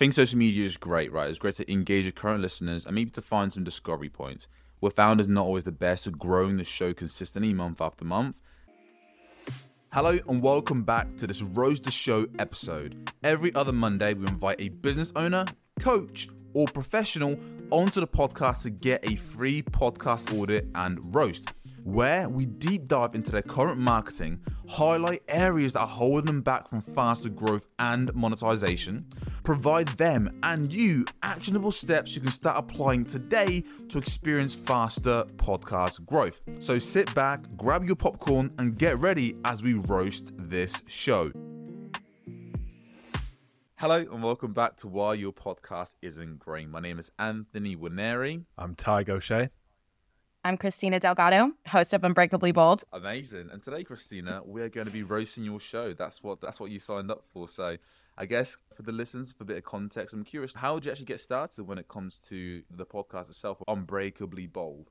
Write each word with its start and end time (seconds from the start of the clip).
think 0.00 0.14
social 0.14 0.38
media 0.38 0.64
is 0.64 0.78
great, 0.78 1.12
right? 1.12 1.28
It's 1.28 1.38
great 1.38 1.56
to 1.56 1.70
engage 1.70 2.06
with 2.06 2.14
current 2.14 2.40
listeners 2.40 2.86
and 2.86 2.94
maybe 2.94 3.10
to 3.10 3.20
find 3.20 3.52
some 3.52 3.64
discovery 3.64 4.08
points. 4.08 4.48
We're 4.80 4.88
found 4.88 5.20
is 5.20 5.28
not 5.28 5.44
always 5.44 5.64
the 5.64 5.72
best 5.72 6.06
at 6.06 6.18
growing 6.18 6.56
the 6.56 6.64
show 6.64 6.94
consistently 6.94 7.52
month 7.52 7.82
after 7.82 8.06
month. 8.06 8.40
Hello 9.92 10.18
and 10.26 10.42
welcome 10.42 10.84
back 10.84 11.18
to 11.18 11.26
this 11.26 11.42
Roast 11.42 11.82
the 11.82 11.90
Show 11.90 12.26
episode. 12.38 13.10
Every 13.22 13.54
other 13.54 13.72
Monday, 13.72 14.14
we 14.14 14.26
invite 14.26 14.58
a 14.58 14.70
business 14.70 15.12
owner, 15.16 15.44
coach, 15.80 16.30
or 16.54 16.66
professional 16.66 17.38
onto 17.68 18.00
the 18.00 18.08
podcast 18.08 18.62
to 18.62 18.70
get 18.70 19.06
a 19.06 19.16
free 19.16 19.60
podcast 19.60 20.34
audit 20.34 20.66
and 20.76 21.14
roast 21.14 21.52
where 21.84 22.28
we 22.28 22.46
deep 22.46 22.86
dive 22.86 23.14
into 23.14 23.32
their 23.32 23.42
current 23.42 23.78
marketing, 23.78 24.40
highlight 24.68 25.22
areas 25.28 25.72
that 25.72 25.80
are 25.80 25.86
holding 25.86 26.26
them 26.26 26.42
back 26.42 26.68
from 26.68 26.80
faster 26.80 27.28
growth 27.28 27.66
and 27.78 28.14
monetization, 28.14 29.06
provide 29.42 29.88
them 29.88 30.38
and 30.42 30.72
you 30.72 31.04
actionable 31.22 31.72
steps 31.72 32.14
you 32.14 32.20
can 32.20 32.30
start 32.30 32.56
applying 32.56 33.04
today 33.04 33.64
to 33.88 33.98
experience 33.98 34.54
faster 34.54 35.24
podcast 35.36 36.04
growth. 36.06 36.40
So 36.58 36.78
sit 36.78 37.14
back, 37.14 37.44
grab 37.56 37.84
your 37.84 37.96
popcorn, 37.96 38.52
and 38.58 38.76
get 38.78 38.98
ready 38.98 39.36
as 39.44 39.62
we 39.62 39.74
roast 39.74 40.32
this 40.36 40.82
show. 40.86 41.32
Hello 43.76 43.96
and 43.96 44.22
welcome 44.22 44.52
back 44.52 44.76
to 44.76 44.88
Why 44.88 45.14
Your 45.14 45.32
Podcast 45.32 45.94
Isn't 46.02 46.38
Growing. 46.38 46.70
My 46.70 46.80
name 46.80 46.98
is 46.98 47.10
Anthony 47.18 47.76
Winery. 47.76 48.44
I'm 48.58 48.74
Ty 48.74 49.04
Gaucher. 49.04 49.50
I'm 50.42 50.56
Christina 50.56 50.98
Delgado, 50.98 51.52
host 51.66 51.92
of 51.92 52.02
Unbreakably 52.02 52.52
Bold. 52.52 52.84
Amazing. 52.94 53.50
And 53.52 53.62
today, 53.62 53.84
Christina, 53.84 54.40
we're 54.42 54.70
going 54.70 54.86
to 54.86 54.92
be 54.92 55.02
roasting 55.02 55.44
your 55.44 55.60
show. 55.60 55.92
That's 55.92 56.22
what 56.22 56.40
that's 56.40 56.58
what 56.58 56.70
you 56.70 56.78
signed 56.78 57.10
up 57.10 57.24
for. 57.30 57.46
So 57.46 57.76
I 58.16 58.24
guess 58.24 58.56
for 58.74 58.82
the 58.82 58.92
listeners, 58.92 59.32
for 59.32 59.42
a 59.42 59.46
bit 59.46 59.58
of 59.58 59.64
context, 59.64 60.14
I'm 60.14 60.24
curious, 60.24 60.54
how 60.54 60.74
did 60.76 60.86
you 60.86 60.90
actually 60.92 61.06
get 61.06 61.20
started 61.20 61.64
when 61.64 61.76
it 61.76 61.88
comes 61.88 62.20
to 62.30 62.62
the 62.70 62.86
podcast 62.86 63.28
itself, 63.28 63.62
Unbreakably 63.68 64.46
Bold? 64.46 64.90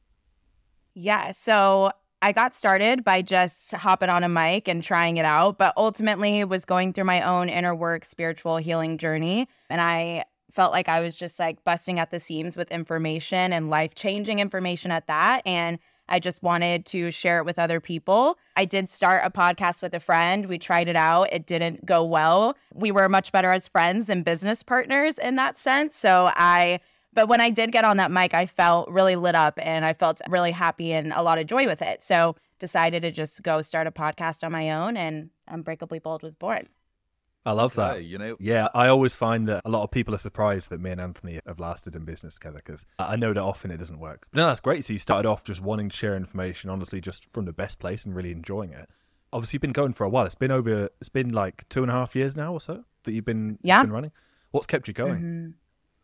Yeah, 0.93 1.31
so 1.31 1.91
I 2.21 2.31
got 2.31 2.53
started 2.53 3.03
by 3.03 3.23
just 3.23 3.71
hopping 3.71 4.09
on 4.09 4.23
a 4.23 4.29
mic 4.29 4.67
and 4.67 4.83
trying 4.83 5.17
it 5.17 5.25
out, 5.25 5.57
but 5.57 5.73
ultimately 5.77 6.43
was 6.43 6.63
going 6.63 6.93
through 6.93 7.05
my 7.05 7.23
own 7.23 7.49
inner 7.49 7.73
work 7.73 8.05
spiritual 8.05 8.57
healing 8.57 8.99
journey. 8.99 9.47
And 9.67 9.81
I 9.81 10.25
felt 10.51 10.71
like 10.71 10.89
I 10.89 10.99
was 10.99 11.15
just 11.15 11.39
like 11.39 11.63
busting 11.63 11.99
at 11.99 12.11
the 12.11 12.19
seams 12.19 12.57
with 12.57 12.71
information 12.71 13.53
and 13.53 13.69
life 13.69 13.95
changing 13.95 14.39
information 14.39 14.91
at 14.91 15.07
that. 15.07 15.41
And 15.45 15.79
I 16.09 16.19
just 16.19 16.41
wanted 16.41 16.85
to 16.87 17.11
share 17.11 17.37
it 17.37 17.45
with 17.45 17.59
other 17.59 17.79
people. 17.79 18.37
I 18.55 18.65
did 18.65 18.89
start 18.89 19.21
a 19.23 19.29
podcast 19.29 19.81
with 19.81 19.93
a 19.93 19.99
friend. 19.99 20.47
We 20.47 20.57
tried 20.57 20.87
it 20.87 20.95
out. 20.95 21.31
It 21.31 21.45
didn't 21.45 21.85
go 21.85 22.03
well. 22.03 22.57
We 22.73 22.91
were 22.91 23.07
much 23.07 23.31
better 23.31 23.51
as 23.51 23.67
friends 23.67 24.07
than 24.07 24.23
business 24.23 24.63
partners 24.63 25.19
in 25.19 25.35
that 25.35 25.57
sense. 25.57 25.95
So 25.95 26.31
I, 26.35 26.79
but 27.13 27.27
when 27.27 27.41
I 27.41 27.51
did 27.51 27.71
get 27.71 27.85
on 27.85 27.97
that 27.97 28.11
mic, 28.11 28.33
I 28.33 28.47
felt 28.47 28.89
really 28.89 29.15
lit 29.15 29.35
up 29.35 29.59
and 29.61 29.85
I 29.85 29.93
felt 29.93 30.19
really 30.27 30.51
happy 30.51 30.91
and 30.91 31.13
a 31.13 31.21
lot 31.21 31.37
of 31.37 31.45
joy 31.45 31.67
with 31.67 31.81
it. 31.81 32.03
So 32.03 32.35
decided 32.59 33.03
to 33.03 33.11
just 33.11 33.43
go 33.43 33.61
start 33.61 33.87
a 33.87 33.91
podcast 33.91 34.43
on 34.43 34.51
my 34.51 34.71
own 34.71 34.97
and 34.97 35.29
Unbreakably 35.47 35.99
Bold 35.99 36.23
was 36.23 36.35
born. 36.35 36.67
I 37.45 37.51
love 37.53 37.77
Okay, 37.79 37.99
that. 37.99 38.03
you 38.03 38.17
know- 38.17 38.35
yeah, 38.39 38.67
I 38.75 38.87
always 38.89 39.15
find 39.15 39.47
that 39.47 39.61
a 39.65 39.69
lot 39.69 39.83
of 39.83 39.91
people 39.91 40.13
are 40.13 40.19
surprised 40.19 40.69
that 40.69 40.79
me 40.81 40.91
and 40.91 40.99
Anthony 41.01 41.39
have 41.47 41.59
lasted 41.59 41.95
in 41.95 42.03
business 42.05 42.35
together 42.35 42.61
because 42.63 42.85
I 42.99 43.15
know 43.15 43.33
that 43.33 43.41
often 43.41 43.71
it 43.71 43.77
doesn't 43.77 43.99
work. 43.99 44.27
But 44.31 44.39
no, 44.39 44.47
that's 44.47 44.59
great. 44.59 44.83
So 44.85 44.93
you 44.93 44.99
started 44.99 45.27
off 45.27 45.43
just 45.43 45.61
wanting 45.61 45.89
to 45.89 45.95
share 45.95 46.15
information, 46.15 46.69
honestly, 46.69 46.99
just 47.01 47.25
from 47.31 47.45
the 47.45 47.53
best 47.53 47.79
place 47.79 48.05
and 48.05 48.13
really 48.15 48.31
enjoying 48.31 48.73
it. 48.73 48.89
Obviously, 49.31 49.55
you've 49.57 49.61
been 49.61 49.71
going 49.71 49.93
for 49.93 50.03
a 50.03 50.09
while. 50.09 50.25
It's 50.25 50.35
been 50.35 50.51
over. 50.51 50.89
It's 50.99 51.09
been 51.09 51.29
like 51.31 51.67
two 51.69 51.81
and 51.81 51.89
a 51.91 51.93
half 51.93 52.15
years 52.15 52.35
now 52.35 52.51
or 52.53 52.59
so 52.59 52.83
that 53.05 53.13
you've 53.13 53.25
been 53.25 53.57
Yeah. 53.61 53.81
been 53.83 53.91
running. 53.91 54.11
What's 54.51 54.67
kept 54.67 54.87
you 54.87 54.93
going? 54.93 55.55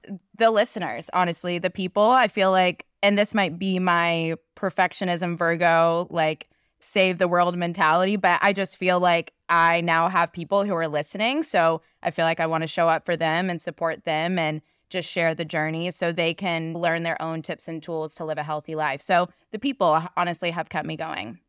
Mm-hmm. 0.08 0.16
The 0.36 0.52
listeners, 0.52 1.10
honestly, 1.14 1.58
the 1.58 1.72
people, 1.72 2.04
I 2.12 2.28
feel 2.28 2.52
like, 2.52 2.86
and 3.02 3.18
this 3.18 3.34
might 3.34 3.58
be 3.58 3.80
my 3.80 4.36
perfectionism 4.56 5.38
Virgo, 5.38 6.08
like 6.12 6.48
save 6.80 7.18
the 7.18 7.28
world 7.28 7.58
mentality, 7.58 8.16
but 8.16 8.40
I 8.42 8.54
just 8.54 8.78
feel 8.78 9.00
like 9.00 9.34
I 9.50 9.82
now 9.82 10.10
have 10.10 10.32
people 10.32 10.64
who 10.64 10.74
are 10.74 10.88
listening. 10.88 11.44
So 11.44 11.82
I 12.04 12.12
feel 12.12 12.26
like 12.26 12.40
I 12.40 12.48
want 12.48 12.62
to 12.62 12.68
show 12.68 12.88
up 12.90 13.06
for 13.06 13.16
them 13.16 13.50
and 13.50 13.62
support 13.62 14.04
them 14.04 14.38
and 14.38 14.62
just 14.90 15.10
share 15.10 15.34
the 15.34 15.46
journey 15.46 15.90
so 15.92 16.12
they 16.12 16.34
can 16.34 16.74
learn 16.74 17.04
their 17.04 17.20
own 17.22 17.42
tips 17.42 17.68
and 17.68 17.82
tools 17.82 18.14
to 18.16 18.26
live 18.26 18.38
a 18.38 18.44
healthy 18.44 18.76
life. 18.76 19.02
So 19.02 19.30
the 19.52 19.60
people 19.60 20.02
honestly 20.16 20.52
have 20.52 20.70
kept 20.70 20.86
me 20.88 20.96
going. 20.96 21.40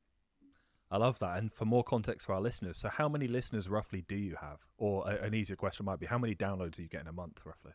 I 0.90 0.98
love 0.98 1.18
that. 1.18 1.38
And 1.38 1.52
for 1.52 1.64
more 1.64 1.82
context 1.82 2.26
for 2.26 2.34
our 2.34 2.40
listeners, 2.40 2.78
so 2.78 2.88
how 2.88 3.08
many 3.08 3.26
listeners 3.26 3.68
roughly 3.68 4.04
do 4.06 4.16
you 4.16 4.36
have? 4.40 4.60
Or 4.78 5.08
a, 5.10 5.24
an 5.24 5.34
easier 5.34 5.56
question 5.56 5.84
might 5.84 5.98
be, 5.98 6.06
how 6.06 6.18
many 6.18 6.34
downloads 6.34 6.78
are 6.78 6.82
you 6.82 6.88
getting 6.88 7.08
a 7.08 7.12
month 7.12 7.40
roughly? 7.44 7.72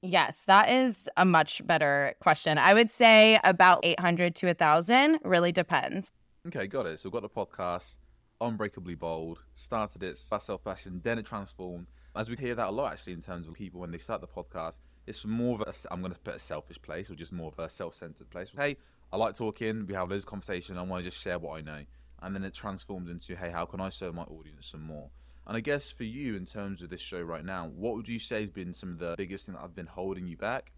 Yes, 0.00 0.42
that 0.46 0.70
is 0.70 1.08
a 1.16 1.24
much 1.24 1.66
better 1.66 2.14
question. 2.20 2.58
I 2.58 2.74
would 2.74 2.90
say 2.90 3.40
about 3.42 3.80
800 3.82 4.34
to 4.36 4.46
1,000, 4.46 5.18
really 5.24 5.50
depends. 5.50 6.12
Okay, 6.46 6.66
got 6.66 6.84
it. 6.84 7.00
So 7.00 7.08
got 7.08 7.22
the 7.22 7.28
podcast, 7.30 7.96
Unbreakably 8.38 8.94
Bold, 8.94 9.38
started 9.54 10.02
it, 10.02 10.18
self 10.18 10.62
passion, 10.62 11.00
then 11.02 11.18
it 11.18 11.24
transformed. 11.24 11.86
As 12.14 12.28
we 12.28 12.36
hear 12.36 12.54
that 12.54 12.68
a 12.68 12.70
lot 12.70 12.92
actually 12.92 13.14
in 13.14 13.22
terms 13.22 13.48
of 13.48 13.54
people 13.54 13.80
when 13.80 13.90
they 13.90 13.96
start 13.96 14.20
the 14.20 14.26
podcast, 14.26 14.76
it's 15.06 15.24
more 15.24 15.54
of 15.54 15.62
a, 15.62 15.72
I'm 15.90 16.00
going 16.00 16.12
to 16.12 16.20
put 16.20 16.34
a 16.34 16.38
selfish 16.38 16.80
place 16.82 17.08
or 17.10 17.14
just 17.14 17.32
more 17.32 17.50
of 17.50 17.58
a 17.58 17.70
self 17.70 17.94
centered 17.94 18.28
place. 18.28 18.52
Hey, 18.54 18.76
I 19.10 19.16
like 19.16 19.34
talking, 19.34 19.86
we 19.86 19.94
have 19.94 20.10
loads 20.10 20.24
of 20.24 20.28
conversation, 20.28 20.76
I 20.76 20.82
want 20.82 21.02
to 21.02 21.10
just 21.10 21.20
share 21.20 21.38
what 21.38 21.56
I 21.56 21.62
know. 21.62 21.80
And 22.20 22.34
then 22.34 22.44
it 22.44 22.52
transforms 22.52 23.08
into, 23.08 23.36
hey, 23.36 23.50
how 23.50 23.64
can 23.64 23.80
I 23.80 23.88
serve 23.88 24.14
my 24.14 24.24
audience 24.24 24.66
some 24.66 24.82
more? 24.82 25.08
And 25.46 25.56
I 25.56 25.60
guess 25.60 25.90
for 25.90 26.04
you, 26.04 26.36
in 26.36 26.44
terms 26.44 26.82
of 26.82 26.90
this 26.90 27.00
show 27.00 27.22
right 27.22 27.44
now, 27.44 27.70
what 27.74 27.96
would 27.96 28.08
you 28.08 28.18
say 28.18 28.42
has 28.42 28.50
been 28.50 28.74
some 28.74 28.90
of 28.92 28.98
the 28.98 29.14
biggest 29.16 29.46
thing 29.46 29.54
that 29.54 29.62
I've 29.62 29.74
been 29.74 29.86
holding 29.86 30.26
you 30.26 30.36
back? 30.36 30.72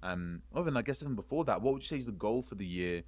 Um, 0.00 0.42
other 0.54 0.66
than 0.66 0.76
I 0.76 0.82
guess 0.82 1.02
even 1.02 1.16
before 1.16 1.44
that, 1.46 1.60
what 1.60 1.74
would 1.74 1.82
you 1.82 1.88
say 1.88 1.98
is 1.98 2.06
the 2.06 2.12
goal 2.12 2.42
for 2.42 2.54
the 2.54 2.66
year? 2.66 3.02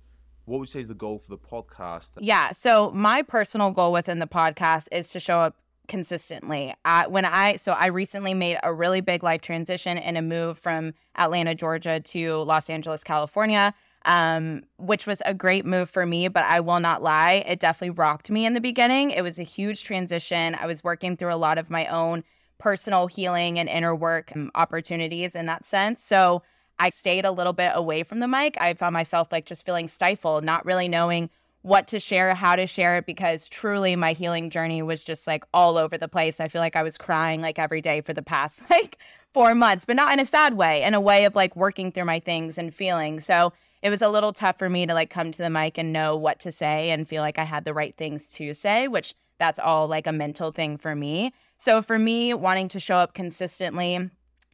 What 0.50 0.58
would 0.58 0.68
you 0.68 0.72
say 0.72 0.80
is 0.80 0.88
the 0.88 0.94
goal 0.94 1.20
for 1.20 1.30
the 1.30 1.38
podcast? 1.38 2.10
Yeah. 2.18 2.50
So 2.50 2.90
my 2.90 3.22
personal 3.22 3.70
goal 3.70 3.92
within 3.92 4.18
the 4.18 4.26
podcast 4.26 4.88
is 4.90 5.10
to 5.10 5.20
show 5.20 5.38
up 5.38 5.54
consistently. 5.86 6.74
I, 6.84 7.06
when 7.06 7.24
I 7.24 7.54
so 7.54 7.70
I 7.70 7.86
recently 7.86 8.34
made 8.34 8.58
a 8.64 8.74
really 8.74 9.00
big 9.00 9.22
life 9.22 9.42
transition 9.42 9.96
and 9.96 10.18
a 10.18 10.22
move 10.22 10.58
from 10.58 10.94
Atlanta, 11.16 11.54
Georgia 11.54 12.00
to 12.00 12.38
Los 12.38 12.68
Angeles, 12.68 13.04
California. 13.04 13.74
Um, 14.06 14.62
which 14.78 15.06
was 15.06 15.20
a 15.26 15.34
great 15.34 15.66
move 15.66 15.90
for 15.90 16.06
me, 16.06 16.28
but 16.28 16.42
I 16.44 16.60
will 16.60 16.80
not 16.80 17.02
lie, 17.02 17.44
it 17.46 17.60
definitely 17.60 17.90
rocked 17.90 18.30
me 18.30 18.46
in 18.46 18.54
the 18.54 18.60
beginning. 18.60 19.10
It 19.10 19.20
was 19.20 19.38
a 19.38 19.42
huge 19.42 19.84
transition. 19.84 20.56
I 20.58 20.64
was 20.64 20.82
working 20.82 21.18
through 21.18 21.34
a 21.34 21.36
lot 21.36 21.58
of 21.58 21.68
my 21.68 21.84
own 21.84 22.24
personal 22.56 23.08
healing 23.08 23.58
and 23.58 23.68
inner 23.68 23.94
work 23.94 24.32
um, 24.34 24.50
opportunities 24.54 25.34
in 25.34 25.44
that 25.46 25.66
sense. 25.66 26.02
So 26.02 26.42
I 26.80 26.88
stayed 26.88 27.26
a 27.26 27.30
little 27.30 27.52
bit 27.52 27.72
away 27.74 28.02
from 28.02 28.20
the 28.20 28.26
mic. 28.26 28.56
I 28.58 28.72
found 28.72 28.94
myself 28.94 29.30
like 29.30 29.44
just 29.44 29.66
feeling 29.66 29.86
stifled, 29.86 30.44
not 30.44 30.64
really 30.64 30.88
knowing 30.88 31.28
what 31.60 31.86
to 31.88 32.00
share, 32.00 32.34
how 32.34 32.56
to 32.56 32.66
share 32.66 32.96
it, 32.96 33.04
because 33.04 33.50
truly 33.50 33.94
my 33.96 34.14
healing 34.14 34.48
journey 34.48 34.80
was 34.80 35.04
just 35.04 35.26
like 35.26 35.44
all 35.52 35.76
over 35.76 35.98
the 35.98 36.08
place. 36.08 36.40
I 36.40 36.48
feel 36.48 36.62
like 36.62 36.76
I 36.76 36.82
was 36.82 36.96
crying 36.96 37.42
like 37.42 37.58
every 37.58 37.82
day 37.82 38.00
for 38.00 38.14
the 38.14 38.22
past 38.22 38.62
like 38.70 38.96
four 39.34 39.54
months, 39.54 39.84
but 39.84 39.94
not 39.94 40.10
in 40.10 40.20
a 40.20 40.24
sad 40.24 40.54
way, 40.54 40.82
in 40.82 40.94
a 40.94 41.00
way 41.00 41.26
of 41.26 41.34
like 41.36 41.54
working 41.54 41.92
through 41.92 42.06
my 42.06 42.18
things 42.18 42.56
and 42.56 42.74
feeling. 42.74 43.20
So 43.20 43.52
it 43.82 43.90
was 43.90 44.00
a 44.00 44.08
little 44.08 44.32
tough 44.32 44.58
for 44.58 44.70
me 44.70 44.86
to 44.86 44.94
like 44.94 45.10
come 45.10 45.32
to 45.32 45.42
the 45.42 45.50
mic 45.50 45.76
and 45.76 45.92
know 45.92 46.16
what 46.16 46.40
to 46.40 46.50
say 46.50 46.90
and 46.90 47.06
feel 47.06 47.20
like 47.20 47.38
I 47.38 47.44
had 47.44 47.66
the 47.66 47.74
right 47.74 47.94
things 47.94 48.30
to 48.32 48.54
say, 48.54 48.88
which 48.88 49.14
that's 49.38 49.58
all 49.58 49.86
like 49.86 50.06
a 50.06 50.12
mental 50.12 50.50
thing 50.50 50.78
for 50.78 50.96
me. 50.96 51.34
So 51.58 51.82
for 51.82 51.98
me, 51.98 52.32
wanting 52.32 52.68
to 52.68 52.80
show 52.80 52.96
up 52.96 53.12
consistently, 53.12 54.08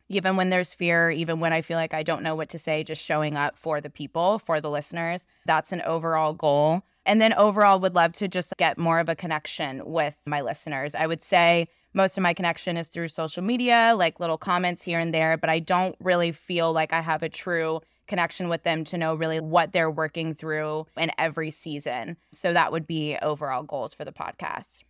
even 0.09 0.37
when 0.37 0.51
there's 0.51 0.75
fear, 0.75 1.11
even 1.11 1.41
when 1.41 1.53
I 1.53 1.63
feel 1.63 1.77
like 1.77 1.95
I 1.95 2.03
don't 2.03 2.23
know 2.23 2.35
what 2.35 2.49
to 2.51 2.59
say, 2.59 2.85
just 2.85 3.05
showing 3.05 3.37
up 3.37 3.57
for 3.57 3.81
the 3.81 3.91
people, 3.91 4.39
for 4.39 4.61
the 4.61 4.71
listeners. 4.71 5.25
That's 5.45 5.73
an 5.73 5.83
overall 5.83 6.33
goal. 6.33 6.83
And 7.05 7.21
then 7.21 7.33
overall, 7.35 7.79
would 7.81 7.95
love 7.95 8.13
to 8.15 8.29
just 8.29 8.53
get 8.57 8.79
more 8.79 8.99
of 8.99 9.09
a 9.09 9.15
connection 9.15 9.83
with 9.85 10.17
my 10.27 10.41
listeners. 10.41 10.95
I 10.95 11.07
would 11.07 11.23
say 11.23 11.69
most 11.95 12.19
of 12.19 12.23
my 12.23 12.35
connection 12.35 12.77
is 12.77 12.89
through 12.89 13.09
social 13.09 13.43
media, 13.43 13.95
like 13.97 14.21
little 14.21 14.39
comments 14.39 14.83
here 14.83 14.99
and 14.99 15.15
there, 15.15 15.37
but 15.37 15.49
I 15.49 15.61
don't 15.61 15.97
really 16.01 16.33
feel 16.33 16.73
like 16.73 16.93
I 16.93 17.01
have 17.01 17.23
a 17.23 17.29
true 17.29 17.81
connection 18.07 18.49
with 18.49 18.63
them 18.65 18.85
to 18.85 18.99
know 18.99 19.15
really 19.15 19.41
what 19.41 19.73
they're 19.73 19.91
working 19.91 20.35
through 20.35 20.87
in 20.97 21.11
every 21.19 21.51
season. 21.51 22.17
So 22.33 22.53
that 22.53 22.73
would 22.73 22.87
be 22.87 23.17
overall 23.23 23.63
goals 23.63 23.95
for 23.95 24.05
the 24.05 24.13
podcast. 24.13 24.83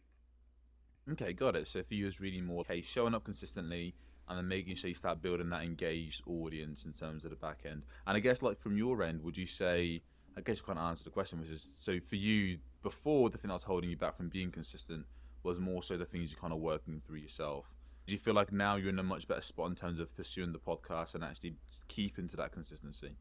Okay, 1.13 1.33
got 1.33 1.55
it. 1.55 1.69
So 1.69 1.83
for 1.83 1.95
you, 1.95 2.09
it's 2.09 2.21
really 2.21 2.41
more 2.41 2.61
okay, 2.63 2.81
showing 2.81 3.15
up 3.15 3.25
consistently 3.25 3.95
and 4.29 4.39
then 4.39 4.49
making 4.49 4.77
sure 4.77 4.89
you 4.89 4.95
start 4.95 5.23
building 5.23 5.51
that 5.51 5.63
engaged 5.63 6.23
audience 6.27 6.85
in 6.85 6.93
terms 6.93 7.25
of 7.25 7.31
the 7.31 7.37
back 7.37 7.61
end. 7.65 7.83
And 8.07 8.17
I 8.17 8.21
guess, 8.21 8.43
like 8.43 8.61
from 8.61 8.77
your 8.77 9.03
end, 9.03 9.23
would 9.23 9.37
you 9.37 9.47
say? 9.47 10.03
I 10.39 10.43
guess 10.43 10.59
you 10.59 10.65
can't 10.65 10.79
answer 10.79 11.03
the 11.03 11.11
question, 11.11 11.41
which 11.41 11.49
is 11.49 11.71
so 11.81 11.99
for 11.99 12.17
you 12.17 12.59
before 12.83 13.31
the 13.31 13.39
thing 13.39 13.49
that 13.49 13.55
was 13.55 13.63
holding 13.63 13.89
you 13.89 13.97
back 13.97 14.15
from 14.15 14.29
being 14.29 14.51
consistent 14.51 15.07
was 15.43 15.59
more 15.59 15.83
so 15.83 15.97
the 15.97 16.05
things 16.05 16.31
you're 16.31 16.41
kind 16.41 16.53
of 16.53 16.59
working 16.59 17.01
through 17.07 17.19
yourself. 17.19 17.75
Do 18.07 18.13
you 18.13 18.19
feel 18.19 18.35
like 18.35 18.53
now 18.53 18.77
you're 18.77 18.91
in 18.91 18.99
a 18.99 19.03
much 19.03 19.27
better 19.27 19.41
spot 19.41 19.71
in 19.71 19.75
terms 19.75 19.99
of 19.99 20.15
pursuing 20.15 20.53
the 20.53 20.59
podcast 20.59 21.15
and 21.15 21.25
actually 21.25 21.55
keeping 21.89 22.29
to 22.29 22.37
that 22.37 22.53
consistency? 22.53 23.17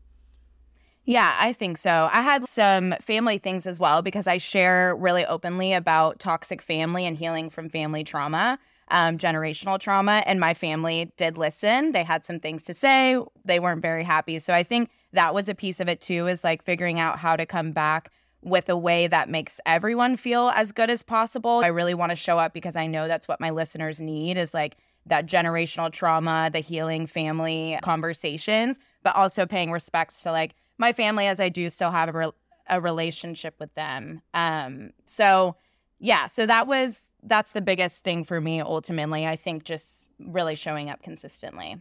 Yeah, 1.05 1.35
I 1.39 1.53
think 1.53 1.77
so. 1.77 2.09
I 2.11 2.21
had 2.21 2.47
some 2.47 2.95
family 2.99 3.37
things 3.37 3.65
as 3.65 3.79
well 3.79 4.01
because 4.01 4.27
I 4.27 4.37
share 4.37 4.95
really 4.95 5.25
openly 5.25 5.73
about 5.73 6.19
toxic 6.19 6.61
family 6.61 7.05
and 7.05 7.15
healing 7.15 7.49
from 7.49 7.69
family 7.69 8.03
trauma. 8.03 8.59
Um, 8.89 9.17
generational 9.17 9.79
trauma. 9.79 10.23
And 10.25 10.39
my 10.39 10.53
family 10.53 11.11
did 11.17 11.37
listen. 11.37 11.91
They 11.91 12.03
had 12.03 12.25
some 12.25 12.39
things 12.39 12.63
to 12.65 12.73
say. 12.73 13.17
They 13.43 13.59
weren't 13.59 13.81
very 13.81 14.03
happy. 14.03 14.39
So 14.39 14.53
I 14.53 14.63
think 14.63 14.89
that 15.13 15.33
was 15.33 15.49
a 15.49 15.55
piece 15.55 15.79
of 15.79 15.87
it 15.87 16.01
too, 16.01 16.27
is 16.27 16.43
like 16.43 16.63
figuring 16.63 16.99
out 16.99 17.19
how 17.19 17.35
to 17.35 17.45
come 17.45 17.71
back 17.71 18.11
with 18.41 18.69
a 18.69 18.77
way 18.77 19.07
that 19.07 19.27
makes 19.27 19.59
everyone 19.65 20.15
feel 20.17 20.49
as 20.49 20.71
good 20.71 20.89
as 20.89 21.01
possible. 21.01 21.61
I 21.63 21.67
really 21.67 21.95
want 21.95 22.11
to 22.11 22.15
show 22.15 22.37
up 22.37 22.53
because 22.53 22.75
I 22.75 22.85
know 22.85 23.07
that's 23.07 23.27
what 23.27 23.41
my 23.41 23.49
listeners 23.49 23.99
need 23.99 24.37
is 24.37 24.53
like 24.53 24.77
that 25.07 25.25
generational 25.25 25.91
trauma, 25.91 26.49
the 26.53 26.59
healing 26.59 27.07
family 27.07 27.79
conversations, 27.81 28.77
but 29.03 29.15
also 29.15 29.47
paying 29.47 29.71
respects 29.71 30.21
to 30.23 30.31
like 30.31 30.53
my 30.77 30.93
family 30.93 31.25
as 31.25 31.39
I 31.39 31.49
do 31.49 31.69
still 31.69 31.91
have 31.91 32.09
a, 32.09 32.11
re- 32.11 32.31
a 32.69 32.79
relationship 32.79 33.55
with 33.59 33.73
them. 33.73 34.21
Um, 34.33 34.91
so 35.05 35.55
yeah, 35.99 36.27
so 36.27 36.45
that 36.45 36.67
was 36.67 37.01
that's 37.25 37.51
the 37.51 37.61
biggest 37.61 38.03
thing 38.03 38.23
for 38.23 38.39
me 38.39 38.61
ultimately. 38.61 39.25
I 39.27 39.35
think 39.35 39.63
just 39.63 40.09
really 40.19 40.55
showing 40.55 40.89
up 40.89 41.01
consistently. 41.01 41.77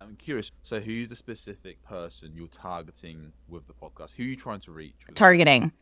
I'm 0.00 0.16
curious. 0.16 0.50
So, 0.62 0.80
who's 0.80 1.08
the 1.08 1.16
specific 1.16 1.82
person 1.82 2.32
you're 2.34 2.48
targeting 2.48 3.32
with 3.48 3.66
the 3.66 3.72
podcast? 3.72 4.16
Who 4.16 4.24
are 4.24 4.26
you 4.26 4.36
trying 4.36 4.60
to 4.60 4.72
reach? 4.72 4.94
Targeting. 5.14 5.72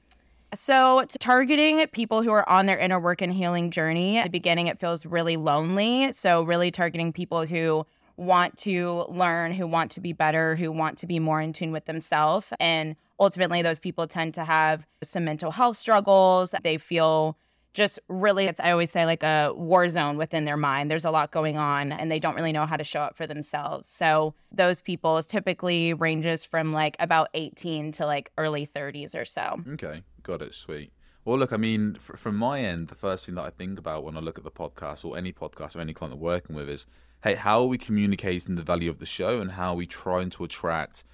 So, 0.55 1.05
targeting 1.19 1.87
people 1.89 2.23
who 2.23 2.31
are 2.31 2.47
on 2.49 2.67
their 2.67 2.79
inner 2.79 3.01
work 3.01 3.23
and 3.23 3.33
healing 3.33 3.71
journey. 3.71 4.19
At 4.19 4.25
the 4.25 4.31
beginning, 4.31 4.67
it 4.67 4.79
feels 4.79 5.07
really 5.07 5.37
lonely. 5.37 6.13
So, 6.13 6.43
really 6.43 6.71
targeting 6.71 7.13
people 7.13 7.47
who 7.47 7.87
want 8.17 8.59
to 8.59 9.07
learn, 9.09 9.55
who 9.55 9.67
want 9.67 9.91
to 9.93 10.01
be 10.01 10.13
better, 10.13 10.55
who 10.55 10.71
want 10.71 10.99
to 10.99 11.07
be 11.07 11.19
more 11.19 11.41
in 11.41 11.55
tune 11.55 11.73
with 11.73 11.87
themselves. 11.87 12.53
And 12.61 12.97
ultimately, 13.19 13.63
those 13.63 13.79
people 13.79 14.07
tend 14.07 14.35
to 14.35 14.45
have 14.45 14.87
some 15.03 15.25
mental 15.25 15.51
health 15.51 15.79
struggles. 15.79 16.55
They 16.63 16.77
feel 16.77 17.39
just 17.73 17.99
really 18.09 18.47
it's 18.47 18.61
i 18.61 18.71
always 18.71 18.91
say 18.91 19.07
like 19.07 19.23
a 19.23 19.53
war 19.55 19.89
zone 19.89 20.17
within 20.17 20.45
their 20.45 20.57
mind. 20.57 20.91
There's 20.91 21.05
a 21.05 21.11
lot 21.11 21.31
going 21.31 21.57
on 21.57 21.93
and 21.93 22.11
they 22.11 22.19
don't 22.19 22.35
really 22.35 22.53
know 22.53 22.67
how 22.67 22.77
to 22.77 22.85
show 22.85 23.01
up 23.01 23.17
for 23.17 23.27
themselves. 23.27 23.89
So 23.89 24.35
those 24.51 24.81
people 24.81 25.23
typically 25.23 25.95
ranges 25.95 26.45
from 26.45 26.73
like 26.73 26.97
about 26.99 27.29
18 27.35 27.93
to 27.93 28.07
like 28.07 28.33
early 28.39 28.67
30s 28.67 29.15
or 29.15 29.25
so. 29.25 29.63
Okay. 29.75 30.03
Got 30.23 30.43
it. 30.43 30.55
Sweet. 30.55 30.93
Well 31.25 31.39
look 31.39 31.53
i 31.53 31.57
mean 31.59 31.97
f- 31.97 32.19
from 32.19 32.37
my 32.37 32.61
end 32.61 32.89
the 32.89 32.95
first 32.95 33.27
thing 33.27 33.35
that 33.35 33.43
i 33.45 33.51
think 33.51 33.79
about 33.79 34.05
when 34.05 34.17
i 34.17 34.21
look 34.21 34.39
at 34.39 34.45
the 34.45 34.51
podcast 34.51 35.05
or 35.05 35.17
any 35.19 35.33
podcast 35.33 35.77
or 35.77 35.81
any 35.81 35.93
client 35.93 36.15
i'm 36.15 36.21
working 36.21 36.57
with 36.57 36.69
is 36.69 36.87
hey 37.23 37.35
how 37.35 37.61
are 37.61 37.67
we 37.67 37.77
communicating 37.77 38.57
the 38.57 38.63
value 38.63 38.89
of 38.89 38.99
the 38.99 39.07
show 39.07 39.39
and 39.41 39.53
how 39.53 39.73
are 39.73 39.77
we 39.77 39.87
trying 39.87 40.31
to 40.31 40.45
attract 40.45 41.05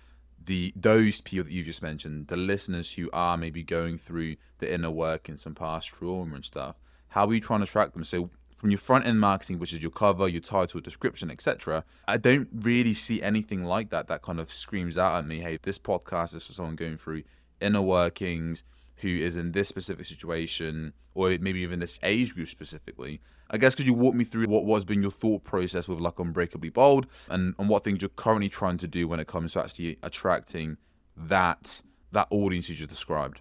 the 0.46 0.72
those 0.75 1.20
people 1.20 1.44
that 1.44 1.52
you 1.52 1.62
just 1.62 1.82
mentioned, 1.82 2.28
the 2.28 2.37
listeners 2.37 2.94
who 2.94 3.10
are 3.12 3.37
maybe 3.37 3.62
going 3.62 3.98
through 3.98 4.37
the 4.58 4.72
inner 4.72 4.90
work 4.90 5.28
and 5.28 5.38
some 5.38 5.54
past 5.54 5.88
trauma 5.88 6.34
and 6.34 6.44
stuff, 6.44 6.76
how 7.08 7.26
are 7.26 7.34
you 7.34 7.40
trying 7.40 7.60
to 7.60 7.66
track 7.66 7.93
them? 7.93 8.04
So 8.04 8.31
from 8.56 8.70
your 8.70 8.78
front 8.78 9.06
end 9.06 9.20
marketing, 9.20 9.58
which 9.58 9.72
is 9.72 9.82
your 9.82 9.90
cover, 9.90 10.28
your 10.28 10.40
title, 10.40 10.81
description, 10.81 11.31
etc., 11.31 11.84
I 12.08 12.16
don't 12.16 12.48
really 12.52 12.94
see 12.94 13.22
anything 13.22 13.64
like 13.64 13.90
that 13.90 14.08
that 14.08 14.22
kind 14.22 14.40
of 14.40 14.50
screams 14.50 14.96
out 14.96 15.19
at 15.19 15.26
me, 15.26 15.40
hey, 15.40 15.58
this 15.62 15.78
podcast 15.78 16.34
is 16.34 16.44
for 16.44 16.52
someone 16.52 16.76
going 16.76 16.96
through 16.96 17.25
inner 17.60 17.82
workings, 17.82 18.64
who 18.98 19.08
is 19.08 19.37
in 19.37 19.52
this 19.52 19.69
specific 19.69 20.06
situation, 20.06 20.93
or 21.14 21.37
maybe 21.40 21.60
even 21.60 21.81
this 21.81 21.98
age 22.02 22.34
group 22.34 22.48
specifically. 22.48 23.20
I 23.48 23.58
guess 23.58 23.75
could 23.75 23.87
you 23.87 23.94
walk 23.94 24.14
me 24.14 24.25
through 24.25 24.46
what 24.46 24.64
was 24.64 24.84
been 24.84 25.02
your 25.02 25.10
thought 25.10 25.44
process 25.44 25.87
with 25.87 26.00
like 26.00 26.19
Unbreakably 26.19 26.70
Bold 26.70 27.06
and, 27.28 27.54
and 27.58 27.69
what 27.69 27.84
things 27.84 28.02
you're 28.02 28.08
currently 28.08 28.48
trying 28.48 28.78
to 28.78 28.88
do 28.88 29.06
when 29.06 29.20
it 29.20 29.28
comes 29.28 29.52
to 29.52 29.62
actually 29.62 29.98
attracting 30.02 30.78
that 31.16 31.82
that 32.12 32.28
audience 32.31 32.69
you 32.69 32.75
just 32.75 32.90
described? 32.90 33.40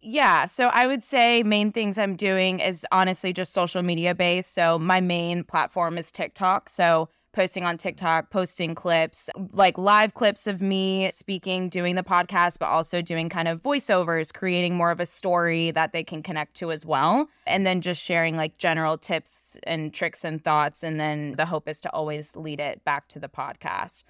Yeah, 0.00 0.44
so 0.46 0.66
I 0.68 0.86
would 0.86 1.02
say 1.02 1.42
main 1.42 1.72
things 1.72 1.96
I'm 1.96 2.16
doing 2.16 2.60
is 2.60 2.86
honestly 2.92 3.32
just 3.32 3.54
social 3.54 3.82
media 3.82 4.14
based. 4.14 4.52
So 4.52 4.78
my 4.78 5.00
main 5.00 5.44
platform 5.44 5.96
is 5.96 6.12
TikTok. 6.12 6.68
So 6.68 7.08
posting 7.34 7.64
on 7.64 7.76
TikTok, 7.76 8.30
posting 8.30 8.74
clips, 8.74 9.28
like 9.52 9.76
live 9.76 10.14
clips 10.14 10.46
of 10.46 10.62
me 10.62 11.10
speaking, 11.10 11.68
doing 11.68 11.96
the 11.96 12.02
podcast, 12.02 12.58
but 12.58 12.66
also 12.66 13.02
doing 13.02 13.28
kind 13.28 13.48
of 13.48 13.60
voiceovers, 13.60 14.32
creating 14.32 14.76
more 14.76 14.90
of 14.90 15.00
a 15.00 15.06
story 15.06 15.72
that 15.72 15.92
they 15.92 16.04
can 16.04 16.22
connect 16.22 16.54
to 16.54 16.70
as 16.70 16.86
well. 16.86 17.28
And 17.46 17.66
then 17.66 17.80
just 17.80 18.00
sharing 18.00 18.36
like 18.36 18.56
general 18.56 18.96
tips 18.96 19.58
and 19.64 19.92
tricks 19.92 20.24
and 20.24 20.42
thoughts. 20.42 20.82
And 20.82 20.98
then 20.98 21.34
the 21.36 21.44
hope 21.44 21.68
is 21.68 21.80
to 21.82 21.90
always 21.90 22.36
lead 22.36 22.60
it 22.60 22.84
back 22.84 23.08
to 23.08 23.18
the 23.18 23.28
podcast. 23.28 24.04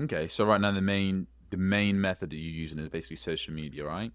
Okay. 0.00 0.28
So 0.28 0.44
right 0.44 0.60
now 0.60 0.70
the 0.70 0.80
main 0.80 1.26
the 1.50 1.56
main 1.56 2.00
method 2.00 2.30
that 2.30 2.36
you're 2.36 2.52
using 2.52 2.78
is 2.78 2.88
basically 2.88 3.16
social 3.16 3.52
media, 3.52 3.84
right? 3.84 4.12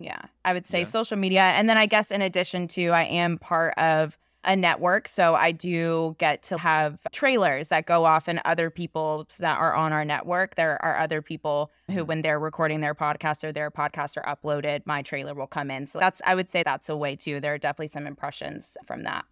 Yeah. 0.00 0.22
I 0.44 0.52
would 0.52 0.66
say 0.66 0.80
yeah. 0.80 0.86
social 0.86 1.16
media. 1.16 1.42
And 1.42 1.68
then 1.68 1.76
I 1.76 1.86
guess 1.86 2.10
in 2.10 2.22
addition 2.22 2.68
to 2.68 2.88
I 2.88 3.02
am 3.02 3.38
part 3.38 3.74
of 3.78 4.16
a 4.44 4.54
network. 4.54 5.08
So 5.08 5.34
I 5.34 5.52
do 5.52 6.16
get 6.18 6.42
to 6.44 6.58
have 6.58 7.00
trailers 7.12 7.68
that 7.68 7.86
go 7.86 8.04
off 8.04 8.28
and 8.28 8.40
other 8.44 8.70
people 8.70 9.26
that 9.40 9.58
are 9.58 9.74
on 9.74 9.92
our 9.92 10.04
network. 10.04 10.54
There 10.54 10.82
are 10.82 10.98
other 10.98 11.22
people 11.22 11.72
who, 11.88 11.94
mm-hmm. 11.94 12.06
when 12.06 12.22
they're 12.22 12.38
recording 12.38 12.80
their 12.80 12.94
podcast 12.94 13.42
or 13.42 13.52
their 13.52 13.70
podcast 13.70 14.16
are 14.16 14.36
uploaded, 14.36 14.82
my 14.86 15.02
trailer 15.02 15.34
will 15.34 15.46
come 15.46 15.70
in. 15.70 15.86
So 15.86 15.98
that's, 15.98 16.22
I 16.24 16.34
would 16.34 16.50
say 16.50 16.62
that's 16.62 16.88
a 16.88 16.96
way 16.96 17.16
too. 17.16 17.40
There 17.40 17.54
are 17.54 17.58
definitely 17.58 17.88
some 17.88 18.06
impressions 18.06 18.76
from 18.86 19.02
that. 19.02 19.24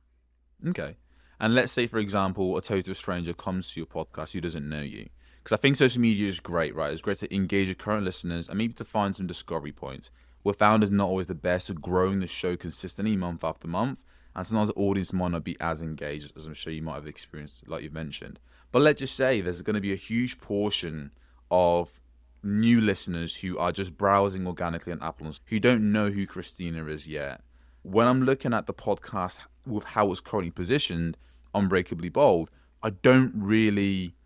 Okay. 0.68 0.96
And 1.38 1.54
let's 1.54 1.72
say, 1.72 1.86
for 1.86 1.98
example, 1.98 2.56
a 2.56 2.62
total 2.62 2.94
stranger 2.94 3.32
comes 3.32 3.72
to 3.72 3.80
your 3.80 3.86
podcast 3.86 4.32
who 4.32 4.40
doesn't 4.40 4.68
know 4.68 4.80
you. 4.80 5.08
Because 5.42 5.56
I 5.56 5.60
think 5.60 5.76
social 5.76 6.00
media 6.00 6.28
is 6.28 6.40
great, 6.40 6.74
right? 6.74 6.92
It's 6.92 7.02
great 7.02 7.18
to 7.18 7.32
engage 7.32 7.68
your 7.68 7.76
current 7.76 8.04
listeners 8.04 8.48
and 8.48 8.58
maybe 8.58 8.72
to 8.74 8.84
find 8.84 9.14
some 9.14 9.28
discovery 9.28 9.70
points. 9.70 10.10
We're 10.42 10.54
found 10.54 10.82
as 10.82 10.90
not 10.90 11.08
always 11.08 11.28
the 11.28 11.34
best 11.34 11.70
at 11.70 11.80
growing 11.80 12.18
the 12.18 12.26
show 12.26 12.56
consistently 12.56 13.16
month 13.16 13.44
after 13.44 13.68
month 13.68 14.02
and 14.36 14.46
sometimes 14.46 14.68
the 14.68 14.74
audience 14.74 15.14
might 15.14 15.30
not 15.32 15.44
be 15.44 15.56
as 15.60 15.80
engaged 15.80 16.36
as 16.36 16.44
I'm 16.44 16.52
sure 16.52 16.70
you 16.70 16.82
might 16.82 16.96
have 16.96 17.06
experienced, 17.06 17.66
like 17.66 17.82
you've 17.82 17.94
mentioned. 17.94 18.38
But 18.70 18.82
let's 18.82 18.98
just 18.98 19.16
say 19.16 19.40
there's 19.40 19.62
going 19.62 19.74
to 19.74 19.80
be 19.80 19.94
a 19.94 19.96
huge 19.96 20.38
portion 20.38 21.10
of 21.50 22.02
new 22.42 22.78
listeners 22.82 23.36
who 23.36 23.56
are 23.56 23.72
just 23.72 23.96
browsing 23.96 24.46
organically 24.46 24.92
on 24.92 25.02
Apple 25.02 25.32
who 25.46 25.58
don't 25.58 25.90
know 25.90 26.10
who 26.10 26.26
Christina 26.26 26.84
is 26.86 27.08
yet. 27.08 27.40
When 27.80 28.06
I'm 28.06 28.22
looking 28.24 28.52
at 28.52 28.66
the 28.66 28.74
podcast 28.74 29.38
with 29.66 29.84
how 29.84 30.10
it's 30.12 30.20
currently 30.20 30.50
positioned, 30.50 31.16
Unbreakably 31.54 32.10
Bold, 32.10 32.50
I 32.82 32.90
don't 32.90 33.32
really, 33.34 34.16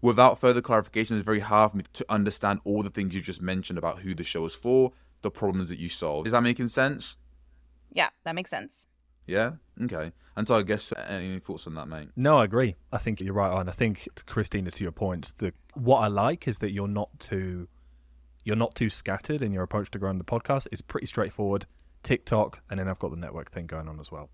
without 0.00 0.40
further 0.40 0.62
clarification, 0.62 1.18
it's 1.18 1.26
very 1.26 1.40
hard 1.40 1.72
for 1.72 1.76
me 1.76 1.84
to 1.92 2.06
understand 2.08 2.60
all 2.64 2.82
the 2.82 2.88
things 2.88 3.14
you 3.14 3.20
just 3.20 3.42
mentioned 3.42 3.78
about 3.78 3.98
who 3.98 4.14
the 4.14 4.24
show 4.24 4.46
is 4.46 4.54
for, 4.54 4.92
the 5.20 5.30
problems 5.30 5.68
that 5.68 5.78
you 5.78 5.90
solve. 5.90 6.24
Is 6.24 6.32
that 6.32 6.42
making 6.42 6.68
sense? 6.68 7.18
Yeah, 7.92 8.08
that 8.24 8.34
makes 8.34 8.48
sense. 8.48 8.88
Yeah. 9.26 9.52
Okay. 9.82 10.12
And 10.36 10.48
so 10.48 10.56
I 10.56 10.62
guess 10.62 10.92
uh, 10.92 11.04
any 11.08 11.38
thoughts 11.38 11.66
on 11.66 11.74
that, 11.74 11.86
mate? 11.86 12.08
No, 12.16 12.38
I 12.38 12.44
agree. 12.44 12.76
I 12.92 12.98
think 12.98 13.20
you're 13.20 13.34
right 13.34 13.52
on. 13.52 13.68
I 13.68 13.72
think 13.72 14.08
Christina, 14.26 14.70
to 14.70 14.82
your 14.82 14.92
point, 14.92 15.34
the 15.38 15.52
what 15.74 15.98
I 15.98 16.08
like 16.08 16.48
is 16.48 16.58
that 16.58 16.72
you're 16.72 16.88
not 16.88 17.18
too 17.18 17.68
you're 18.44 18.56
not 18.56 18.74
too 18.74 18.90
scattered 18.90 19.42
in 19.42 19.52
your 19.52 19.62
approach 19.62 19.90
to 19.92 19.98
growing 19.98 20.18
the 20.18 20.24
podcast. 20.24 20.66
It's 20.70 20.82
pretty 20.82 21.06
straightforward. 21.06 21.66
TikTok, 22.02 22.62
and 22.68 22.78
then 22.78 22.88
I've 22.88 22.98
got 22.98 23.10
the 23.10 23.16
network 23.16 23.50
thing 23.50 23.66
going 23.66 23.88
on 23.88 23.98
as 23.98 24.12
well. 24.12 24.28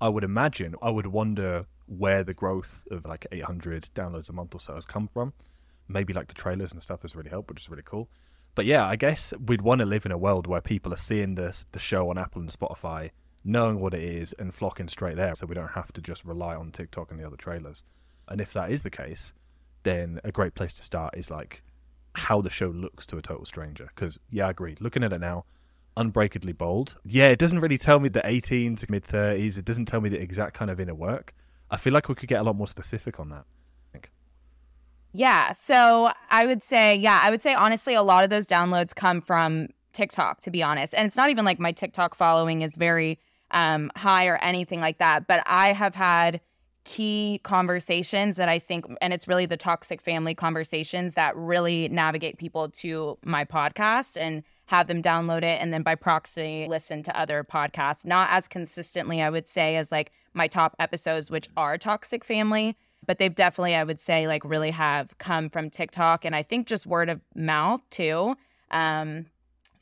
I 0.00 0.08
would 0.08 0.24
imagine, 0.24 0.74
I 0.82 0.90
would 0.90 1.06
wonder 1.06 1.66
where 1.86 2.24
the 2.24 2.34
growth 2.34 2.84
of 2.90 3.06
like 3.06 3.26
800 3.30 3.90
downloads 3.94 4.28
a 4.28 4.32
month 4.32 4.54
or 4.54 4.60
so 4.60 4.74
has 4.74 4.84
come 4.84 5.06
from. 5.06 5.32
Maybe 5.86 6.12
like 6.12 6.26
the 6.26 6.34
trailers 6.34 6.72
and 6.72 6.82
stuff 6.82 7.02
has 7.02 7.14
really 7.14 7.30
helped, 7.30 7.48
which 7.50 7.60
is 7.60 7.70
really 7.70 7.84
cool. 7.84 8.08
But 8.56 8.66
yeah, 8.66 8.84
I 8.84 8.96
guess 8.96 9.32
we'd 9.46 9.62
want 9.62 9.78
to 9.78 9.86
live 9.86 10.04
in 10.04 10.12
a 10.12 10.18
world 10.18 10.48
where 10.48 10.60
people 10.60 10.92
are 10.92 10.96
seeing 10.96 11.36
this 11.36 11.66
the 11.72 11.78
show 11.78 12.10
on 12.10 12.18
Apple 12.18 12.42
and 12.42 12.50
Spotify 12.50 13.10
knowing 13.44 13.80
what 13.80 13.94
it 13.94 14.02
is 14.02 14.32
and 14.34 14.54
flocking 14.54 14.88
straight 14.88 15.16
there 15.16 15.34
so 15.34 15.46
we 15.46 15.54
don't 15.54 15.72
have 15.72 15.92
to 15.92 16.00
just 16.00 16.24
rely 16.24 16.54
on 16.54 16.70
TikTok 16.70 17.10
and 17.10 17.18
the 17.18 17.26
other 17.26 17.36
trailers. 17.36 17.84
And 18.28 18.40
if 18.40 18.52
that 18.52 18.70
is 18.70 18.82
the 18.82 18.90
case, 18.90 19.34
then 19.82 20.20
a 20.22 20.32
great 20.32 20.54
place 20.54 20.74
to 20.74 20.84
start 20.84 21.16
is 21.16 21.30
like 21.30 21.62
how 22.14 22.40
the 22.40 22.50
show 22.50 22.68
looks 22.68 23.06
to 23.06 23.16
a 23.16 23.22
total 23.22 23.44
stranger. 23.44 23.90
Because, 23.94 24.20
yeah, 24.30 24.46
I 24.46 24.50
agree. 24.50 24.76
Looking 24.80 25.02
at 25.02 25.12
it 25.12 25.20
now, 25.20 25.44
unbreakably 25.96 26.52
bold. 26.52 26.96
Yeah, 27.04 27.28
it 27.28 27.38
doesn't 27.38 27.60
really 27.60 27.78
tell 27.78 27.98
me 27.98 28.08
the 28.08 28.24
18 28.24 28.76
to 28.76 28.86
mid 28.90 29.04
30s. 29.04 29.58
It 29.58 29.64
doesn't 29.64 29.86
tell 29.86 30.00
me 30.00 30.08
the 30.08 30.20
exact 30.20 30.54
kind 30.54 30.70
of 30.70 30.78
inner 30.78 30.94
work. 30.94 31.34
I 31.70 31.76
feel 31.76 31.92
like 31.92 32.08
we 32.08 32.14
could 32.14 32.28
get 32.28 32.40
a 32.40 32.44
lot 32.44 32.56
more 32.56 32.68
specific 32.68 33.18
on 33.18 33.30
that. 33.30 33.44
Yeah. 35.12 35.52
So 35.52 36.10
I 36.30 36.46
would 36.46 36.62
say, 36.62 36.96
yeah, 36.96 37.20
I 37.22 37.30
would 37.30 37.42
say 37.42 37.54
honestly, 37.54 37.94
a 37.94 38.02
lot 38.02 38.24
of 38.24 38.30
those 38.30 38.46
downloads 38.46 38.94
come 38.94 39.20
from 39.20 39.68
TikTok, 39.92 40.40
to 40.40 40.50
be 40.50 40.62
honest. 40.62 40.94
And 40.94 41.06
it's 41.06 41.16
not 41.16 41.30
even 41.30 41.44
like 41.44 41.58
my 41.58 41.72
TikTok 41.72 42.14
following 42.14 42.62
is 42.62 42.74
very 42.74 43.18
um, 43.52 43.90
high 43.96 44.26
or 44.26 44.36
anything 44.36 44.80
like 44.80 44.98
that. 44.98 45.26
But 45.26 45.42
I 45.46 45.72
have 45.72 45.94
had 45.94 46.40
key 46.84 47.40
conversations 47.44 48.36
that 48.36 48.48
I 48.48 48.58
think, 48.58 48.86
and 49.00 49.12
it's 49.12 49.28
really 49.28 49.46
the 49.46 49.56
toxic 49.56 50.00
family 50.00 50.34
conversations 50.34 51.14
that 51.14 51.36
really 51.36 51.88
navigate 51.88 52.38
people 52.38 52.68
to 52.70 53.18
my 53.24 53.44
podcast 53.44 54.20
and 54.20 54.42
have 54.66 54.88
them 54.88 55.02
download 55.02 55.42
it 55.42 55.60
and 55.60 55.72
then 55.72 55.82
by 55.82 55.94
proxy 55.94 56.66
listen 56.68 57.02
to 57.04 57.18
other 57.18 57.44
podcasts. 57.44 58.04
Not 58.06 58.28
as 58.30 58.48
consistently, 58.48 59.22
I 59.22 59.30
would 59.30 59.46
say, 59.46 59.76
as 59.76 59.92
like 59.92 60.12
my 60.34 60.48
top 60.48 60.74
episodes, 60.78 61.30
which 61.30 61.48
are 61.56 61.78
toxic 61.78 62.24
family. 62.24 62.76
But 63.04 63.18
they've 63.18 63.34
definitely, 63.34 63.74
I 63.74 63.84
would 63.84 63.98
say, 63.98 64.26
like 64.28 64.44
really 64.44 64.70
have 64.70 65.18
come 65.18 65.50
from 65.50 65.70
TikTok 65.70 66.24
and 66.24 66.34
I 66.34 66.42
think 66.42 66.66
just 66.66 66.86
word 66.86 67.08
of 67.08 67.20
mouth 67.34 67.82
too. 67.90 68.36
Um, 68.70 69.26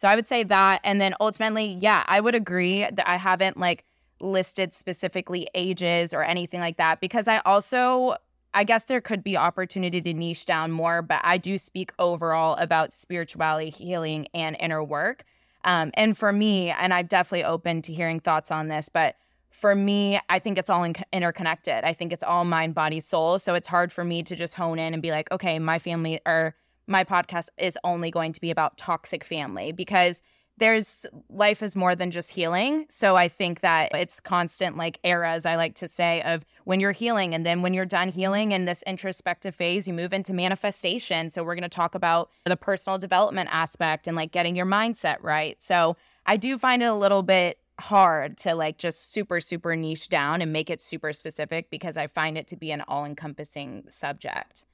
so 0.00 0.09
I 0.09 0.16
would 0.16 0.26
say 0.26 0.45
that. 0.45 0.80
And 0.83 0.99
then 0.99 1.14
ultimately, 1.21 1.76
yeah, 1.78 2.04
I 2.07 2.23
would 2.23 2.35
agree 2.35 2.87
that 2.90 3.07
I 3.07 3.16
haven't 3.16 3.59
like 3.59 3.85
listed 4.19 4.73
specifically 4.73 5.47
ages 5.54 6.14
or 6.14 6.25
anything 6.25 6.59
like 6.59 6.78
that 6.78 7.02
because 7.02 7.28
I 7.28 7.42
also 7.45 8.16
I 8.54 8.64
guess 8.64 8.85
there 8.85 9.02
could 9.02 9.23
be 9.23 9.37
opportunity 9.37 10.00
to 10.00 10.14
niche 10.14 10.47
down 10.47 10.73
more, 10.73 11.02
but 11.02 11.21
I 11.23 11.37
do 11.37 11.59
speak 11.59 11.92
overall 11.99 12.54
about 12.54 12.95
spirituality, 12.95 13.69
healing, 13.69 14.26
and 14.33 14.57
inner 14.59 14.83
work. 14.83 15.25
Um, 15.64 15.90
and 15.92 16.16
for 16.16 16.33
me, 16.33 16.71
and 16.71 16.95
I'm 16.95 17.07
definitely 17.07 17.45
open 17.45 17.83
to 17.83 17.92
hearing 17.92 18.21
thoughts 18.21 18.50
on 18.50 18.69
this, 18.69 18.88
but 18.88 19.16
for 19.50 19.75
me, 19.75 20.19
I 20.30 20.38
think 20.38 20.57
it's 20.57 20.71
all 20.71 20.83
in- 20.83 20.95
interconnected. 21.12 21.85
I 21.85 21.92
think 21.92 22.14
it's 22.14 22.25
all 22.25 22.47
mind, 22.47 22.75
body, 22.75 23.00
soul. 23.00 23.38
So 23.38 23.52
it's 23.52 23.69
hard 23.69 23.92
for 23.92 24.02
me 24.02 24.23
to 24.23 24.35
just 24.35 24.54
hone 24.54 24.78
in 24.78 24.95
and 24.95 25.02
be 25.02 25.11
like, 25.11 25.30
okay, 25.30 25.59
my 25.59 25.78
family 25.78 26.21
or 26.25 26.54
my 26.90 27.04
podcast 27.04 27.49
is 27.56 27.78
only 27.85 28.11
going 28.11 28.32
to 28.32 28.40
be 28.40 28.50
about 28.50 28.76
toxic 28.76 29.25
family 29.25 29.73
because 29.73 30.23
there's 30.59 31.06
life 31.30 31.62
is 31.62 31.75
more 31.75 31.94
than 31.94 32.11
just 32.11 32.30
healing. 32.30 32.85
So 32.90 33.16
I 33.16 33.28
think 33.28 33.61
that 33.61 33.94
it's 33.94 34.20
constant 34.20 34.76
like 34.76 34.99
eras, 35.02 35.47
I 35.47 35.56
like 35.56 35.75
to 35.76 35.88
say, 35.88 36.20
of 36.23 36.44
when 36.64 36.80
you're 36.80 36.92
healing 36.92 37.35
and 37.35 37.47
then 37.47 37.62
when 37.62 37.73
you're 37.73 37.87
done 37.87 38.11
healing 38.11 38.52
in 38.52 38.66
this 38.66 38.82
introspective 38.87 39.54
phase, 39.54 39.88
you 39.88 39.94
move 39.94 40.12
into 40.12 40.35
manifestation. 40.35 41.30
So 41.30 41.42
we're 41.42 41.54
going 41.54 41.62
to 41.62 41.68
talk 41.70 41.94
about 41.94 42.28
the 42.44 42.56
personal 42.56 42.99
development 42.99 43.49
aspect 43.50 44.06
and 44.06 44.16
like 44.16 44.32
getting 44.32 44.54
your 44.54 44.66
mindset 44.66 45.16
right. 45.23 45.56
So 45.62 45.97
I 46.26 46.37
do 46.37 46.59
find 46.59 46.82
it 46.82 46.87
a 46.87 46.94
little 46.94 47.23
bit 47.23 47.59
hard 47.80 48.37
to 48.38 48.54
like 48.54 48.76
just 48.76 49.12
super, 49.12 49.40
super 49.40 49.75
niche 49.76 50.11
down 50.11 50.42
and 50.42 50.52
make 50.52 50.68
it 50.68 50.80
super 50.80 51.14
specific 51.14 51.70
because 51.70 51.97
I 51.97 52.06
find 52.06 52.37
it 52.37 52.47
to 52.49 52.56
be 52.56 52.70
an 52.70 52.82
all 52.82 53.06
encompassing 53.06 53.85
subject. 53.88 54.66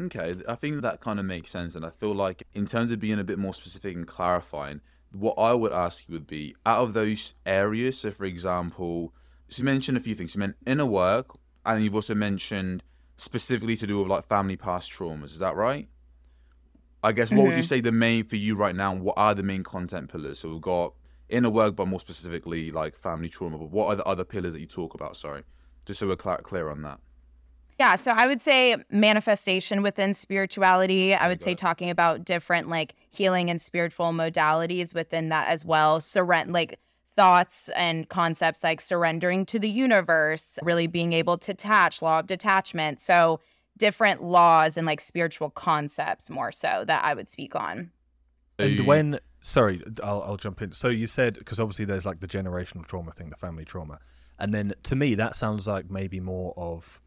Okay, 0.00 0.36
I 0.46 0.54
think 0.54 0.82
that 0.82 1.00
kind 1.00 1.18
of 1.18 1.26
makes 1.26 1.50
sense. 1.50 1.74
And 1.74 1.84
I 1.84 1.90
feel 1.90 2.14
like, 2.14 2.44
in 2.54 2.66
terms 2.66 2.92
of 2.92 3.00
being 3.00 3.18
a 3.18 3.24
bit 3.24 3.38
more 3.38 3.52
specific 3.52 3.96
and 3.96 4.06
clarifying, 4.06 4.80
what 5.10 5.34
I 5.34 5.54
would 5.54 5.72
ask 5.72 6.08
you 6.08 6.12
would 6.12 6.26
be 6.26 6.54
out 6.64 6.82
of 6.82 6.92
those 6.92 7.34
areas. 7.44 7.98
So, 7.98 8.10
for 8.10 8.24
example, 8.24 9.12
so 9.48 9.60
you 9.60 9.64
mentioned 9.64 9.96
a 9.96 10.00
few 10.00 10.14
things. 10.14 10.34
You 10.34 10.40
meant 10.40 10.56
inner 10.66 10.86
work, 10.86 11.36
and 11.66 11.82
you've 11.82 11.94
also 11.94 12.14
mentioned 12.14 12.82
specifically 13.16 13.76
to 13.76 13.86
do 13.86 13.98
with 13.98 14.08
like 14.08 14.26
family 14.26 14.56
past 14.56 14.92
traumas. 14.92 15.26
Is 15.26 15.38
that 15.40 15.56
right? 15.56 15.88
I 17.02 17.12
guess 17.12 17.30
what 17.30 17.38
mm-hmm. 17.38 17.44
would 17.44 17.50
you 17.56 17.62
mm-hmm. 17.62 17.68
say 17.68 17.80
the 17.80 17.92
main 17.92 18.24
for 18.24 18.36
you 18.36 18.56
right 18.56 18.74
now? 18.74 18.94
What 18.94 19.14
are 19.16 19.34
the 19.34 19.42
main 19.42 19.62
content 19.62 20.10
pillars? 20.10 20.40
So 20.40 20.50
we've 20.50 20.60
got 20.60 20.94
inner 21.28 21.50
work, 21.50 21.76
but 21.76 21.86
more 21.86 22.00
specifically 22.00 22.70
like 22.70 22.96
family 22.96 23.28
trauma. 23.28 23.58
But 23.58 23.70
what 23.70 23.86
are 23.86 23.96
the 23.96 24.04
other 24.04 24.24
pillars 24.24 24.52
that 24.52 24.60
you 24.60 24.66
talk 24.66 24.94
about? 24.94 25.16
Sorry, 25.16 25.42
just 25.86 26.00
so 26.00 26.06
we're 26.06 26.16
clear, 26.16 26.38
clear 26.38 26.70
on 26.70 26.82
that. 26.82 27.00
Yeah, 27.78 27.94
so 27.94 28.10
I 28.10 28.26
would 28.26 28.40
say 28.40 28.76
manifestation 28.90 29.82
within 29.82 30.12
spirituality. 30.12 31.14
I 31.14 31.28
would 31.28 31.40
say 31.40 31.54
talking 31.54 31.90
about 31.90 32.24
different 32.24 32.68
like 32.68 32.96
healing 33.10 33.50
and 33.50 33.60
spiritual 33.60 34.12
modalities 34.12 34.94
within 34.94 35.28
that 35.28 35.48
as 35.48 35.64
well. 35.64 36.00
Surrender 36.00 36.52
like 36.52 36.80
thoughts 37.14 37.68
and 37.76 38.08
concepts 38.08 38.64
like 38.64 38.80
surrendering 38.80 39.46
to 39.46 39.60
the 39.60 39.68
universe, 39.68 40.58
really 40.62 40.88
being 40.88 41.12
able 41.12 41.38
to 41.38 41.52
attach, 41.52 42.02
law 42.02 42.18
of 42.18 42.26
detachment. 42.26 43.00
So 43.00 43.38
different 43.76 44.24
laws 44.24 44.76
and 44.76 44.84
like 44.84 45.00
spiritual 45.00 45.50
concepts 45.50 46.28
more 46.28 46.50
so 46.50 46.84
that 46.86 47.04
I 47.04 47.14
would 47.14 47.28
speak 47.28 47.54
on. 47.54 47.92
And 48.58 48.86
when 48.86 49.20
sorry, 49.40 49.84
I'll 50.02 50.22
I'll 50.22 50.36
jump 50.36 50.62
in. 50.62 50.72
So 50.72 50.88
you 50.88 51.06
said 51.06 51.34
because 51.34 51.60
obviously 51.60 51.84
there's 51.84 52.04
like 52.04 52.18
the 52.18 52.26
generational 52.26 52.84
trauma 52.84 53.12
thing, 53.12 53.30
the 53.30 53.36
family 53.36 53.64
trauma. 53.64 54.00
And 54.36 54.52
then 54.52 54.74
to 54.82 54.96
me 54.96 55.14
that 55.14 55.36
sounds 55.36 55.68
like 55.68 55.88
maybe 55.88 56.18
more 56.18 56.54
of 56.56 57.00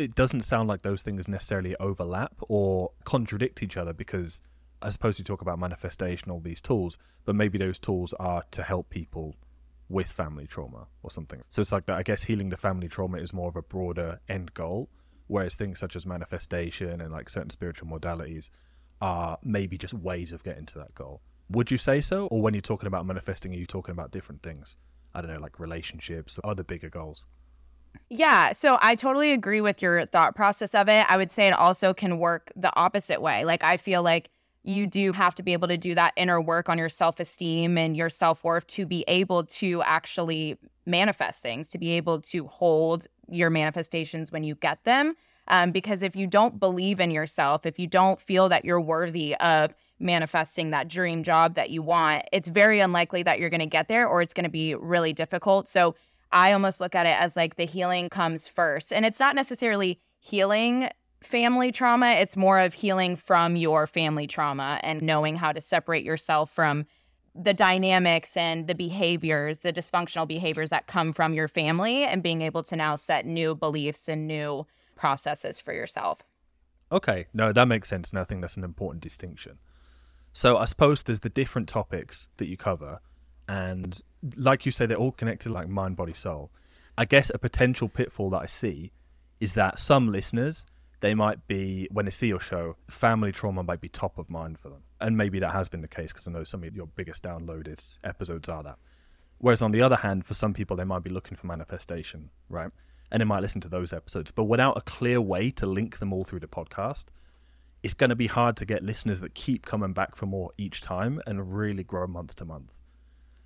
it 0.00 0.14
doesn't 0.14 0.42
sound 0.42 0.68
like 0.68 0.82
those 0.82 1.02
things 1.02 1.28
necessarily 1.28 1.76
overlap 1.76 2.34
or 2.48 2.92
contradict 3.04 3.62
each 3.62 3.76
other 3.76 3.92
because 3.92 4.42
I 4.82 4.90
suppose 4.90 5.18
you 5.18 5.24
talk 5.24 5.42
about 5.42 5.58
manifestation, 5.58 6.30
all 6.30 6.40
these 6.40 6.60
tools, 6.60 6.98
but 7.24 7.34
maybe 7.34 7.58
those 7.58 7.78
tools 7.78 8.14
are 8.18 8.44
to 8.52 8.62
help 8.62 8.90
people 8.90 9.36
with 9.88 10.10
family 10.10 10.46
trauma 10.46 10.86
or 11.02 11.10
something. 11.10 11.42
So 11.50 11.60
it's 11.60 11.72
like 11.72 11.86
that. 11.86 11.96
I 11.96 12.02
guess 12.02 12.24
healing 12.24 12.48
the 12.48 12.56
family 12.56 12.88
trauma 12.88 13.18
is 13.18 13.32
more 13.32 13.48
of 13.48 13.56
a 13.56 13.62
broader 13.62 14.20
end 14.28 14.54
goal, 14.54 14.88
whereas 15.26 15.54
things 15.56 15.78
such 15.78 15.96
as 15.96 16.06
manifestation 16.06 17.00
and 17.00 17.12
like 17.12 17.28
certain 17.28 17.50
spiritual 17.50 17.88
modalities 17.88 18.50
are 19.00 19.38
maybe 19.42 19.76
just 19.76 19.94
ways 19.94 20.32
of 20.32 20.42
getting 20.42 20.66
to 20.66 20.78
that 20.78 20.94
goal. 20.94 21.20
Would 21.50 21.70
you 21.70 21.78
say 21.78 22.00
so? 22.00 22.26
Or 22.28 22.40
when 22.40 22.54
you're 22.54 22.60
talking 22.60 22.86
about 22.86 23.04
manifesting, 23.04 23.52
are 23.52 23.58
you 23.58 23.66
talking 23.66 23.92
about 23.92 24.12
different 24.12 24.42
things? 24.42 24.76
I 25.14 25.20
don't 25.20 25.32
know, 25.32 25.40
like 25.40 25.58
relationships 25.58 26.38
or 26.38 26.50
other 26.50 26.62
bigger 26.62 26.88
goals? 26.88 27.26
Yeah, 28.08 28.52
so 28.52 28.76
I 28.80 28.96
totally 28.96 29.32
agree 29.32 29.60
with 29.60 29.80
your 29.80 30.04
thought 30.04 30.34
process 30.34 30.74
of 30.74 30.88
it. 30.88 31.06
I 31.08 31.16
would 31.16 31.30
say 31.30 31.46
it 31.46 31.52
also 31.52 31.94
can 31.94 32.18
work 32.18 32.52
the 32.56 32.74
opposite 32.76 33.22
way. 33.22 33.44
Like 33.44 33.62
I 33.62 33.76
feel 33.76 34.02
like 34.02 34.30
you 34.62 34.86
do 34.86 35.12
have 35.12 35.34
to 35.36 35.42
be 35.42 35.52
able 35.52 35.68
to 35.68 35.78
do 35.78 35.94
that 35.94 36.12
inner 36.16 36.40
work 36.40 36.68
on 36.68 36.76
your 36.76 36.88
self-esteem 36.88 37.78
and 37.78 37.96
your 37.96 38.10
self-worth 38.10 38.66
to 38.66 38.84
be 38.84 39.04
able 39.08 39.44
to 39.44 39.80
actually 39.82 40.58
manifest 40.86 41.40
things, 41.40 41.70
to 41.70 41.78
be 41.78 41.92
able 41.92 42.20
to 42.20 42.46
hold 42.46 43.06
your 43.28 43.48
manifestations 43.48 44.32
when 44.32 44.44
you 44.44 44.54
get 44.56 44.82
them. 44.84 45.14
Um, 45.48 45.72
because 45.72 46.02
if 46.02 46.14
you 46.14 46.26
don't 46.26 46.60
believe 46.60 47.00
in 47.00 47.10
yourself, 47.10 47.64
if 47.64 47.78
you 47.78 47.86
don't 47.86 48.20
feel 48.20 48.48
that 48.50 48.64
you're 48.64 48.80
worthy 48.80 49.34
of 49.36 49.74
manifesting 49.98 50.70
that 50.70 50.88
dream 50.88 51.22
job 51.22 51.54
that 51.54 51.70
you 51.70 51.82
want, 51.82 52.24
it's 52.32 52.48
very 52.48 52.80
unlikely 52.80 53.22
that 53.22 53.40
you're 53.40 53.50
going 53.50 53.60
to 53.60 53.66
get 53.66 53.88
there 53.88 54.06
or 54.06 54.22
it's 54.22 54.34
going 54.34 54.44
to 54.44 54.50
be 54.50 54.74
really 54.74 55.12
difficult. 55.12 55.68
So 55.68 55.94
I 56.32 56.52
almost 56.52 56.80
look 56.80 56.94
at 56.94 57.06
it 57.06 57.20
as 57.20 57.36
like 57.36 57.56
the 57.56 57.64
healing 57.64 58.08
comes 58.08 58.46
first. 58.46 58.92
And 58.92 59.04
it's 59.04 59.20
not 59.20 59.34
necessarily 59.34 60.00
healing 60.18 60.88
family 61.22 61.70
trauma, 61.70 62.12
it's 62.12 62.36
more 62.36 62.58
of 62.58 62.74
healing 62.74 63.16
from 63.16 63.56
your 63.56 63.86
family 63.86 64.26
trauma 64.26 64.80
and 64.82 65.02
knowing 65.02 65.36
how 65.36 65.52
to 65.52 65.60
separate 65.60 66.04
yourself 66.04 66.50
from 66.50 66.86
the 67.34 67.54
dynamics 67.54 68.36
and 68.36 68.66
the 68.66 68.74
behaviors, 68.74 69.60
the 69.60 69.72
dysfunctional 69.72 70.26
behaviors 70.26 70.70
that 70.70 70.86
come 70.86 71.12
from 71.12 71.34
your 71.34 71.46
family, 71.46 72.04
and 72.04 72.22
being 72.22 72.42
able 72.42 72.62
to 72.62 72.74
now 72.74 72.96
set 72.96 73.24
new 73.24 73.54
beliefs 73.54 74.08
and 74.08 74.26
new 74.26 74.66
processes 74.96 75.60
for 75.60 75.72
yourself. 75.72 76.22
Okay, 76.90 77.26
no, 77.32 77.52
that 77.52 77.68
makes 77.68 77.88
sense. 77.88 78.10
And 78.10 78.18
I 78.18 78.24
think 78.24 78.40
that's 78.40 78.56
an 78.56 78.64
important 78.64 79.02
distinction. 79.02 79.58
So 80.32 80.56
I 80.56 80.64
suppose 80.64 81.02
there's 81.02 81.20
the 81.20 81.28
different 81.28 81.68
topics 81.68 82.28
that 82.38 82.48
you 82.48 82.56
cover 82.56 83.00
and 83.50 84.00
like 84.36 84.64
you 84.64 84.70
say, 84.70 84.86
they're 84.86 84.96
all 84.96 85.10
connected 85.10 85.50
like 85.50 85.68
mind, 85.68 85.96
body, 85.96 86.14
soul. 86.14 86.52
I 86.96 87.04
guess 87.04 87.32
a 87.34 87.38
potential 87.38 87.88
pitfall 87.88 88.30
that 88.30 88.42
I 88.42 88.46
see 88.46 88.92
is 89.40 89.54
that 89.54 89.80
some 89.80 90.12
listeners 90.12 90.66
they 91.00 91.14
might 91.14 91.48
be 91.48 91.88
when 91.90 92.04
they 92.04 92.12
see 92.12 92.28
your 92.28 92.38
show, 92.38 92.76
family 92.88 93.32
trauma 93.32 93.64
might 93.64 93.80
be 93.80 93.88
top 93.88 94.18
of 94.18 94.30
mind 94.30 94.60
for 94.60 94.68
them, 94.68 94.82
and 95.00 95.16
maybe 95.16 95.40
that 95.40 95.52
has 95.52 95.68
been 95.68 95.80
the 95.80 95.88
case 95.88 96.12
because 96.12 96.28
I 96.28 96.30
know 96.30 96.44
some 96.44 96.62
of 96.62 96.76
your 96.76 96.86
biggest 96.86 97.24
downloaded 97.24 97.98
episodes 98.04 98.48
are 98.48 98.62
that. 98.62 98.76
Whereas 99.38 99.62
on 99.62 99.72
the 99.72 99.82
other 99.82 99.96
hand, 99.96 100.26
for 100.26 100.34
some 100.34 100.54
people, 100.54 100.76
they 100.76 100.84
might 100.84 101.02
be 101.02 101.10
looking 101.10 101.36
for 101.36 101.48
manifestation, 101.48 102.30
right? 102.48 102.70
And 103.10 103.20
they 103.20 103.24
might 103.24 103.40
listen 103.40 103.62
to 103.62 103.68
those 103.68 103.92
episodes, 103.92 104.30
but 104.30 104.44
without 104.44 104.76
a 104.76 104.82
clear 104.82 105.20
way 105.20 105.50
to 105.52 105.66
link 105.66 105.98
them 105.98 106.12
all 106.12 106.22
through 106.22 106.40
the 106.40 106.46
podcast, 106.46 107.06
it's 107.82 107.94
going 107.94 108.10
to 108.10 108.16
be 108.16 108.28
hard 108.28 108.56
to 108.58 108.66
get 108.66 108.84
listeners 108.84 109.20
that 109.22 109.34
keep 109.34 109.64
coming 109.64 109.94
back 109.94 110.14
for 110.14 110.26
more 110.26 110.52
each 110.56 110.82
time 110.82 111.20
and 111.26 111.56
really 111.56 111.82
grow 111.82 112.06
month 112.06 112.36
to 112.36 112.44
month. 112.44 112.70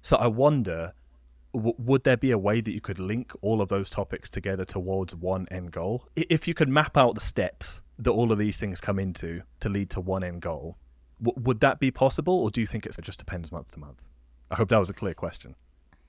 So 0.04 0.18
I 0.18 0.26
wonder, 0.26 0.92
w- 1.54 1.74
would 1.78 2.04
there 2.04 2.18
be 2.18 2.30
a 2.30 2.36
way 2.36 2.60
that 2.60 2.70
you 2.70 2.82
could 2.82 2.98
link 2.98 3.32
all 3.40 3.62
of 3.62 3.70
those 3.70 3.88
topics 3.88 4.28
together 4.28 4.66
towards 4.66 5.14
one 5.14 5.48
end 5.50 5.72
goal? 5.72 6.06
If 6.14 6.46
you 6.46 6.52
could 6.52 6.68
map 6.68 6.98
out 6.98 7.14
the 7.14 7.22
steps 7.22 7.80
that 7.98 8.10
all 8.10 8.30
of 8.30 8.36
these 8.36 8.58
things 8.58 8.82
come 8.82 8.98
into 8.98 9.44
to 9.60 9.70
lead 9.70 9.88
to 9.90 10.02
one 10.02 10.22
end 10.22 10.42
goal, 10.42 10.76
w- 11.22 11.42
would 11.42 11.60
that 11.60 11.80
be 11.80 11.90
possible, 11.90 12.38
or 12.38 12.50
do 12.50 12.60
you 12.60 12.66
think 12.66 12.84
it 12.84 12.94
just 13.00 13.18
depends 13.18 13.50
month 13.50 13.70
to 13.72 13.78
month? 13.78 14.02
I 14.50 14.56
hope 14.56 14.68
that 14.68 14.78
was 14.78 14.90
a 14.90 14.94
clear 14.94 15.14
question. 15.14 15.54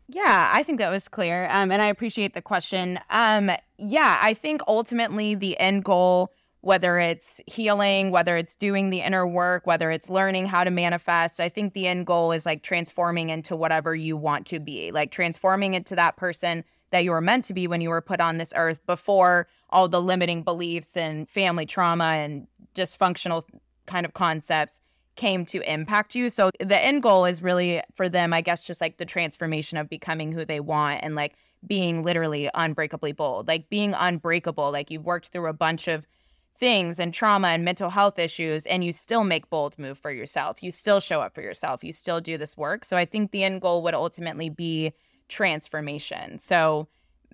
Yeah, 0.09 0.51
I 0.53 0.61
think 0.63 0.79
that 0.79 0.89
was 0.89 1.07
clear. 1.07 1.47
Um, 1.49 1.71
and 1.71 1.81
I 1.81 1.85
appreciate 1.85 2.33
the 2.33 2.41
question. 2.41 2.99
Um, 3.09 3.49
yeah, 3.77 4.19
I 4.21 4.33
think 4.33 4.61
ultimately 4.67 5.35
the 5.35 5.57
end 5.57 5.85
goal 5.85 6.31
whether 6.65 6.97
it's 6.97 7.39
healing, 7.45 8.09
whether 8.09 8.35
it's 8.35 8.55
doing 8.55 8.89
the 8.89 8.99
inner 8.99 9.27
work, 9.27 9.67
whether 9.67 9.91
it's 9.91 10.09
learning 10.09 10.47
how 10.47 10.63
to 10.63 10.71
manifest. 10.71 11.39
I 11.39 11.47
think 11.47 11.73
the 11.73 11.85
end 11.85 12.07
goal 12.07 12.31
is 12.31 12.43
like 12.43 12.63
transforming 12.63 13.29
into 13.29 13.55
whatever 13.55 13.93
you 13.93 14.17
want 14.17 14.47
to 14.47 14.59
be, 14.59 14.91
like 14.91 15.11
transforming 15.11 15.75
into 15.75 15.95
that 15.95 16.17
person 16.17 16.63
that 16.89 17.03
you 17.03 17.11
were 17.11 17.21
meant 17.21 17.45
to 17.45 17.53
be 17.53 17.67
when 17.67 17.81
you 17.81 17.89
were 17.89 18.01
put 18.01 18.19
on 18.19 18.39
this 18.39 18.51
earth 18.55 18.83
before 18.87 19.47
all 19.69 19.87
the 19.87 20.01
limiting 20.01 20.41
beliefs 20.41 20.97
and 20.97 21.29
family 21.29 21.67
trauma 21.67 22.03
and 22.03 22.47
dysfunctional 22.73 23.43
kind 23.85 24.03
of 24.03 24.15
concepts 24.15 24.79
came 25.15 25.45
to 25.45 25.61
impact 25.71 26.15
you. 26.15 26.31
So 26.31 26.49
the 26.59 26.83
end 26.83 27.03
goal 27.03 27.25
is 27.25 27.43
really 27.43 27.83
for 27.93 28.09
them, 28.09 28.33
I 28.33 28.41
guess, 28.41 28.63
just 28.63 28.81
like 28.81 28.97
the 28.97 29.05
transformation 29.05 29.77
of 29.77 29.87
becoming 29.87 30.31
who 30.31 30.43
they 30.43 30.61
want 30.61 31.01
and 31.03 31.13
like 31.13 31.35
being 31.67 32.01
literally 32.01 32.49
unbreakably 32.55 33.11
bold, 33.11 33.47
like 33.47 33.69
being 33.69 33.93
unbreakable. 33.93 34.71
Like 34.71 34.89
you've 34.89 35.05
worked 35.05 35.27
through 35.27 35.45
a 35.45 35.53
bunch 35.53 35.87
of 35.87 36.07
things 36.59 36.99
and 36.99 37.13
trauma 37.13 37.49
and 37.49 37.65
mental 37.65 37.89
health 37.89 38.17
issues 38.17 38.65
and 38.65 38.83
you 38.83 38.93
still 38.93 39.23
make 39.23 39.49
bold 39.49 39.77
move 39.77 39.97
for 39.97 40.11
yourself. 40.11 40.63
You 40.63 40.71
still 40.71 40.99
show 40.99 41.21
up 41.21 41.33
for 41.33 41.41
yourself. 41.41 41.83
You 41.83 41.93
still 41.93 42.21
do 42.21 42.37
this 42.37 42.57
work. 42.57 42.85
So 42.85 42.97
i 42.97 43.05
think 43.05 43.31
the 43.31 43.43
end 43.43 43.61
goal 43.61 43.83
would 43.83 43.93
ultimately 43.93 44.49
be 44.49 44.93
transformation. 45.27 46.39
So 46.39 46.87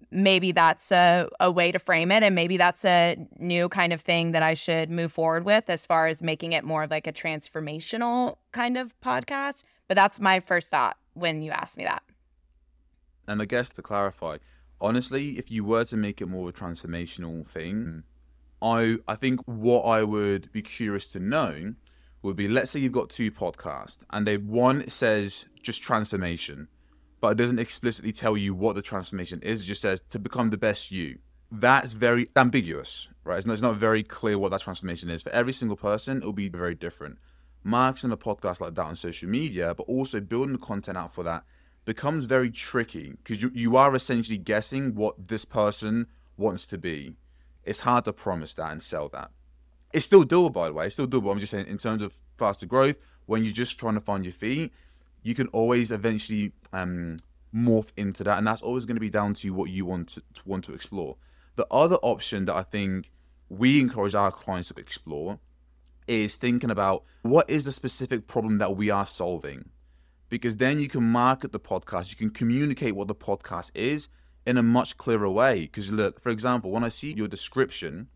maybe 0.10 0.52
that's 0.52 0.92
a, 0.92 1.30
a 1.40 1.52
way 1.52 1.72
to 1.72 1.80
frame 1.80 2.12
it 2.12 2.24
and 2.24 2.36
maybe 2.36 2.58
that's 2.58 2.84
a 2.84 3.16
new 3.38 3.70
kind 3.70 3.94
of 3.94 4.02
thing 4.02 4.32
that 4.32 4.44
i 4.44 4.54
should 4.54 4.90
move 4.90 5.12
forward 5.14 5.46
with 5.46 5.70
as 5.70 5.86
far 5.86 6.08
as 6.08 6.22
making 6.22 6.52
it 6.52 6.66
more 6.66 6.84
of 6.84 6.92
like 6.92 7.08
a 7.08 7.14
transformational 7.14 8.38
kind 8.52 8.78
of 8.78 9.00
podcast. 9.02 9.64
But 9.88 9.96
that's 9.96 10.20
my 10.20 10.40
first 10.40 10.70
thought 10.70 10.98
when 11.14 11.42
you 11.42 11.52
asked 11.52 11.78
me 11.78 11.84
that. 11.84 12.04
And 13.28 13.42
I 13.42 13.46
guess 13.46 13.70
to 13.72 13.82
clarify, 13.82 14.38
honestly, 14.80 15.38
if 15.38 15.52
you 15.52 15.64
were 15.64 15.86
to 15.86 15.98
make 15.98 16.22
it 16.22 16.28
more 16.28 16.50
of 16.50 16.56
a 16.56 16.58
transformational 16.58 17.46
thing, 17.46 17.76
mm. 17.76 18.04
I 18.62 18.98
I 19.08 19.16
think 19.16 19.42
what 19.46 19.82
I 19.84 20.04
would 20.04 20.52
be 20.52 20.62
curious 20.62 21.12
to 21.12 21.20
know 21.20 21.76
would 22.22 22.36
be 22.36 22.48
let's 22.48 22.72
say 22.72 22.80
you've 22.80 22.92
got 22.92 23.10
two 23.10 23.32
podcasts 23.32 24.00
and 24.12 24.28
they 24.28 24.38
one 24.38 24.88
says 24.90 25.46
just 25.62 25.82
transformation, 25.82 26.68
but 27.20 27.30
it 27.30 27.38
doesn't 27.38 27.60
explicitly 27.60 28.12
tell 28.12 28.38
you 28.38 28.54
what 28.54 28.76
the 28.76 28.82
transformation 28.82 29.42
is. 29.42 29.62
It 29.62 29.66
just 29.66 29.82
says 29.82 30.02
to 30.10 30.20
become 30.20 30.50
the 30.50 30.58
best 30.58 30.92
you. 30.92 31.20
That's 31.52 31.92
very 31.94 32.30
ambiguous, 32.36 33.10
right? 33.26 33.38
It's 33.38 33.46
not, 33.46 33.54
it's 33.54 33.62
not 33.62 33.76
very 33.76 34.04
clear 34.04 34.38
what 34.38 34.52
that 34.52 34.62
transformation 34.62 35.10
is. 35.10 35.22
For 35.22 35.32
every 35.32 35.52
single 35.52 35.76
person, 35.76 36.18
it'll 36.18 36.32
be 36.32 36.48
very 36.48 36.76
different. 36.76 37.18
Marketing 37.64 38.12
a 38.12 38.18
podcast 38.18 38.62
like 38.62 38.74
that 38.76 38.86
on 38.86 38.96
social 38.96 39.28
media, 39.28 39.76
but 39.76 39.84
also 39.84 40.22
building 40.22 40.54
the 40.54 40.60
content 40.60 40.98
out 40.98 41.14
for 41.14 41.24
that 41.24 41.44
becomes 41.84 42.26
very 42.26 42.50
tricky 42.50 43.14
because 43.18 43.42
you, 43.42 43.52
you 43.54 43.76
are 43.76 43.96
essentially 43.96 44.38
guessing 44.38 44.96
what 44.96 45.28
this 45.28 45.46
person 45.46 46.08
wants 46.38 46.66
to 46.68 46.78
be. 46.78 47.16
It's 47.64 47.82
hard 47.82 48.06
to 48.06 48.14
promise 48.14 48.54
that 48.56 48.72
and 48.72 48.82
sell 48.82 49.10
that. 49.10 49.32
It's 49.94 50.06
still 50.06 50.24
doable, 50.24 50.54
by 50.54 50.68
the 50.68 50.74
way. 50.74 50.86
It's 50.86 50.96
still 50.96 51.08
doable. 51.08 51.32
I'm 51.32 51.40
just 51.40 51.52
saying, 51.52 51.68
in 51.68 51.78
terms 51.78 52.02
of 52.02 52.16
faster 52.38 52.66
growth, 52.66 52.98
when 53.26 53.44
you're 53.44 53.54
just 53.54 53.78
trying 53.78 53.96
to 53.96 54.00
find 54.00 54.24
your 54.26 54.34
feet, 54.34 54.72
you 55.22 55.36
can 55.36 55.48
always 55.48 55.92
eventually 55.92 56.54
um, 56.74 57.20
morph 57.54 57.90
into 57.98 58.24
that, 58.24 58.38
and 58.38 58.48
that's 58.48 58.62
always 58.62 58.86
going 58.86 58.96
to 58.96 59.02
be 59.02 59.10
down 59.10 59.34
to 59.36 59.50
what 59.52 59.70
you 59.70 59.86
want 59.86 60.10
to, 60.10 60.22
to 60.34 60.42
want 60.46 60.64
to 60.66 60.74
explore. 60.74 61.18
The 61.56 61.68
other 61.70 61.98
option 61.98 62.46
that 62.46 62.56
I 62.56 62.64
think 62.64 63.12
we 63.50 63.82
encourage 63.82 64.16
our 64.16 64.32
clients 64.32 64.70
to 64.70 64.80
explore 64.80 65.40
is 66.08 66.38
thinking 66.38 66.72
about 66.72 67.04
what 67.22 67.50
is 67.50 67.66
the 67.66 67.72
specific 67.72 68.28
problem 68.28 68.58
that 68.58 68.76
we 68.76 68.90
are 68.90 69.06
solving 69.06 69.70
because 70.32 70.58
then 70.58 70.80
you 70.80 70.88
can 70.88 71.04
market 71.04 71.52
the 71.52 71.60
podcast, 71.60 72.10
you 72.10 72.16
can 72.16 72.30
communicate 72.30 72.96
what 72.96 73.10
the 73.10 73.14
podcast 73.14 73.70
is 73.76 74.08
in 74.46 74.58
a 74.58 74.64
much 74.64 74.98
clearer 74.98 75.30
way. 75.30 75.62
Because 75.62 75.92
look, 75.92 76.20
for 76.22 76.30
example, 76.30 76.72
when 76.72 76.84
I 76.84 76.90
see 76.90 77.14
your 77.14 77.28
description, 77.28 78.08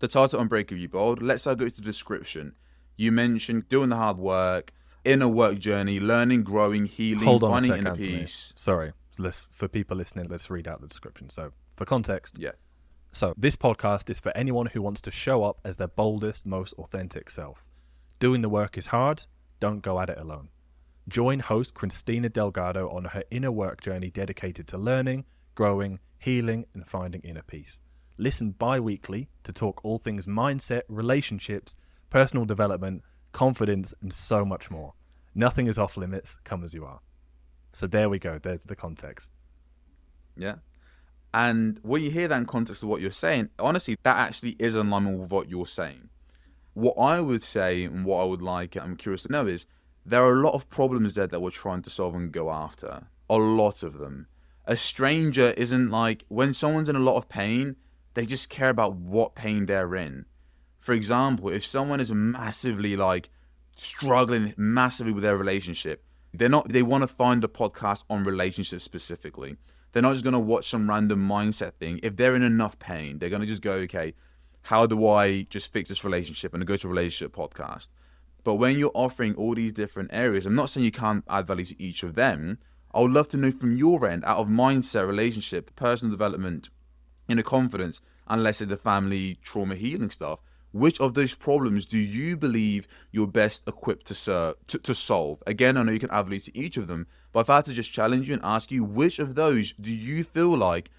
the 0.00 0.08
title 0.08 0.40
Unbreakably 0.40 0.86
Bold, 0.86 1.22
let's 1.22 1.44
say 1.44 1.52
I 1.52 1.54
go 1.54 1.68
to 1.68 1.76
the 1.76 1.82
description. 1.82 2.54
You 2.96 3.12
mentioned 3.12 3.68
doing 3.68 3.88
the 3.88 3.96
hard 3.96 4.18
work, 4.18 4.72
inner 5.04 5.28
work 5.28 5.58
journey, 5.58 6.00
learning, 6.00 6.42
growing, 6.42 6.86
healing, 6.86 7.24
Hold 7.24 7.44
on 7.44 7.50
finding 7.50 7.72
a 7.72 7.76
second, 7.76 7.96
peace. 7.96 8.52
Sorry, 8.56 8.92
let's, 9.18 9.48
for 9.52 9.68
people 9.68 9.96
listening, 9.96 10.26
let's 10.28 10.50
read 10.50 10.68
out 10.68 10.80
the 10.80 10.88
description. 10.88 11.28
So, 11.30 11.52
for 11.76 11.84
context, 11.84 12.38
Yeah. 12.38 12.52
So, 13.14 13.34
this 13.36 13.56
podcast 13.56 14.08
is 14.08 14.20
for 14.20 14.34
anyone 14.34 14.66
who 14.66 14.80
wants 14.80 15.02
to 15.02 15.10
show 15.10 15.44
up 15.44 15.60
as 15.66 15.76
their 15.76 15.88
boldest, 15.88 16.46
most 16.46 16.72
authentic 16.74 17.28
self. 17.28 17.62
Doing 18.18 18.40
the 18.40 18.48
work 18.48 18.78
is 18.78 18.86
hard, 18.86 19.26
don't 19.60 19.80
go 19.80 20.00
at 20.00 20.08
it 20.08 20.16
alone. 20.16 20.48
Join 21.08 21.40
host 21.40 21.74
Christina 21.74 22.30
Delgado 22.30 22.88
on 22.88 23.06
her 23.06 23.22
inner 23.30 23.52
work 23.52 23.82
journey 23.82 24.10
dedicated 24.10 24.66
to 24.68 24.78
learning, 24.78 25.24
growing, 25.54 25.98
healing, 26.18 26.66
and 26.74 26.86
finding 26.86 27.20
inner 27.22 27.42
peace. 27.42 27.80
Listen 28.18 28.52
bi 28.52 28.78
weekly 28.78 29.28
to 29.44 29.52
talk 29.52 29.84
all 29.84 29.98
things 29.98 30.26
mindset, 30.26 30.82
relationships, 30.88 31.76
personal 32.10 32.44
development, 32.44 33.02
confidence, 33.32 33.94
and 34.00 34.12
so 34.12 34.44
much 34.44 34.70
more. 34.70 34.94
Nothing 35.34 35.66
is 35.66 35.78
off 35.78 35.96
limits, 35.96 36.38
come 36.44 36.62
as 36.62 36.74
you 36.74 36.84
are. 36.84 37.00
So, 37.72 37.86
there 37.86 38.08
we 38.08 38.18
go, 38.18 38.38
there's 38.38 38.64
the 38.64 38.76
context. 38.76 39.30
Yeah. 40.36 40.56
And 41.34 41.80
when 41.82 42.02
you 42.02 42.10
hear 42.10 42.28
that 42.28 42.36
in 42.36 42.46
context 42.46 42.82
of 42.82 42.90
what 42.90 43.00
you're 43.00 43.10
saying, 43.10 43.48
honestly, 43.58 43.96
that 44.02 44.16
actually 44.16 44.56
is 44.58 44.76
in 44.76 44.90
line 44.90 45.18
with 45.18 45.30
what 45.30 45.48
you're 45.48 45.66
saying. 45.66 46.10
What 46.74 46.94
I 46.98 47.20
would 47.20 47.42
say 47.42 47.84
and 47.84 48.04
what 48.04 48.20
I 48.20 48.24
would 48.24 48.42
like, 48.42 48.76
I'm 48.76 48.96
curious 48.96 49.22
to 49.22 49.32
know 49.32 49.46
is 49.46 49.66
there 50.04 50.22
are 50.22 50.32
a 50.32 50.42
lot 50.42 50.54
of 50.54 50.68
problems 50.68 51.14
there 51.14 51.26
that 51.26 51.40
we're 51.40 51.50
trying 51.50 51.82
to 51.82 51.90
solve 51.90 52.14
and 52.14 52.32
go 52.32 52.50
after. 52.50 53.06
A 53.30 53.36
lot 53.36 53.82
of 53.82 53.98
them. 53.98 54.26
A 54.66 54.76
stranger 54.76 55.50
isn't 55.56 55.90
like 55.90 56.24
when 56.28 56.54
someone's 56.54 56.88
in 56.88 56.96
a 56.96 57.00
lot 57.00 57.16
of 57.16 57.28
pain, 57.28 57.76
they 58.14 58.26
just 58.26 58.48
care 58.48 58.68
about 58.68 58.94
what 58.94 59.34
pain 59.34 59.66
they're 59.66 59.96
in. 59.96 60.26
For 60.78 60.92
example, 60.92 61.48
if 61.48 61.64
someone 61.64 62.00
is 62.00 62.12
massively 62.12 62.96
like 62.96 63.30
struggling 63.74 64.54
massively 64.56 65.12
with 65.12 65.22
their 65.22 65.36
relationship, 65.36 66.04
they're 66.32 66.48
not 66.48 66.68
they 66.68 66.82
want 66.82 67.02
to 67.02 67.08
find 67.08 67.42
the 67.42 67.48
podcast 67.48 68.04
on 68.08 68.24
relationships 68.24 68.84
specifically. 68.84 69.56
They're 69.92 70.02
not 70.02 70.12
just 70.12 70.24
going 70.24 70.32
to 70.32 70.40
watch 70.40 70.70
some 70.70 70.88
random 70.88 71.26
mindset 71.28 71.74
thing. 71.74 72.00
If 72.02 72.16
they're 72.16 72.34
in 72.34 72.42
enough 72.42 72.78
pain, 72.78 73.18
they're 73.18 73.28
going 73.28 73.42
to 73.42 73.46
just 73.46 73.62
go, 73.62 73.72
okay, 73.72 74.14
how 74.62 74.86
do 74.86 75.06
I 75.06 75.42
just 75.42 75.72
fix 75.72 75.88
this 75.88 76.04
relationship 76.04 76.54
and 76.54 76.66
go 76.66 76.76
to 76.76 76.86
a 76.86 76.90
relationship 76.90 77.34
podcast? 77.34 77.88
But 78.44 78.54
when 78.54 78.78
you're 78.78 78.92
offering 78.94 79.34
all 79.34 79.54
these 79.54 79.72
different 79.72 80.10
areas, 80.12 80.46
I'm 80.46 80.54
not 80.54 80.70
saying 80.70 80.84
you 80.84 80.92
can't 80.92 81.24
add 81.28 81.46
value 81.46 81.66
to 81.66 81.82
each 81.82 82.02
of 82.02 82.14
them. 82.14 82.58
I 82.94 83.00
would 83.00 83.12
love 83.12 83.28
to 83.30 83.36
know 83.36 83.50
from 83.50 83.76
your 83.76 84.06
end, 84.06 84.24
out 84.24 84.38
of 84.38 84.48
mindset, 84.48 85.06
relationship, 85.06 85.74
personal 85.76 86.12
development, 86.12 86.68
inner 87.28 87.42
confidence, 87.42 88.00
and 88.28 88.42
let's 88.42 88.58
say 88.58 88.64
the 88.64 88.76
family 88.76 89.38
trauma 89.42 89.74
healing 89.74 90.10
stuff, 90.10 90.40
which 90.72 91.00
of 91.00 91.14
those 91.14 91.34
problems 91.34 91.86
do 91.86 91.98
you 91.98 92.36
believe 92.36 92.88
you're 93.10 93.26
best 93.26 93.68
equipped 93.68 94.06
to 94.06 94.14
serve 94.14 94.54
to, 94.66 94.78
to 94.78 94.94
solve? 94.94 95.42
Again, 95.46 95.76
I 95.76 95.82
know 95.82 95.92
you 95.92 95.98
can 95.98 96.10
add 96.10 96.28
to 96.28 96.58
each 96.58 96.76
of 96.76 96.86
them, 96.86 97.06
but 97.32 97.40
if 97.40 97.50
I 97.50 97.56
had 97.56 97.66
to 97.66 97.74
just 97.74 97.92
challenge 97.92 98.28
you 98.28 98.34
and 98.34 98.44
ask 98.44 98.70
you, 98.70 98.84
which 98.84 99.18
of 99.18 99.34
those 99.34 99.72
do 99.72 99.94
you 99.94 100.24
feel 100.24 100.56
like 100.56 100.90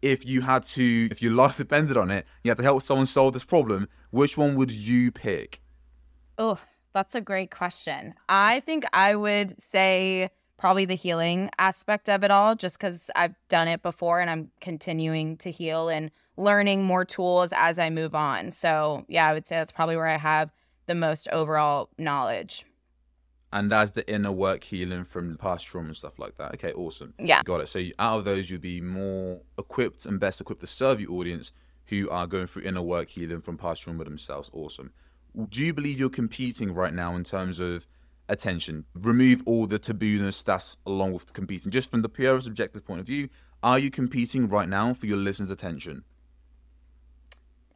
if 0.00 0.26
you 0.26 0.40
had 0.40 0.64
to, 0.64 1.08
if 1.10 1.22
your 1.22 1.32
life 1.32 1.56
depended 1.64 1.96
on 1.96 2.10
it, 2.10 2.26
you 2.42 2.50
had 2.50 2.58
to 2.58 2.64
help 2.64 2.82
someone 2.82 3.06
solve 3.06 3.32
this 3.32 3.44
problem, 3.44 3.88
which 4.10 4.36
one 4.36 4.56
would 4.56 4.72
you 4.72 5.12
pick? 5.12 5.60
Oh, 6.38 6.58
that's 6.92 7.14
a 7.14 7.20
great 7.20 7.50
question. 7.50 8.14
I 8.28 8.60
think 8.60 8.84
I 8.92 9.14
would 9.14 9.60
say 9.60 10.30
probably 10.62 10.84
the 10.84 10.94
healing 10.94 11.50
aspect 11.58 12.08
of 12.08 12.22
it 12.22 12.30
all, 12.30 12.54
just 12.54 12.78
because 12.78 13.10
I've 13.16 13.34
done 13.48 13.66
it 13.66 13.82
before 13.82 14.20
and 14.20 14.30
I'm 14.30 14.52
continuing 14.60 15.36
to 15.38 15.50
heal 15.50 15.88
and 15.88 16.12
learning 16.36 16.84
more 16.84 17.04
tools 17.04 17.52
as 17.56 17.80
I 17.80 17.90
move 17.90 18.14
on. 18.14 18.52
So, 18.52 19.04
yeah, 19.08 19.28
I 19.28 19.32
would 19.32 19.44
say 19.44 19.56
that's 19.56 19.72
probably 19.72 19.96
where 19.96 20.06
I 20.06 20.18
have 20.18 20.52
the 20.86 20.94
most 20.94 21.26
overall 21.32 21.88
knowledge. 21.98 22.64
And 23.52 23.72
that's 23.72 23.90
the 23.90 24.08
inner 24.08 24.30
work 24.30 24.62
healing 24.62 25.02
from 25.02 25.36
past 25.36 25.66
trauma 25.66 25.88
and 25.88 25.96
stuff 25.96 26.20
like 26.20 26.36
that. 26.36 26.54
Okay, 26.54 26.72
awesome. 26.72 27.14
Yeah. 27.18 27.42
Got 27.42 27.62
it. 27.62 27.66
So 27.66 27.82
out 27.98 28.18
of 28.18 28.24
those, 28.24 28.48
you'd 28.48 28.60
be 28.60 28.80
more 28.80 29.40
equipped 29.58 30.06
and 30.06 30.20
best 30.20 30.40
equipped 30.40 30.60
to 30.60 30.68
serve 30.68 31.00
your 31.00 31.10
audience 31.10 31.50
who 31.86 32.08
are 32.08 32.28
going 32.28 32.46
through 32.46 32.62
inner 32.62 32.82
work 32.82 33.08
healing 33.08 33.40
from 33.40 33.58
past 33.58 33.82
trauma 33.82 34.04
themselves. 34.04 34.48
Awesome. 34.52 34.92
Do 35.48 35.60
you 35.60 35.74
believe 35.74 35.98
you're 35.98 36.08
competing 36.08 36.72
right 36.72 36.94
now 36.94 37.16
in 37.16 37.24
terms 37.24 37.58
of 37.58 37.88
attention? 38.32 38.86
Remove 38.94 39.42
all 39.46 39.66
the 39.66 39.78
tabooness 39.78 40.42
that's 40.42 40.76
along 40.86 41.12
with 41.12 41.32
competing. 41.32 41.70
Just 41.70 41.90
from 41.90 42.02
the 42.02 42.08
pure 42.08 42.40
subjective 42.40 42.84
point 42.84 43.00
of 43.00 43.06
view, 43.06 43.28
are 43.62 43.78
you 43.78 43.90
competing 43.90 44.48
right 44.48 44.68
now 44.68 44.94
for 44.94 45.06
your 45.06 45.18
listeners' 45.18 45.50
attention? 45.50 46.04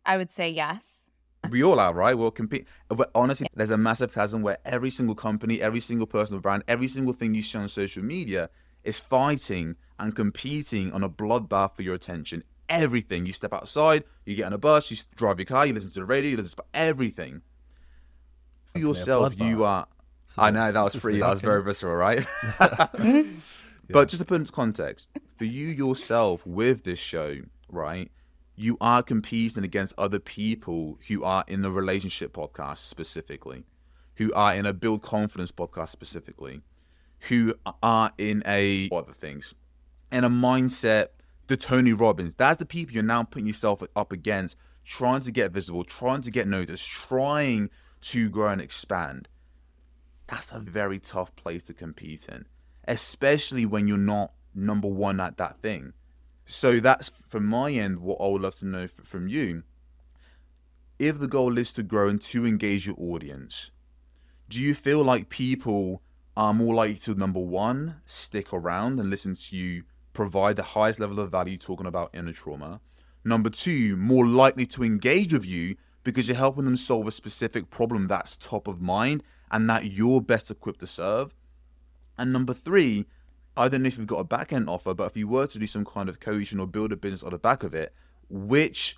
I 0.04 0.16
would 0.16 0.30
say 0.30 0.48
yes. 0.48 1.10
We 1.50 1.62
all 1.62 1.78
are, 1.78 1.94
right? 1.94 2.16
We'll 2.16 2.30
compete. 2.30 2.66
But 2.88 3.10
honestly, 3.14 3.46
there's 3.54 3.70
a 3.70 3.76
massive 3.76 4.12
chasm 4.12 4.42
where 4.42 4.58
every 4.64 4.90
single 4.90 5.14
company, 5.14 5.60
every 5.60 5.80
single 5.80 6.06
personal 6.06 6.40
brand, 6.40 6.64
every 6.66 6.88
single 6.88 7.12
thing 7.12 7.34
you 7.34 7.42
see 7.42 7.58
on 7.58 7.68
social 7.68 8.02
media 8.02 8.50
is 8.82 8.98
fighting 8.98 9.76
and 9.98 10.16
competing 10.16 10.92
on 10.92 11.04
a 11.04 11.08
bloodbath 11.08 11.76
for 11.76 11.82
your 11.82 11.94
attention. 11.94 12.42
Everything. 12.68 13.26
You 13.26 13.32
step 13.32 13.52
outside, 13.52 14.04
you 14.24 14.34
get 14.34 14.46
on 14.46 14.52
a 14.52 14.58
bus, 14.58 14.90
you 14.90 14.96
drive 15.14 15.38
your 15.38 15.46
car, 15.46 15.66
you 15.66 15.72
listen 15.72 15.90
to 15.90 16.00
the 16.00 16.06
radio, 16.06 16.30
you 16.30 16.36
listen 16.36 16.56
to 16.56 16.64
everything. 16.74 17.42
For 18.72 18.80
yourself, 18.80 19.38
you 19.38 19.64
are. 19.64 19.86
So 20.26 20.42
I 20.42 20.50
know 20.50 20.70
that 20.70 20.82
was 20.82 20.96
pretty. 20.96 21.20
That 21.20 21.30
was 21.30 21.40
very 21.40 21.62
visceral, 21.62 21.94
right? 21.94 22.26
Mm-hmm. 23.88 23.92
But 23.92 24.08
just 24.08 24.20
to 24.20 24.26
put 24.26 24.40
into 24.40 24.50
context, 24.50 25.08
for 25.36 25.44
you 25.44 25.68
yourself 25.68 26.44
with 26.44 26.82
this 26.82 26.98
show, 26.98 27.42
right? 27.68 28.10
You 28.56 28.76
are 28.80 29.00
competing 29.00 29.62
against 29.62 29.94
other 29.96 30.18
people 30.18 30.98
who 31.06 31.22
are 31.22 31.44
in 31.46 31.62
the 31.62 31.70
relationship 31.70 32.32
podcast 32.32 32.78
specifically, 32.78 33.62
who 34.16 34.32
are 34.32 34.56
in 34.56 34.66
a 34.66 34.72
build 34.72 35.02
confidence 35.02 35.52
podcast 35.52 35.90
specifically, 35.90 36.62
who 37.28 37.54
are 37.80 38.10
in 38.18 38.42
a 38.44 38.88
what 38.88 39.04
other 39.04 39.12
things, 39.12 39.54
in 40.10 40.24
a 40.24 40.30
mindset. 40.30 41.08
The 41.46 41.56
Tony 41.56 41.92
Robbins. 41.92 42.34
That's 42.34 42.58
the 42.58 42.66
people 42.66 42.92
you're 42.92 43.04
now 43.04 43.22
putting 43.22 43.46
yourself 43.46 43.80
up 43.94 44.10
against, 44.10 44.56
trying 44.84 45.20
to 45.20 45.30
get 45.30 45.52
visible, 45.52 45.84
trying 45.84 46.22
to 46.22 46.32
get 46.32 46.48
noticed, 46.48 46.88
trying 46.88 47.70
to 48.00 48.28
grow 48.28 48.48
and 48.48 48.60
expand 48.60 49.28
that's 50.26 50.52
a 50.52 50.58
very 50.58 50.98
tough 50.98 51.34
place 51.36 51.64
to 51.64 51.74
compete 51.74 52.28
in, 52.28 52.46
especially 52.86 53.64
when 53.64 53.86
you're 53.86 53.96
not 53.96 54.32
number 54.54 54.88
one 54.88 55.20
at 55.20 55.36
that 55.36 55.60
thing. 55.60 55.92
So 56.46 56.80
that's 56.80 57.10
from 57.28 57.46
my 57.46 57.72
end 57.72 58.00
what 58.00 58.18
I 58.20 58.28
would 58.28 58.42
love 58.42 58.56
to 58.56 58.66
know 58.66 58.82
f- 58.82 58.90
from 59.02 59.28
you. 59.28 59.64
If 60.98 61.18
the 61.18 61.28
goal 61.28 61.58
is 61.58 61.72
to 61.74 61.82
grow 61.82 62.08
and 62.08 62.20
to 62.22 62.46
engage 62.46 62.86
your 62.86 62.96
audience, 62.98 63.70
do 64.48 64.60
you 64.60 64.74
feel 64.74 65.02
like 65.02 65.28
people 65.28 66.02
are 66.36 66.54
more 66.54 66.74
likely 66.74 66.96
to 66.96 67.14
number 67.14 67.40
one 67.40 67.96
stick 68.04 68.52
around 68.52 69.00
and 69.00 69.10
listen 69.10 69.34
to 69.34 69.56
you 69.56 69.84
provide 70.12 70.56
the 70.56 70.62
highest 70.62 71.00
level 71.00 71.20
of 71.20 71.30
value 71.30 71.58
talking 71.58 71.86
about 71.86 72.10
inner 72.14 72.32
trauma? 72.32 72.80
Number 73.24 73.50
two, 73.50 73.96
more 73.96 74.24
likely 74.24 74.66
to 74.66 74.84
engage 74.84 75.32
with 75.32 75.44
you 75.44 75.76
because 76.04 76.28
you're 76.28 76.36
helping 76.36 76.64
them 76.64 76.76
solve 76.76 77.08
a 77.08 77.12
specific 77.12 77.70
problem 77.70 78.06
that's 78.06 78.36
top 78.36 78.68
of 78.68 78.80
mind 78.80 79.24
and 79.50 79.68
that 79.70 79.86
you're 79.86 80.20
best 80.20 80.50
equipped 80.50 80.80
to 80.80 80.86
serve. 80.86 81.34
And 82.18 82.32
number 82.32 82.54
three, 82.54 83.06
I 83.56 83.68
don't 83.68 83.82
know 83.82 83.88
if 83.88 83.98
you've 83.98 84.06
got 84.06 84.18
a 84.18 84.24
back 84.24 84.52
end 84.52 84.68
offer, 84.68 84.94
but 84.94 85.04
if 85.04 85.16
you 85.16 85.28
were 85.28 85.46
to 85.46 85.58
do 85.58 85.66
some 85.66 85.84
kind 85.84 86.08
of 86.08 86.20
coaching 86.20 86.60
or 86.60 86.66
build 86.66 86.92
a 86.92 86.96
business 86.96 87.22
on 87.22 87.30
the 87.30 87.38
back 87.38 87.62
of 87.62 87.74
it, 87.74 87.94
which 88.28 88.96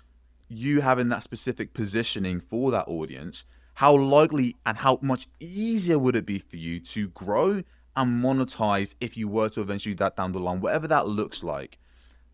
you 0.49 0.81
having 0.81 1.09
that 1.09 1.23
specific 1.23 1.73
positioning 1.73 2.41
for 2.41 2.71
that 2.71 2.87
audience, 2.87 3.45
how 3.75 3.95
likely 3.95 4.57
and 4.65 4.79
how 4.79 4.99
much 5.01 5.27
easier 5.39 5.97
would 5.97 6.15
it 6.15 6.25
be 6.25 6.39
for 6.39 6.57
you 6.57 6.79
to 6.81 7.09
grow 7.09 7.63
and 7.95 8.23
monetize 8.23 8.95
if 8.99 9.15
you 9.15 9.27
were 9.27 9.49
to 9.49 9.61
eventually 9.61 9.95
do 9.95 9.99
that 9.99 10.17
down 10.17 10.31
the 10.33 10.39
line, 10.39 10.59
whatever 10.59 10.87
that 10.87 11.07
looks 11.07 11.43
like? 11.43 11.77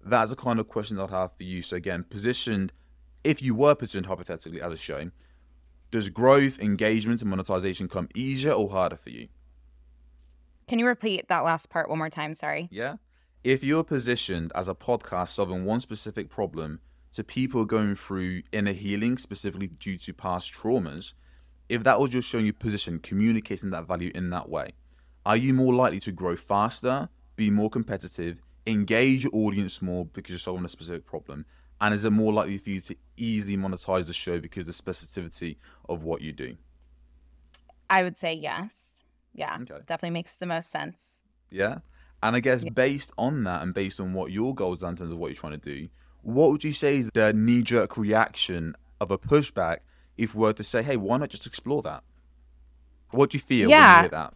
That's 0.03 0.31
the 0.31 0.35
kind 0.35 0.59
of 0.59 0.67
question 0.67 0.99
I'd 0.99 1.09
have 1.09 1.35
for 1.35 1.43
you. 1.43 1.61
So 1.61 1.75
again, 1.75 2.05
positioned, 2.09 2.71
if 3.23 3.41
you 3.41 3.53
were 3.53 3.75
positioned 3.75 4.07
hypothetically 4.07 4.61
as 4.61 4.73
a 4.73 4.77
show, 4.77 5.11
does 5.95 6.09
growth, 6.09 6.59
engagement, 6.59 7.21
and 7.21 7.29
monetization 7.29 7.87
come 7.87 8.09
easier 8.13 8.51
or 8.51 8.69
harder 8.69 8.97
for 8.97 9.11
you? 9.11 9.29
Can 10.67 10.77
you 10.77 10.85
repeat 10.85 11.29
that 11.29 11.45
last 11.45 11.69
part 11.69 11.87
one 11.89 11.99
more 11.99 12.09
time? 12.09 12.33
Sorry. 12.33 12.67
Yeah. 12.69 12.95
If 13.45 13.63
you're 13.63 13.85
positioned 13.85 14.51
as 14.55 14.67
a 14.67 14.75
podcast 14.75 15.29
solving 15.29 15.63
one 15.63 15.79
specific 15.79 16.29
problem 16.29 16.81
to 17.13 17.23
people 17.23 17.63
going 17.63 17.95
through 17.95 18.41
inner 18.51 18.73
healing, 18.73 19.17
specifically 19.17 19.67
due 19.67 19.97
to 19.99 20.13
past 20.13 20.53
traumas, 20.53 21.13
if 21.69 21.83
that 21.83 21.97
was 22.01 22.11
your 22.11 22.21
showing 22.21 22.45
you 22.45 22.51
position, 22.51 22.99
communicating 22.99 23.69
that 23.69 23.87
value 23.87 24.11
in 24.13 24.29
that 24.31 24.49
way, 24.49 24.71
are 25.25 25.37
you 25.37 25.53
more 25.53 25.73
likely 25.73 26.01
to 26.01 26.11
grow 26.11 26.35
faster, 26.35 27.07
be 27.37 27.49
more 27.49 27.69
competitive, 27.69 28.41
engage 28.67 29.23
your 29.23 29.33
audience 29.33 29.81
more 29.81 30.05
because 30.05 30.31
you're 30.31 30.39
solving 30.39 30.65
a 30.65 30.67
specific 30.67 31.05
problem? 31.05 31.45
And 31.81 31.93
is 31.93 32.05
it 32.05 32.11
more 32.11 32.31
likely 32.31 32.57
for 32.57 32.69
you 32.69 32.81
to 32.81 32.95
easily 33.17 33.57
monetize 33.57 34.07
the 34.07 34.13
show 34.13 34.39
because 34.39 34.61
of 34.61 34.67
the 34.67 34.83
specificity 34.83 35.57
of 35.89 36.03
what 36.03 36.21
you 36.21 36.31
do? 36.31 36.55
I 37.89 38.03
would 38.03 38.17
say 38.17 38.33
yes. 38.33 39.03
Yeah. 39.33 39.57
Okay. 39.61 39.83
Definitely 39.85 40.11
makes 40.11 40.37
the 40.37 40.45
most 40.45 40.71
sense. 40.71 40.97
Yeah. 41.51 41.79
And 42.23 42.35
I 42.35 42.39
guess 42.39 42.63
based 42.63 43.11
on 43.17 43.43
that 43.43 43.61
and 43.61 43.73
based 43.73 43.99
on 43.99 44.13
what 44.13 44.31
your 44.31 44.55
goals 44.55 44.81
are 44.83 44.89
in 44.89 44.95
terms 44.95 45.11
of 45.11 45.17
what 45.17 45.27
you're 45.27 45.35
trying 45.35 45.59
to 45.59 45.75
do, 45.75 45.89
what 46.21 46.51
would 46.51 46.63
you 46.63 46.73
say 46.73 46.97
is 46.97 47.11
the 47.13 47.33
knee 47.33 47.61
jerk 47.61 47.97
reaction 47.97 48.75
of 48.99 49.11
a 49.11 49.17
pushback 49.17 49.79
if 50.17 50.33
we 50.33 50.41
were 50.41 50.53
to 50.53 50.63
say, 50.63 50.81
hey, 50.81 50.97
why 50.97 51.17
not 51.17 51.29
just 51.29 51.45
explore 51.45 51.81
that? 51.83 52.03
What 53.11 53.29
do 53.29 53.37
you 53.37 53.41
feel 53.41 53.69
when 53.69 53.79
you 53.79 53.99
hear 54.01 54.09
that? 54.09 54.33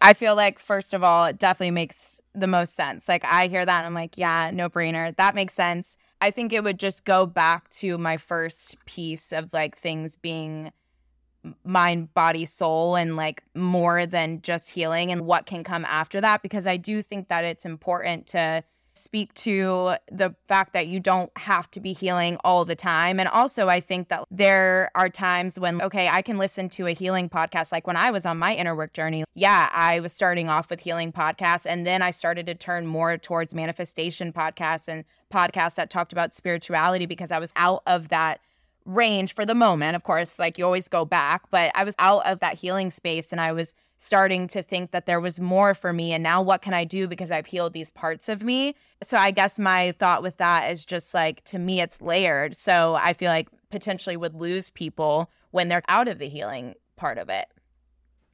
I 0.00 0.14
feel 0.14 0.34
like 0.34 0.58
first 0.58 0.94
of 0.94 1.04
all, 1.04 1.26
it 1.26 1.38
definitely 1.38 1.72
makes 1.72 2.20
the 2.34 2.46
most 2.46 2.74
sense. 2.74 3.08
Like 3.08 3.24
I 3.24 3.46
hear 3.48 3.64
that 3.64 3.78
and 3.78 3.86
I'm 3.86 3.94
like, 3.94 4.16
yeah, 4.16 4.50
no 4.52 4.68
brainer. 4.70 5.14
That 5.16 5.34
makes 5.34 5.52
sense. 5.54 5.96
I 6.20 6.30
think 6.30 6.52
it 6.52 6.62
would 6.62 6.78
just 6.78 7.04
go 7.04 7.26
back 7.26 7.68
to 7.70 7.96
my 7.98 8.16
first 8.16 8.76
piece 8.84 9.32
of 9.32 9.50
like 9.52 9.76
things 9.76 10.16
being 10.16 10.72
mind, 11.64 12.12
body, 12.12 12.44
soul, 12.44 12.96
and 12.96 13.16
like 13.16 13.42
more 13.54 14.04
than 14.04 14.42
just 14.42 14.70
healing 14.70 15.10
and 15.10 15.22
what 15.22 15.46
can 15.46 15.64
come 15.64 15.84
after 15.86 16.20
that. 16.20 16.42
Because 16.42 16.66
I 16.66 16.76
do 16.76 17.02
think 17.02 17.28
that 17.28 17.44
it's 17.44 17.64
important 17.64 18.26
to 18.28 18.62
speak 18.94 19.32
to 19.34 19.94
the 20.10 20.34
fact 20.48 20.72
that 20.72 20.86
you 20.86 21.00
don't 21.00 21.30
have 21.36 21.70
to 21.72 21.80
be 21.80 21.92
healing 21.92 22.36
all 22.44 22.64
the 22.64 22.74
time. 22.74 23.18
And 23.18 23.28
also, 23.28 23.68
I 23.68 23.80
think 23.80 24.08
that 24.08 24.24
there 24.30 24.90
are 24.94 25.08
times 25.08 25.58
when, 25.58 25.80
okay, 25.82 26.08
I 26.08 26.22
can 26.22 26.38
listen 26.38 26.68
to 26.70 26.86
a 26.86 26.92
healing 26.92 27.28
podcast. 27.28 27.72
Like 27.72 27.86
when 27.86 27.96
I 27.96 28.10
was 28.10 28.26
on 28.26 28.38
my 28.38 28.54
inner 28.54 28.74
work 28.74 28.92
journey, 28.92 29.24
yeah, 29.34 29.70
I 29.72 30.00
was 30.00 30.12
starting 30.12 30.48
off 30.48 30.70
with 30.70 30.80
healing 30.80 31.12
podcasts. 31.12 31.66
And 31.66 31.86
then 31.86 32.02
I 32.02 32.10
started 32.10 32.46
to 32.46 32.54
turn 32.54 32.86
more 32.86 33.16
towards 33.16 33.54
manifestation 33.54 34.32
podcasts 34.32 34.88
and 34.88 35.04
podcasts 35.32 35.76
that 35.76 35.90
talked 35.90 36.12
about 36.12 36.32
spirituality 36.32 37.06
because 37.06 37.30
I 37.30 37.38
was 37.38 37.52
out 37.56 37.82
of 37.86 38.08
that 38.08 38.40
range 38.84 39.34
for 39.34 39.46
the 39.46 39.54
moment. 39.54 39.96
Of 39.96 40.02
course, 40.02 40.38
like 40.38 40.58
you 40.58 40.64
always 40.64 40.88
go 40.88 41.04
back, 41.04 41.42
but 41.50 41.70
I 41.74 41.84
was 41.84 41.94
out 41.98 42.26
of 42.26 42.40
that 42.40 42.58
healing 42.58 42.90
space 42.90 43.32
and 43.32 43.40
I 43.40 43.52
was 43.52 43.74
starting 44.00 44.48
to 44.48 44.62
think 44.62 44.92
that 44.92 45.04
there 45.04 45.20
was 45.20 45.38
more 45.38 45.74
for 45.74 45.92
me. 45.92 46.12
And 46.12 46.22
now 46.22 46.40
what 46.40 46.62
can 46.62 46.72
I 46.72 46.84
do 46.84 47.06
because 47.06 47.30
I've 47.30 47.46
healed 47.46 47.74
these 47.74 47.90
parts 47.90 48.30
of 48.30 48.42
me? 48.42 48.74
So 49.02 49.18
I 49.18 49.30
guess 49.30 49.58
my 49.58 49.92
thought 49.92 50.22
with 50.22 50.38
that 50.38 50.72
is 50.72 50.86
just 50.86 51.12
like 51.12 51.44
to 51.44 51.58
me, 51.58 51.82
it's 51.82 52.00
layered. 52.00 52.56
So 52.56 52.94
I 52.94 53.12
feel 53.12 53.30
like 53.30 53.48
potentially 53.70 54.16
would 54.16 54.34
lose 54.34 54.70
people 54.70 55.30
when 55.50 55.68
they're 55.68 55.82
out 55.86 56.08
of 56.08 56.18
the 56.18 56.28
healing 56.28 56.74
part 56.96 57.18
of 57.18 57.28
it. 57.28 57.46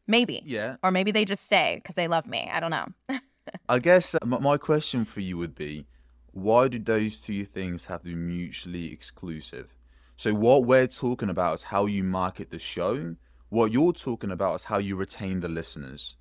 Maybe. 0.06 0.40
Yeah. 0.44 0.76
Or 0.84 0.92
maybe 0.92 1.10
they 1.10 1.24
just 1.24 1.44
stay 1.44 1.80
because 1.82 1.96
they 1.96 2.06
love 2.06 2.26
me. 2.26 2.48
I 2.50 2.60
don't 2.60 2.70
know. 2.70 3.18
I 3.68 3.80
guess 3.80 4.14
uh, 4.14 4.18
my 4.24 4.38
my 4.38 4.56
question 4.56 5.04
for 5.04 5.20
you 5.20 5.36
would 5.36 5.54
be 5.56 5.86
why 6.30 6.68
do 6.68 6.78
those 6.78 7.20
two 7.20 7.44
things 7.44 7.86
have 7.86 8.00
to 8.02 8.04
be 8.06 8.14
mutually 8.14 8.92
exclusive? 8.92 9.74
So, 10.16 10.32
what 10.32 10.64
we're 10.64 10.86
talking 10.86 11.28
about 11.28 11.54
is 11.54 11.62
how 11.64 11.86
you 11.86 12.04
market 12.04 12.50
the 12.50 12.58
show. 12.58 13.16
What 13.48 13.72
you're 13.72 13.92
talking 13.92 14.30
about 14.30 14.56
is 14.56 14.64
how 14.64 14.78
you 14.78 14.96
retain 14.96 15.40
the 15.40 15.48
listeners. 15.48 16.16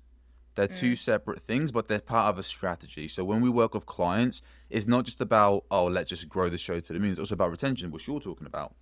They're 0.54 0.68
two 0.68 0.92
mm. 0.92 0.98
separate 0.98 1.42
things, 1.42 1.70
but 1.70 1.88
they're 1.88 2.00
part 2.00 2.26
of 2.26 2.38
a 2.38 2.42
strategy. 2.42 3.08
So, 3.08 3.24
when 3.24 3.42
we 3.42 3.50
work 3.50 3.74
with 3.74 3.84
clients, 3.84 4.40
it's 4.70 4.86
not 4.86 5.04
just 5.04 5.20
about, 5.20 5.64
oh, 5.70 5.86
let's 5.86 6.08
just 6.10 6.28
grow 6.28 6.48
the 6.48 6.56
show 6.56 6.80
to 6.80 6.92
the 6.92 6.98
moon. 6.98 7.10
It's 7.10 7.20
also 7.20 7.34
about 7.34 7.50
retention, 7.50 7.90
which 7.90 8.08
you're 8.08 8.20
talking 8.20 8.46
about. 8.46 8.74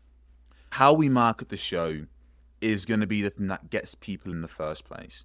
How 0.71 0.93
we 0.93 1.09
market 1.09 1.49
the 1.49 1.57
show 1.57 2.07
is 2.61 2.85
going 2.85 3.01
to 3.01 3.07
be 3.07 3.23
the 3.23 3.31
thing 3.31 3.49
that 3.49 3.71
gets 3.71 3.95
people 3.95 4.31
in 4.31 4.41
the 4.41 4.49
first 4.49 4.85
place. 4.85 5.25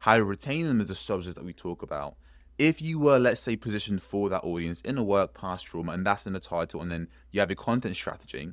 How 0.00 0.16
to 0.16 0.24
retain 0.24 0.66
them 0.66 0.80
is 0.80 0.88
the 0.88 0.94
subject 0.94 1.34
that 1.36 1.44
we 1.44 1.52
talk 1.52 1.82
about. 1.82 2.16
If 2.58 2.80
you 2.82 2.98
were, 2.98 3.18
let's 3.18 3.40
say, 3.40 3.56
positioned 3.56 4.02
for 4.02 4.28
that 4.28 4.44
audience 4.44 4.80
in 4.82 4.98
a 4.98 5.04
work 5.04 5.34
past 5.34 5.66
trauma, 5.66 5.92
and 5.92 6.06
that's 6.06 6.26
in 6.26 6.32
the 6.32 6.40
title, 6.40 6.80
and 6.80 6.90
then 6.90 7.08
you 7.30 7.40
have 7.40 7.50
a 7.50 7.56
content 7.56 7.96
strategy, 7.96 8.52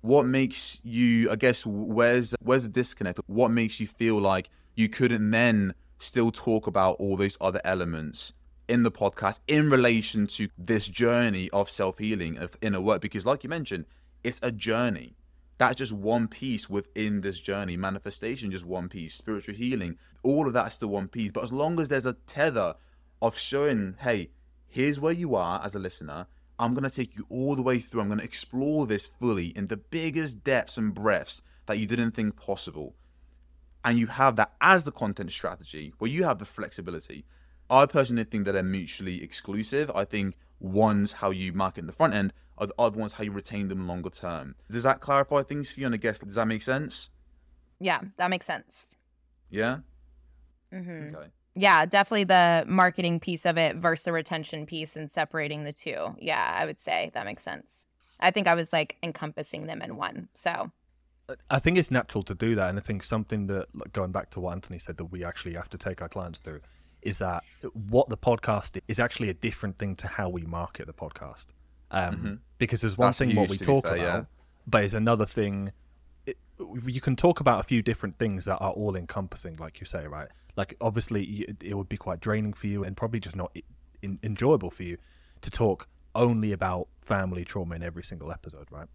what 0.00 0.26
makes 0.26 0.78
you? 0.82 1.30
I 1.30 1.36
guess 1.36 1.66
where's 1.66 2.34
where's 2.40 2.64
the 2.64 2.68
disconnect? 2.68 3.20
What 3.26 3.50
makes 3.50 3.80
you 3.80 3.86
feel 3.86 4.18
like 4.18 4.48
you 4.74 4.88
couldn't 4.88 5.30
then 5.30 5.74
still 5.98 6.30
talk 6.30 6.66
about 6.66 6.96
all 6.96 7.16
those 7.16 7.36
other 7.40 7.60
elements 7.64 8.32
in 8.68 8.82
the 8.82 8.92
podcast 8.92 9.40
in 9.48 9.70
relation 9.70 10.26
to 10.26 10.48
this 10.56 10.86
journey 10.86 11.50
of 11.50 11.68
self 11.68 11.98
healing 11.98 12.38
of 12.38 12.56
inner 12.60 12.80
work? 12.80 13.00
Because, 13.00 13.26
like 13.26 13.44
you 13.44 13.50
mentioned, 13.50 13.86
it's 14.22 14.40
a 14.42 14.52
journey 14.52 15.16
that's 15.58 15.76
just 15.76 15.92
one 15.92 16.28
piece 16.28 16.70
within 16.70 17.20
this 17.20 17.38
journey. 17.38 17.76
Manifestation, 17.76 18.52
just 18.52 18.64
one 18.64 18.88
piece. 18.88 19.14
Spiritual 19.14 19.56
healing, 19.56 19.98
all 20.22 20.46
of 20.46 20.52
that's 20.52 20.78
the 20.78 20.88
one 20.88 21.08
piece. 21.08 21.32
But 21.32 21.44
as 21.44 21.52
long 21.52 21.78
as 21.80 21.88
there's 21.88 22.06
a 22.06 22.12
tether 22.26 22.74
of 23.20 23.36
showing, 23.36 23.96
hey, 24.00 24.30
here's 24.68 25.00
where 25.00 25.12
you 25.12 25.34
are 25.34 25.60
as 25.64 25.74
a 25.74 25.80
listener. 25.80 26.28
I'm 26.58 26.74
going 26.74 26.88
to 26.88 26.94
take 26.94 27.16
you 27.16 27.26
all 27.28 27.54
the 27.54 27.62
way 27.62 27.78
through. 27.78 28.00
I'm 28.00 28.08
going 28.08 28.18
to 28.18 28.24
explore 28.24 28.86
this 28.86 29.06
fully 29.06 29.48
in 29.48 29.68
the 29.68 29.76
biggest 29.76 30.42
depths 30.42 30.76
and 30.76 30.92
breadths 30.92 31.40
that 31.66 31.78
you 31.78 31.86
didn't 31.86 32.12
think 32.12 32.36
possible. 32.36 32.94
And 33.84 33.98
you 33.98 34.08
have 34.08 34.36
that 34.36 34.52
as 34.60 34.84
the 34.84 34.92
content 34.92 35.30
strategy 35.30 35.92
where 35.98 36.10
you 36.10 36.24
have 36.24 36.38
the 36.38 36.44
flexibility. 36.44 37.24
I 37.70 37.86
personally 37.86 38.24
think 38.24 38.44
that 38.46 38.52
they're 38.52 38.62
mutually 38.62 39.22
exclusive. 39.22 39.90
I 39.94 40.04
think 40.04 40.34
one's 40.58 41.12
how 41.12 41.30
you 41.30 41.52
market 41.52 41.80
in 41.80 41.86
the 41.86 41.92
front 41.92 42.14
end, 42.14 42.32
are 42.56 42.66
the 42.66 42.74
other 42.78 42.98
ones 42.98 43.14
how 43.14 43.24
you 43.24 43.30
retain 43.30 43.68
them 43.68 43.86
longer 43.86 44.10
term. 44.10 44.56
Does 44.70 44.82
that 44.82 45.00
clarify 45.00 45.42
things 45.42 45.70
for 45.70 45.80
you? 45.80 45.86
And 45.86 45.94
I 45.94 45.98
guess 45.98 46.18
does 46.18 46.34
that 46.34 46.48
make 46.48 46.62
sense? 46.62 47.10
yeah, 47.80 48.00
that 48.16 48.30
makes 48.30 48.46
sense. 48.46 48.96
Yeah. 49.50 49.78
Mm-hmm. 50.72 51.14
Okay. 51.14 51.28
Yeah, 51.58 51.84
definitely 51.86 52.24
the 52.24 52.64
marketing 52.68 53.18
piece 53.18 53.44
of 53.44 53.58
it 53.58 53.76
versus 53.76 54.04
the 54.04 54.12
retention 54.12 54.64
piece 54.64 54.94
and 54.96 55.10
separating 55.10 55.64
the 55.64 55.72
two. 55.72 56.14
Yeah, 56.20 56.56
I 56.56 56.64
would 56.64 56.78
say 56.78 57.10
that 57.14 57.24
makes 57.26 57.42
sense. 57.42 57.84
I 58.20 58.30
think 58.30 58.46
I 58.46 58.54
was 58.54 58.72
like 58.72 58.96
encompassing 59.02 59.66
them 59.66 59.82
in 59.82 59.96
one. 59.96 60.28
So, 60.34 60.70
I 61.50 61.58
think 61.58 61.76
it's 61.76 61.90
natural 61.90 62.22
to 62.24 62.34
do 62.34 62.54
that, 62.54 62.68
and 62.70 62.78
I 62.78 62.82
think 62.82 63.02
something 63.02 63.48
that 63.48 63.66
like, 63.74 63.92
going 63.92 64.12
back 64.12 64.30
to 64.30 64.40
what 64.40 64.52
Anthony 64.52 64.78
said 64.78 64.98
that 64.98 65.06
we 65.06 65.24
actually 65.24 65.54
have 65.54 65.68
to 65.70 65.78
take 65.78 66.00
our 66.00 66.08
clients 66.08 66.38
through 66.40 66.60
is 67.02 67.18
that 67.18 67.42
what 67.72 68.08
the 68.08 68.16
podcast 68.16 68.80
is 68.88 68.98
actually 69.00 69.28
a 69.28 69.34
different 69.34 69.78
thing 69.78 69.96
to 69.96 70.06
how 70.06 70.28
we 70.28 70.42
market 70.42 70.86
the 70.86 70.92
podcast. 70.92 71.46
Um, 71.90 72.16
Mhm. 72.16 72.38
Because 72.58 72.80
there's 72.82 72.96
one 72.96 73.08
That's 73.08 73.18
thing 73.18 73.34
what 73.34 73.50
we 73.50 73.56
talk 73.58 73.84
fair, 73.84 73.94
about, 73.96 74.04
yeah. 74.04 74.24
but 74.66 74.84
it's 74.84 74.94
another 74.94 75.26
thing. 75.26 75.72
You 76.60 77.00
can 77.00 77.16
talk 77.16 77.40
about 77.40 77.60
a 77.60 77.62
few 77.62 77.82
different 77.82 78.18
things 78.18 78.44
that 78.46 78.56
are 78.56 78.72
all 78.72 78.96
encompassing, 78.96 79.56
like 79.56 79.80
you 79.80 79.86
say, 79.86 80.06
right? 80.06 80.28
Like 80.56 80.76
obviously, 80.80 81.46
it 81.62 81.74
would 81.74 81.88
be 81.88 81.96
quite 81.96 82.20
draining 82.20 82.52
for 82.52 82.66
you, 82.66 82.84
and 82.84 82.96
probably 82.96 83.20
just 83.20 83.36
not 83.36 83.56
in, 84.02 84.18
enjoyable 84.22 84.70
for 84.70 84.82
you 84.82 84.98
to 85.40 85.50
talk 85.50 85.86
only 86.14 86.52
about 86.52 86.88
family 87.00 87.44
trauma 87.44 87.76
in 87.76 87.82
every 87.82 88.02
single 88.02 88.32
episode, 88.32 88.66
right? 88.70 88.88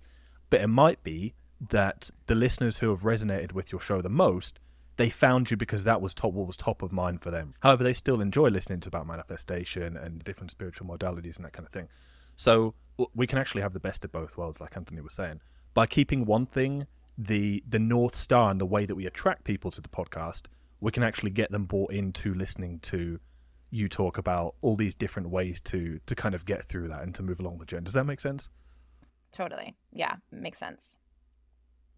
But 0.49 0.61
it 0.61 0.67
might 0.67 1.03
be 1.03 1.33
that 1.69 2.09
the 2.27 2.35
listeners 2.35 2.79
who 2.79 2.89
have 2.89 3.01
resonated 3.01 3.53
with 3.53 3.71
your 3.71 3.79
show 3.79 4.01
the 4.01 4.09
most, 4.09 4.59
they 4.97 5.09
found 5.09 5.49
you 5.49 5.57
because 5.57 5.85
that 5.85 6.01
was 6.01 6.13
top 6.13 6.33
what 6.33 6.47
was 6.47 6.57
top 6.57 6.81
of 6.81 6.91
mind 6.91 7.21
for 7.21 7.31
them. 7.31 7.55
However, 7.61 7.83
they 7.83 7.93
still 7.93 8.19
enjoy 8.19 8.49
listening 8.49 8.81
to 8.81 8.89
about 8.89 9.07
manifestation 9.07 9.95
and 9.95 10.23
different 10.23 10.51
spiritual 10.51 10.87
modalities 10.87 11.37
and 11.37 11.45
that 11.45 11.53
kind 11.53 11.65
of 11.65 11.71
thing. 11.71 11.87
So 12.35 12.73
we 13.15 13.25
can 13.25 13.39
actually 13.39 13.61
have 13.61 13.73
the 13.73 13.79
best 13.79 14.03
of 14.03 14.11
both 14.11 14.37
worlds, 14.37 14.59
like 14.59 14.75
Anthony 14.75 15.01
was 15.01 15.13
saying, 15.13 15.39
by 15.73 15.87
keeping 15.87 16.25
one 16.25 16.45
thing 16.45 16.87
the 17.17 17.63
the 17.67 17.79
north 17.79 18.15
star 18.15 18.51
and 18.51 18.59
the 18.59 18.65
way 18.65 18.85
that 18.85 18.95
we 18.95 19.05
attract 19.05 19.43
people 19.43 19.71
to 19.71 19.81
the 19.81 19.89
podcast. 19.89 20.43
We 20.79 20.91
can 20.91 21.03
actually 21.03 21.31
get 21.31 21.51
them 21.51 21.65
bought 21.65 21.93
into 21.93 22.33
listening 22.33 22.79
to 22.81 23.19
you 23.71 23.87
talk 23.87 24.17
about 24.17 24.55
all 24.61 24.75
these 24.75 24.95
different 24.95 25.29
ways 25.29 25.59
to 25.61 25.99
to 26.05 26.15
kind 26.15 26.35
of 26.35 26.45
get 26.45 26.65
through 26.65 26.89
that 26.89 27.01
and 27.03 27.15
to 27.15 27.23
move 27.23 27.39
along 27.39 27.57
the 27.59 27.65
journey. 27.65 27.85
Does 27.85 27.93
that 27.93 28.05
make 28.05 28.19
sense? 28.19 28.49
totally. 29.33 29.75
Yeah, 29.91 30.15
makes 30.31 30.59
sense. 30.59 30.97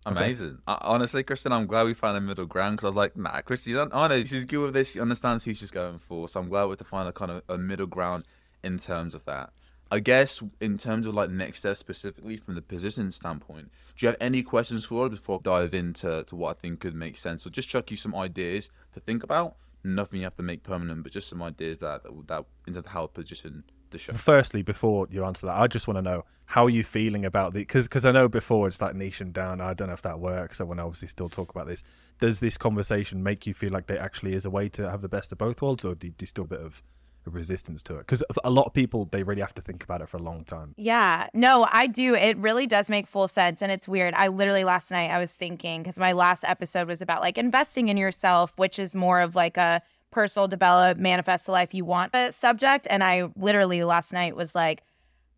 Amazing. 0.05 0.59
I, 0.67 0.77
honestly, 0.81 1.23
Kristen, 1.23 1.51
I'm 1.51 1.65
glad 1.65 1.85
we 1.85 1.93
found 1.93 2.17
a 2.17 2.21
middle 2.21 2.45
ground 2.45 2.77
because 2.77 2.85
I 2.85 2.89
was 2.89 2.95
like, 2.95 3.17
nah, 3.17 3.41
Kristen, 3.41 3.89
I 3.91 4.07
know 4.07 4.23
she's 4.23 4.45
good 4.45 4.59
with 4.59 4.73
this. 4.73 4.91
She 4.91 4.99
understands 4.99 5.43
who 5.43 5.53
she's 5.53 5.71
going 5.71 5.97
for. 5.97 6.27
So 6.27 6.39
I'm 6.39 6.49
glad 6.49 6.65
we 6.65 6.71
have 6.71 6.79
to 6.79 6.85
find 6.85 7.09
a 7.09 7.11
kind 7.11 7.31
of 7.31 7.43
a 7.49 7.57
middle 7.57 7.87
ground 7.87 8.23
in 8.63 8.77
terms 8.77 9.15
of 9.15 9.25
that. 9.25 9.51
I 9.91 9.99
guess 9.99 10.41
in 10.59 10.77
terms 10.77 11.05
of 11.05 11.13
like 11.13 11.29
next 11.29 11.59
steps 11.59 11.79
specifically 11.79 12.37
from 12.37 12.55
the 12.55 12.61
position 12.61 13.11
standpoint, 13.11 13.71
do 13.97 14.05
you 14.05 14.07
have 14.07 14.17
any 14.19 14.41
questions 14.41 14.85
for 14.85 15.05
us 15.05 15.11
before 15.11 15.39
I 15.39 15.43
dive 15.43 15.73
into 15.73 16.23
to 16.23 16.35
what 16.35 16.57
I 16.57 16.59
think 16.59 16.79
could 16.79 16.95
make 16.95 17.17
sense? 17.17 17.45
Or 17.45 17.49
just 17.49 17.69
chuck 17.69 17.91
you 17.91 17.97
some 17.97 18.15
ideas 18.15 18.69
to 18.93 18.99
think 18.99 19.23
about. 19.23 19.55
Nothing 19.83 20.19
you 20.19 20.25
have 20.25 20.35
to 20.37 20.43
make 20.43 20.63
permanent, 20.63 21.03
but 21.03 21.11
just 21.11 21.29
some 21.29 21.43
ideas 21.43 21.77
that 21.79 22.01
that, 22.27 22.45
in 22.65 22.73
terms 22.73 22.87
of 22.87 22.91
how 22.93 23.05
position 23.07 23.63
the 23.91 23.99
show. 23.99 24.13
Firstly, 24.13 24.63
before 24.63 25.07
you 25.11 25.23
answer 25.23 25.45
that, 25.47 25.57
I 25.57 25.67
just 25.67 25.87
want 25.87 25.97
to 25.97 26.01
know 26.01 26.25
how 26.45 26.65
are 26.65 26.69
you 26.69 26.83
feeling 26.83 27.25
about 27.25 27.53
the 27.53 27.59
because 27.59 27.87
because 27.87 28.05
I 28.05 28.11
know 28.11 28.27
before 28.27 28.67
it's 28.67 28.81
like 28.81 28.95
niching 28.95 29.33
down. 29.33 29.61
I 29.61 29.73
don't 29.73 29.87
know 29.87 29.93
if 29.93 30.01
that 30.03 30.19
works. 30.19 30.59
I 30.59 30.63
want 30.63 30.79
to 30.79 30.83
obviously 30.83 31.07
still 31.07 31.29
talk 31.29 31.49
about 31.49 31.67
this. 31.67 31.83
Does 32.19 32.39
this 32.39 32.57
conversation 32.57 33.23
make 33.23 33.45
you 33.45 33.53
feel 33.53 33.71
like 33.71 33.87
there 33.87 33.99
actually 33.99 34.33
is 34.33 34.45
a 34.45 34.49
way 34.49 34.69
to 34.69 34.89
have 34.89 35.01
the 35.01 35.09
best 35.09 35.31
of 35.31 35.37
both 35.37 35.61
worlds, 35.61 35.85
or 35.85 35.95
do, 35.95 36.09
do 36.09 36.15
you 36.19 36.27
still 36.27 36.45
a 36.45 36.47
bit 36.47 36.61
of 36.61 36.81
resistance 37.29 37.81
to 37.83 37.95
it 37.95 37.99
because 37.99 38.23
a 38.43 38.49
lot 38.49 38.65
of 38.65 38.73
people 38.73 39.05
they 39.11 39.23
really 39.23 39.41
have 39.41 39.53
to 39.53 39.61
think 39.61 39.83
about 39.83 40.01
it 40.01 40.09
for 40.09 40.17
a 40.17 40.21
long 40.21 40.43
time 40.43 40.73
yeah 40.77 41.27
no 41.33 41.67
i 41.71 41.87
do 41.87 42.13
it 42.15 42.37
really 42.37 42.67
does 42.67 42.89
make 42.89 43.07
full 43.07 43.27
sense 43.27 43.61
and 43.61 43.71
it's 43.71 43.87
weird 43.87 44.13
i 44.15 44.27
literally 44.27 44.63
last 44.63 44.91
night 44.91 45.09
i 45.09 45.17
was 45.17 45.31
thinking 45.31 45.81
because 45.81 45.97
my 45.97 46.11
last 46.11 46.43
episode 46.45 46.87
was 46.87 47.01
about 47.01 47.21
like 47.21 47.37
investing 47.37 47.87
in 47.87 47.97
yourself 47.97 48.53
which 48.57 48.79
is 48.79 48.95
more 48.95 49.21
of 49.21 49.35
like 49.35 49.57
a 49.57 49.81
personal 50.11 50.47
develop 50.47 50.97
manifest 50.97 51.45
the 51.45 51.51
life 51.51 51.73
you 51.73 51.83
want 51.83 52.13
a 52.13 52.31
subject 52.31 52.87
and 52.89 53.03
i 53.03 53.27
literally 53.35 53.83
last 53.83 54.13
night 54.13 54.35
was 54.35 54.55
like 54.55 54.81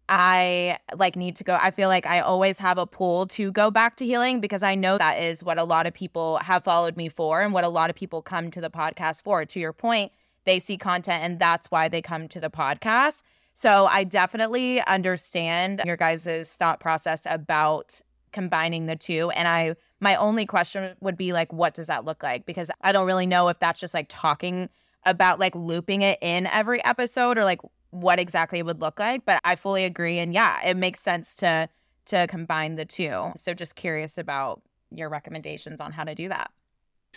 I 0.10 0.80
like 0.96 1.16
need 1.16 1.36
to 1.38 1.44
go. 1.44 1.58
I 1.62 1.72
feel 1.72 1.90
like 1.90 2.06
I 2.06 2.22
always 2.22 2.60
have 2.60 2.78
a 2.78 2.86
pull 2.86 3.28
to 3.28 3.52
go 3.52 3.70
back 3.70 3.98
to 3.98 4.06
healing 4.06 4.40
because 4.40 4.64
I 4.64 4.76
know 4.76 4.98
that 4.98 5.22
is 5.22 5.44
what 5.44 5.58
a 5.58 5.64
lot 5.64 5.86
of 5.86 5.94
people 5.94 6.38
have 6.38 6.64
followed 6.64 6.96
me 6.96 7.10
for 7.10 7.42
and 7.42 7.54
what 7.54 7.66
a 7.66 7.70
lot 7.70 7.90
of 7.90 7.96
people 7.96 8.22
come 8.22 8.50
to 8.52 8.62
the 8.62 8.70
podcast 8.70 9.22
for. 9.24 9.44
To 9.44 9.60
your 9.60 9.74
point, 9.74 10.12
they 10.48 10.60
see 10.60 10.78
content 10.78 11.24
and 11.24 11.40
that's 11.40 11.70
why 11.70 11.90
they 11.90 12.02
come 12.02 12.28
to 12.30 12.40
the 12.40 12.50
podcast. 12.50 13.22
So 13.54 13.86
I 13.88 14.04
definitely 14.04 14.82
understand 14.82 15.82
your 15.86 15.98
guys' 15.98 16.56
thought 16.58 16.80
process 16.80 17.22
about 17.26 18.02
combining 18.32 18.86
the 18.86 18.96
two. 18.96 19.30
And 19.32 19.48
I, 19.48 19.76
my 20.00 20.16
only 20.16 20.46
question 20.46 20.96
would 21.02 21.18
be 21.18 21.34
like, 21.34 21.52
what 21.52 21.74
does 21.74 21.88
that 21.88 22.06
look 22.06 22.24
like? 22.24 22.46
Because 22.46 22.72
I 22.82 22.92
don't 22.92 23.08
really 23.08 23.26
know 23.26 23.48
if 23.48 23.60
that's 23.60 23.80
just 23.80 23.94
like 23.94 24.06
talking 24.10 24.70
about 25.06 25.40
like 25.40 25.56
looping 25.56 26.02
it 26.02 26.20
in 26.22 26.46
every 26.48 26.84
episode 26.86 27.38
or 27.38 27.44
like 27.44 27.62
what 27.90 28.20
exactly 28.20 28.60
it 28.60 28.66
would 28.66 28.80
look 28.80 29.00
like. 29.00 29.26
But 29.26 29.40
I 29.44 29.56
fully 29.56 29.86
agree. 29.86 30.20
And 30.20 30.34
yeah, 30.34 30.60
it 30.64 30.78
makes 30.78 31.00
sense 31.00 31.36
to, 31.38 31.68
to 32.06 32.28
combine 32.28 32.76
the 32.76 32.86
two. 32.86 33.32
So 33.36 33.54
just 33.54 33.76
curious 33.76 34.18
about 34.18 34.62
your 34.92 35.10
recommendations 35.10 35.82
on 35.82 35.92
how 35.92 36.04
to 36.04 36.16
do 36.16 36.30
that. 36.30 36.52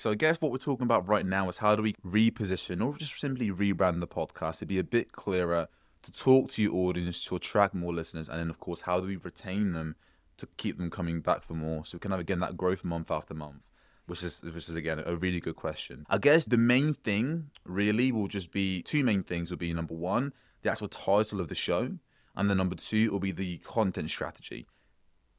So 0.00 0.12
I 0.12 0.14
guess 0.14 0.40
what 0.40 0.50
we're 0.50 0.56
talking 0.56 0.86
about 0.86 1.06
right 1.06 1.26
now 1.26 1.50
is 1.50 1.58
how 1.58 1.76
do 1.76 1.82
we 1.82 1.92
reposition 2.06 2.82
or 2.82 2.96
just 2.96 3.20
simply 3.20 3.50
rebrand 3.50 4.00
the 4.00 4.06
podcast 4.06 4.60
to 4.60 4.66
be 4.66 4.78
a 4.78 4.82
bit 4.82 5.12
clearer, 5.12 5.68
to 6.00 6.10
talk 6.10 6.50
to 6.52 6.62
your 6.62 6.74
audience, 6.74 7.22
to 7.24 7.36
attract 7.36 7.74
more 7.74 7.92
listeners, 7.92 8.26
and 8.26 8.38
then 8.38 8.48
of 8.48 8.58
course 8.58 8.80
how 8.80 8.98
do 8.98 9.06
we 9.06 9.16
retain 9.16 9.72
them 9.72 9.96
to 10.38 10.48
keep 10.56 10.78
them 10.78 10.88
coming 10.88 11.20
back 11.20 11.44
for 11.44 11.52
more, 11.52 11.84
so 11.84 11.96
we 11.96 12.00
can 12.00 12.12
have 12.12 12.20
again 12.20 12.38
that 12.38 12.56
growth 12.56 12.82
month 12.82 13.10
after 13.10 13.34
month. 13.34 13.60
Which 14.06 14.24
is, 14.24 14.42
which 14.42 14.70
is 14.70 14.74
again 14.74 15.02
a 15.04 15.16
really 15.16 15.38
good 15.38 15.56
question. 15.56 16.06
I 16.08 16.16
guess 16.16 16.46
the 16.46 16.56
main 16.56 16.94
thing 16.94 17.50
really 17.66 18.10
will 18.10 18.26
just 18.26 18.52
be 18.52 18.80
two 18.80 19.04
main 19.04 19.22
things 19.22 19.50
will 19.50 19.58
be 19.58 19.74
number 19.74 19.94
one, 19.94 20.32
the 20.62 20.70
actual 20.70 20.88
title 20.88 21.42
of 21.42 21.48
the 21.48 21.54
show, 21.54 21.98
and 22.34 22.48
then 22.48 22.56
number 22.56 22.74
two 22.74 23.10
will 23.10 23.20
be 23.20 23.32
the 23.32 23.58
content 23.58 24.08
strategy. 24.08 24.66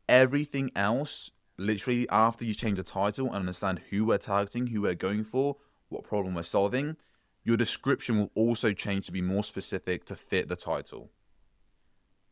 Everything 0.08 0.69
else 0.76 1.32
literally 1.65 2.08
after 2.10 2.45
you 2.45 2.54
change 2.54 2.78
the 2.78 2.84
title 2.84 3.28
and 3.28 3.36
understand 3.36 3.82
who 3.89 4.06
we're 4.06 4.17
targeting, 4.17 4.67
who 4.67 4.82
we're 4.82 4.95
going 4.95 5.24
for, 5.24 5.58
what 5.89 6.04
problem 6.04 6.36
we're 6.36 6.43
solving, 6.43 6.97
your 7.43 7.58
description 7.58 8.19
will 8.19 8.32
also 8.36 8.74
change 8.74 9.06
to 9.08 9.12
be 9.12 9.21
more 9.21 9.43
specific 9.43 10.06
to 10.06 10.15
fit 10.15 10.47
the 10.47 10.56
title. 10.56 11.10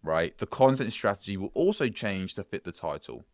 Right? 0.04 0.38
The 0.38 0.46
content 0.46 0.94
strategy 0.94 1.36
will 1.36 1.52
also 1.54 1.90
change 1.90 2.36
to 2.36 2.44
fit 2.44 2.64
the 2.64 2.72
title. 2.72 3.26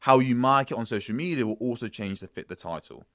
How 0.00 0.18
you 0.18 0.34
market 0.34 0.76
on 0.76 0.86
social 0.86 1.14
media 1.14 1.46
will 1.46 1.54
also 1.54 1.88
change 1.88 2.20
to 2.20 2.26
fit 2.26 2.48
the 2.48 2.56
title. 2.56 3.06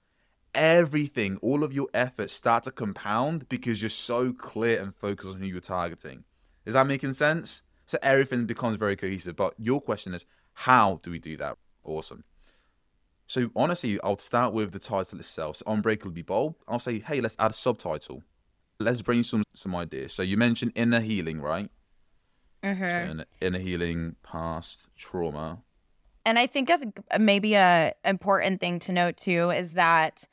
Everything, 0.53 1.37
all 1.41 1.63
of 1.63 1.73
your 1.73 1.87
efforts 1.93 2.33
start 2.33 2.65
to 2.65 2.71
compound 2.71 3.47
because 3.47 3.81
you're 3.81 3.89
so 3.89 4.33
clear 4.33 4.81
and 4.81 4.93
focused 4.95 5.35
on 5.35 5.39
who 5.39 5.47
you're 5.47 5.61
targeting. 5.61 6.25
Is 6.65 6.73
that 6.73 6.87
making 6.87 7.13
sense? 7.13 7.63
So 7.85 7.97
everything 8.01 8.45
becomes 8.45 8.77
very 8.77 8.95
cohesive. 8.95 9.35
But 9.35 9.53
your 9.57 9.81
question 9.81 10.13
is, 10.13 10.25
how 10.53 10.99
do 11.03 11.11
we 11.11 11.19
do 11.19 11.37
that? 11.37 11.57
Awesome. 11.83 12.23
So 13.27 13.49
honestly, 13.55 13.99
I'll 14.03 14.17
start 14.17 14.53
with 14.53 14.71
the 14.71 14.79
title 14.79 15.19
itself. 15.19 15.57
So 15.57 15.63
Unbreakably 15.65 16.21
Bold. 16.21 16.55
I'll 16.67 16.79
say, 16.79 16.99
hey, 16.99 17.21
let's 17.21 17.35
add 17.39 17.51
a 17.51 17.53
subtitle. 17.53 18.23
Let's 18.79 19.01
brainstorm 19.01 19.43
some 19.55 19.71
some 19.71 19.75
ideas. 19.75 20.13
So 20.13 20.23
you 20.23 20.37
mentioned 20.37 20.73
inner 20.75 20.99
healing, 20.99 21.41
right? 21.41 21.69
Mm-hmm. 22.63 23.19
So 23.19 23.25
inner 23.39 23.59
healing, 23.59 24.15
past 24.23 24.87
trauma. 24.97 25.59
And 26.25 26.37
I 26.37 26.47
think 26.47 26.69
maybe 27.19 27.55
a 27.55 27.93
important 28.05 28.59
thing 28.59 28.79
to 28.79 28.91
note 28.91 29.17
too 29.17 29.49
is 29.49 29.73
that, 29.73 30.23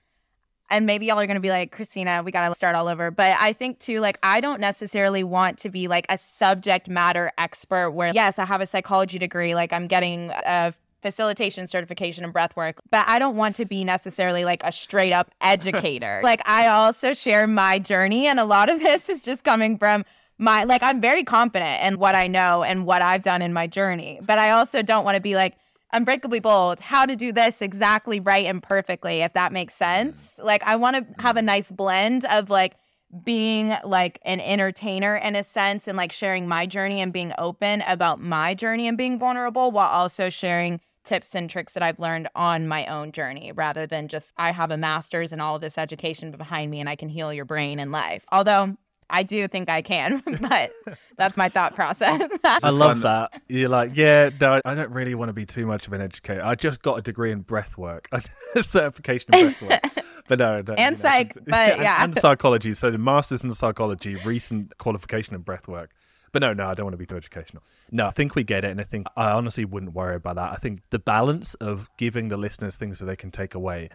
and 0.70 0.84
maybe 0.84 1.06
y'all 1.06 1.18
are 1.18 1.26
going 1.26 1.36
to 1.36 1.40
be 1.40 1.48
like, 1.48 1.72
Christina, 1.72 2.22
we 2.22 2.30
got 2.30 2.46
to 2.48 2.54
start 2.54 2.74
all 2.74 2.88
over. 2.88 3.10
But 3.10 3.36
I 3.40 3.54
think 3.54 3.78
too, 3.78 4.00
like, 4.00 4.18
I 4.22 4.40
don't 4.40 4.60
necessarily 4.60 5.24
want 5.24 5.58
to 5.60 5.70
be 5.70 5.88
like 5.88 6.04
a 6.10 6.18
subject 6.18 6.88
matter 6.88 7.32
expert 7.38 7.92
where, 7.92 8.12
yes, 8.12 8.38
I 8.38 8.44
have 8.44 8.60
a 8.60 8.66
psychology 8.66 9.18
degree, 9.18 9.54
like 9.54 9.72
I'm 9.72 9.86
getting 9.86 10.30
a 10.30 10.74
facilitation 11.02 11.66
certification 11.66 12.24
and 12.24 12.32
breath 12.32 12.56
work, 12.56 12.80
but 12.90 13.04
I 13.08 13.18
don't 13.18 13.36
want 13.36 13.56
to 13.56 13.64
be 13.64 13.84
necessarily 13.84 14.44
like 14.44 14.62
a 14.64 14.72
straight 14.72 15.12
up 15.12 15.30
educator. 15.40 16.20
like 16.22 16.42
I 16.46 16.66
also 16.66 17.14
share 17.14 17.46
my 17.46 17.78
journey 17.78 18.26
and 18.26 18.40
a 18.40 18.44
lot 18.44 18.68
of 18.68 18.80
this 18.88 19.08
is 19.08 19.22
just 19.22 19.44
coming 19.44 19.78
from 19.78 20.04
my 20.38 20.64
like 20.64 20.82
I'm 20.82 21.00
very 21.00 21.24
confident 21.24 21.82
in 21.82 21.98
what 21.98 22.14
I 22.14 22.26
know 22.26 22.62
and 22.62 22.86
what 22.86 23.02
I've 23.02 23.22
done 23.22 23.42
in 23.42 23.52
my 23.52 23.66
journey. 23.66 24.20
But 24.22 24.38
I 24.38 24.50
also 24.50 24.82
don't 24.82 25.04
want 25.04 25.16
to 25.16 25.20
be 25.20 25.34
like 25.34 25.56
unbreakably 25.92 26.40
bold, 26.40 26.80
how 26.80 27.06
to 27.06 27.16
do 27.16 27.32
this 27.32 27.62
exactly 27.62 28.20
right 28.20 28.46
and 28.46 28.62
perfectly 28.62 29.22
if 29.22 29.32
that 29.32 29.52
makes 29.52 29.74
sense. 29.74 30.36
Like 30.38 30.62
I 30.64 30.76
want 30.76 30.96
to 30.96 31.22
have 31.22 31.36
a 31.36 31.42
nice 31.42 31.70
blend 31.70 32.24
of 32.26 32.50
like 32.50 32.76
being 33.24 33.74
like 33.84 34.20
an 34.24 34.40
entertainer 34.40 35.16
in 35.16 35.34
a 35.34 35.42
sense 35.42 35.88
and 35.88 35.96
like 35.96 36.12
sharing 36.12 36.46
my 36.46 36.66
journey 36.66 37.00
and 37.00 37.12
being 37.12 37.32
open 37.38 37.82
about 37.82 38.20
my 38.20 38.54
journey 38.54 38.86
and 38.86 38.98
being 38.98 39.18
vulnerable 39.18 39.70
while 39.70 39.88
also 39.88 40.28
sharing 40.28 40.80
tips 41.04 41.34
and 41.34 41.48
tricks 41.48 41.72
that 41.72 41.82
I've 41.82 41.98
learned 41.98 42.28
on 42.34 42.68
my 42.68 42.84
own 42.86 43.12
journey 43.12 43.50
rather 43.52 43.86
than 43.86 44.08
just 44.08 44.34
I 44.36 44.50
have 44.50 44.70
a 44.70 44.76
master's 44.76 45.32
and 45.32 45.40
all 45.40 45.54
of 45.54 45.62
this 45.62 45.78
education 45.78 46.32
behind 46.32 46.70
me 46.70 46.80
and 46.80 46.88
I 46.88 46.96
can 46.96 47.08
heal 47.08 47.32
your 47.32 47.46
brain 47.46 47.78
and 47.78 47.90
life. 47.90 48.26
Although 48.30 48.76
I 49.10 49.22
do 49.22 49.48
think 49.48 49.70
I 49.70 49.80
can, 49.80 50.22
but 50.40 50.72
that's 51.16 51.36
my 51.36 51.48
thought 51.48 51.74
process. 51.74 52.30
I 52.44 52.68
love 52.68 53.00
that. 53.00 53.40
You're 53.48 53.70
like, 53.70 53.96
yeah, 53.96 54.30
no, 54.38 54.60
I 54.64 54.74
don't 54.74 54.90
really 54.90 55.14
want 55.14 55.30
to 55.30 55.32
be 55.32 55.46
too 55.46 55.66
much 55.66 55.86
of 55.86 55.94
an 55.94 56.02
educator. 56.02 56.44
I 56.44 56.54
just 56.54 56.82
got 56.82 56.98
a 56.98 57.02
degree 57.02 57.32
in 57.32 57.40
breath 57.40 57.78
work, 57.78 58.08
a 58.54 58.62
certification 58.62 59.34
in 59.34 59.54
breath 59.54 59.62
work. 59.96 59.97
But 60.28 60.38
no, 60.38 60.62
no 60.62 60.74
and 60.74 60.98
psych, 60.98 61.34
but 61.46 61.80
yeah, 61.80 62.02
and, 62.02 62.14
and 62.14 62.20
psychology. 62.20 62.74
So 62.74 62.90
the 62.90 62.98
master's 62.98 63.42
in 63.42 63.50
psychology, 63.52 64.14
recent 64.16 64.76
qualification 64.78 65.34
in 65.34 65.40
breath 65.40 65.66
work. 65.66 65.90
But 66.32 66.42
no, 66.42 66.52
no, 66.52 66.68
I 66.68 66.74
don't 66.74 66.84
want 66.84 66.92
to 66.92 66.98
be 66.98 67.06
too 67.06 67.16
educational. 67.16 67.62
No, 67.90 68.06
I 68.06 68.10
think 68.10 68.34
we 68.34 68.44
get 68.44 68.64
it, 68.64 68.70
and 68.70 68.80
I 68.80 68.84
think 68.84 69.06
I 69.16 69.30
honestly 69.30 69.64
wouldn't 69.64 69.94
worry 69.94 70.16
about 70.16 70.36
that. 70.36 70.52
I 70.52 70.56
think 70.56 70.82
the 70.90 70.98
balance 70.98 71.54
of 71.54 71.88
giving 71.96 72.28
the 72.28 72.36
listeners 72.36 72.76
things 72.76 72.98
that 72.98 73.06
they 73.06 73.16
can 73.16 73.30
take 73.30 73.54
away, 73.54 73.88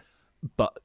but 0.56 0.76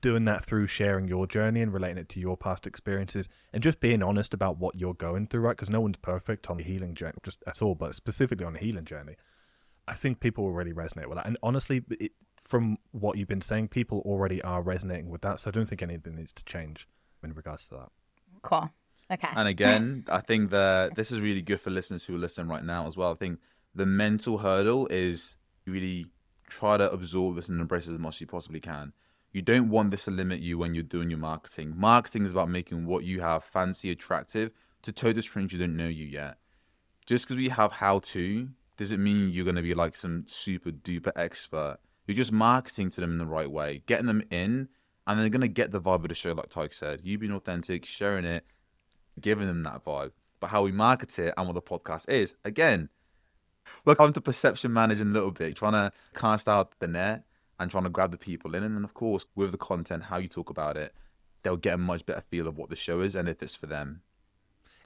doing 0.00 0.26
that 0.26 0.44
through 0.44 0.66
sharing 0.66 1.08
your 1.08 1.26
journey 1.26 1.62
and 1.62 1.72
relating 1.72 1.98
it 1.98 2.08
to 2.10 2.20
your 2.20 2.36
past 2.36 2.66
experiences, 2.66 3.28
and 3.52 3.62
just 3.62 3.80
being 3.80 4.02
honest 4.02 4.34
about 4.34 4.58
what 4.58 4.74
you're 4.74 4.94
going 4.94 5.26
through, 5.26 5.40
right? 5.40 5.56
Because 5.56 5.70
no 5.70 5.80
one's 5.80 5.96
perfect 5.96 6.50
on 6.50 6.58
the 6.58 6.64
healing 6.64 6.94
journey, 6.94 7.16
just 7.22 7.42
at 7.46 7.62
all, 7.62 7.74
but 7.74 7.94
specifically 7.94 8.44
on 8.44 8.52
the 8.52 8.58
healing 8.58 8.84
journey. 8.84 9.16
I 9.86 9.94
think 9.94 10.20
people 10.20 10.44
will 10.44 10.52
really 10.52 10.74
resonate 10.74 11.06
with 11.06 11.16
that. 11.16 11.26
And 11.26 11.38
honestly, 11.42 11.82
it, 11.88 12.12
from 12.48 12.78
what 12.92 13.18
you've 13.18 13.28
been 13.28 13.42
saying, 13.42 13.68
people 13.68 14.02
already 14.06 14.42
are 14.42 14.62
resonating 14.62 15.10
with 15.10 15.20
that. 15.20 15.38
So 15.38 15.50
I 15.50 15.52
don't 15.52 15.66
think 15.66 15.82
anything 15.82 16.16
needs 16.16 16.32
to 16.32 16.44
change 16.44 16.88
in 17.22 17.34
regards 17.34 17.66
to 17.66 17.74
that. 17.74 17.88
Cool. 18.42 18.70
Okay. 19.10 19.28
And 19.36 19.46
again, 19.46 20.04
I 20.10 20.20
think 20.20 20.50
that 20.50 20.94
this 20.96 21.12
is 21.12 21.20
really 21.20 21.42
good 21.42 21.60
for 21.60 21.70
listeners 21.70 22.06
who 22.06 22.16
are 22.16 22.18
listening 22.18 22.48
right 22.48 22.64
now 22.64 22.86
as 22.86 22.96
well. 22.96 23.12
I 23.12 23.14
think 23.14 23.38
the 23.74 23.84
mental 23.84 24.38
hurdle 24.38 24.86
is 24.88 25.36
really 25.66 26.06
try 26.48 26.78
to 26.78 26.90
absorb 26.90 27.36
this 27.36 27.50
and 27.50 27.60
embrace 27.60 27.86
it 27.86 27.94
as 27.94 28.00
much 28.00 28.16
as 28.16 28.22
you 28.22 28.26
possibly 28.26 28.60
can. 28.60 28.94
You 29.30 29.42
don't 29.42 29.68
want 29.68 29.90
this 29.90 30.06
to 30.06 30.10
limit 30.10 30.40
you 30.40 30.56
when 30.56 30.74
you're 30.74 30.82
doing 30.82 31.10
your 31.10 31.18
marketing. 31.18 31.74
Marketing 31.76 32.24
is 32.24 32.32
about 32.32 32.48
making 32.48 32.86
what 32.86 33.04
you 33.04 33.20
have 33.20 33.44
fancy, 33.44 33.90
attractive 33.90 34.52
to 34.82 34.92
total 34.92 35.22
strangers 35.22 35.60
who 35.60 35.66
don't 35.66 35.76
know 35.76 35.86
you 35.86 36.06
yet. 36.06 36.38
Just 37.04 37.26
because 37.26 37.36
we 37.36 37.50
have 37.50 37.72
how 37.72 37.98
to 37.98 38.48
doesn't 38.78 39.02
mean 39.02 39.30
you're 39.30 39.44
going 39.44 39.56
to 39.56 39.62
be 39.62 39.74
like 39.74 39.94
some 39.94 40.26
super 40.26 40.70
duper 40.70 41.12
expert. 41.14 41.78
You're 42.08 42.16
just 42.16 42.32
marketing 42.32 42.88
to 42.90 43.02
them 43.02 43.12
in 43.12 43.18
the 43.18 43.26
right 43.26 43.50
way, 43.50 43.82
getting 43.84 44.06
them 44.06 44.22
in, 44.30 44.68
and 45.06 45.20
they're 45.20 45.28
going 45.28 45.42
to 45.42 45.48
get 45.48 45.72
the 45.72 45.80
vibe 45.80 46.02
of 46.02 46.08
the 46.08 46.14
show, 46.14 46.32
like 46.32 46.48
Tyke 46.48 46.72
said. 46.72 47.02
You 47.04 47.18
being 47.18 47.32
authentic, 47.32 47.84
sharing 47.84 48.24
it, 48.24 48.44
giving 49.20 49.46
them 49.46 49.62
that 49.64 49.84
vibe. 49.84 50.12
But 50.40 50.48
how 50.48 50.62
we 50.62 50.72
market 50.72 51.18
it 51.18 51.34
and 51.36 51.46
what 51.46 51.52
the 51.52 51.60
podcast 51.60 52.08
is, 52.08 52.34
again, 52.46 52.88
we're 53.84 53.94
coming 53.94 54.14
to 54.14 54.22
perception 54.22 54.72
managing 54.72 55.08
a 55.08 55.10
little 55.10 55.30
bit, 55.30 55.54
trying 55.54 55.72
to 55.72 55.92
cast 56.14 56.48
out 56.48 56.78
the 56.78 56.88
net 56.88 57.24
and 57.60 57.70
trying 57.70 57.84
to 57.84 57.90
grab 57.90 58.10
the 58.10 58.16
people 58.16 58.54
in. 58.54 58.62
And 58.62 58.74
then, 58.74 58.84
of 58.84 58.94
course, 58.94 59.26
with 59.34 59.52
the 59.52 59.58
content, 59.58 60.04
how 60.04 60.16
you 60.16 60.28
talk 60.28 60.48
about 60.48 60.78
it, 60.78 60.94
they'll 61.42 61.58
get 61.58 61.74
a 61.74 61.78
much 61.78 62.06
better 62.06 62.22
feel 62.22 62.48
of 62.48 62.56
what 62.56 62.70
the 62.70 62.76
show 62.76 63.00
is 63.02 63.14
and 63.14 63.28
if 63.28 63.42
it's 63.42 63.54
for 63.54 63.66
them. 63.66 64.00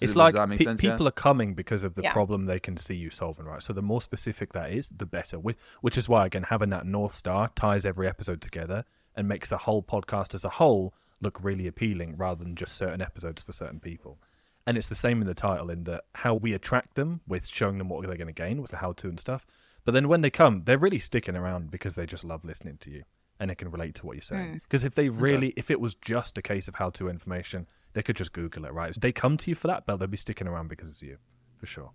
Does 0.03 0.11
it's 0.11 0.17
it- 0.17 0.19
like 0.19 0.35
does 0.35 0.41
that 0.43 0.49
make 0.49 0.59
pe- 0.59 0.65
sense, 0.65 0.81
people 0.81 1.03
yeah? 1.05 1.09
are 1.09 1.12
coming 1.12 1.55
because 1.55 1.83
of 1.85 1.95
the 1.95 2.03
Yeah. 2.03 2.12
problem 2.12 2.47
they 2.47 2.61
can 2.61 2.77
see 2.77 2.95
you 2.95 3.11
solving, 3.11 3.47
right? 3.47 3.62
So 3.62 3.73
the 3.73 3.83
more 3.83 4.03
specific 4.03 4.53
that 4.53 4.71
is, 4.73 4.88
the 4.91 5.07
better. 5.07 5.38
Which, 5.38 5.57
which 5.81 5.97
is 5.97 6.09
why, 6.09 6.27
again, 6.27 6.45
having 6.45 6.71
that 6.71 6.87
North 6.87 7.15
Star 7.15 7.51
ties 7.55 7.87
every 7.87 8.07
episode 8.09 8.41
together 8.41 8.85
and 9.17 9.27
makes 9.29 9.49
the 9.49 9.59
whole 9.59 9.83
podcast 9.83 10.35
as 10.35 10.45
a 10.45 10.49
whole 10.51 10.95
look 11.21 11.43
really 11.43 11.67
appealing 11.67 12.17
rather 12.17 12.43
than 12.43 12.57
just 12.57 12.77
certain 12.77 13.01
episodes 13.01 13.43
for 13.43 13.53
certain 13.53 13.81
people. 13.81 14.19
And 14.67 14.79
it's 14.79 14.87
the 14.88 14.95
same 14.95 15.21
in 15.21 15.27
the 15.27 15.35
title 15.35 15.71
in 15.71 15.85
that 15.85 16.05
how 16.17 16.35
we 16.35 16.53
attract 16.53 16.95
them 16.95 17.21
with 17.27 17.47
showing 17.47 17.79
them 17.79 17.88
what 17.88 18.07
they're 18.07 18.17
going 18.17 18.27
to 18.27 18.33
gain 18.33 18.61
with 18.62 18.71
the 18.71 18.77
how 18.79 18.93
to 18.93 19.09
and 19.09 19.19
stuff. 19.19 19.47
But 19.85 19.93
then 19.93 20.07
when 20.09 20.21
they 20.21 20.31
come, 20.31 20.62
they're 20.65 20.79
really 20.79 21.01
sticking 21.01 21.35
around 21.37 21.71
because 21.71 21.97
they 21.97 22.07
just 22.07 22.23
love 22.25 22.45
listening 22.45 22.77
to 22.83 22.91
you 22.91 23.03
and 23.41 23.51
they 23.51 23.57
can 23.57 23.71
relate 23.73 23.97
to 23.97 24.07
what 24.07 24.15
you're 24.15 24.23
saying. 24.23 24.49
Hmm. 24.51 24.55
Because 24.62 24.85
if 24.85 24.95
they 24.95 25.09
really, 25.09 25.53
if 25.57 25.71
it 25.71 25.81
was 25.81 25.95
just 25.97 26.38
a 26.38 26.43
case 26.43 26.69
of 26.69 26.77
how 26.77 26.91
to 26.91 27.09
information, 27.09 27.67
they 27.94 28.02
could 28.02 28.16
just 28.16 28.33
Google 28.33 28.64
it, 28.64 28.72
right? 28.72 28.94
They 29.00 29.12
come 29.12 29.37
to 29.38 29.50
you 29.50 29.55
for 29.55 29.66
that, 29.68 29.85
but 29.87 29.96
they'll 29.96 30.09
be 30.09 30.16
sticking 30.16 30.46
around 30.46 30.68
because 30.68 30.88
it's 30.88 31.02
you, 31.02 31.18
for 31.57 31.66
sure. 31.66 31.90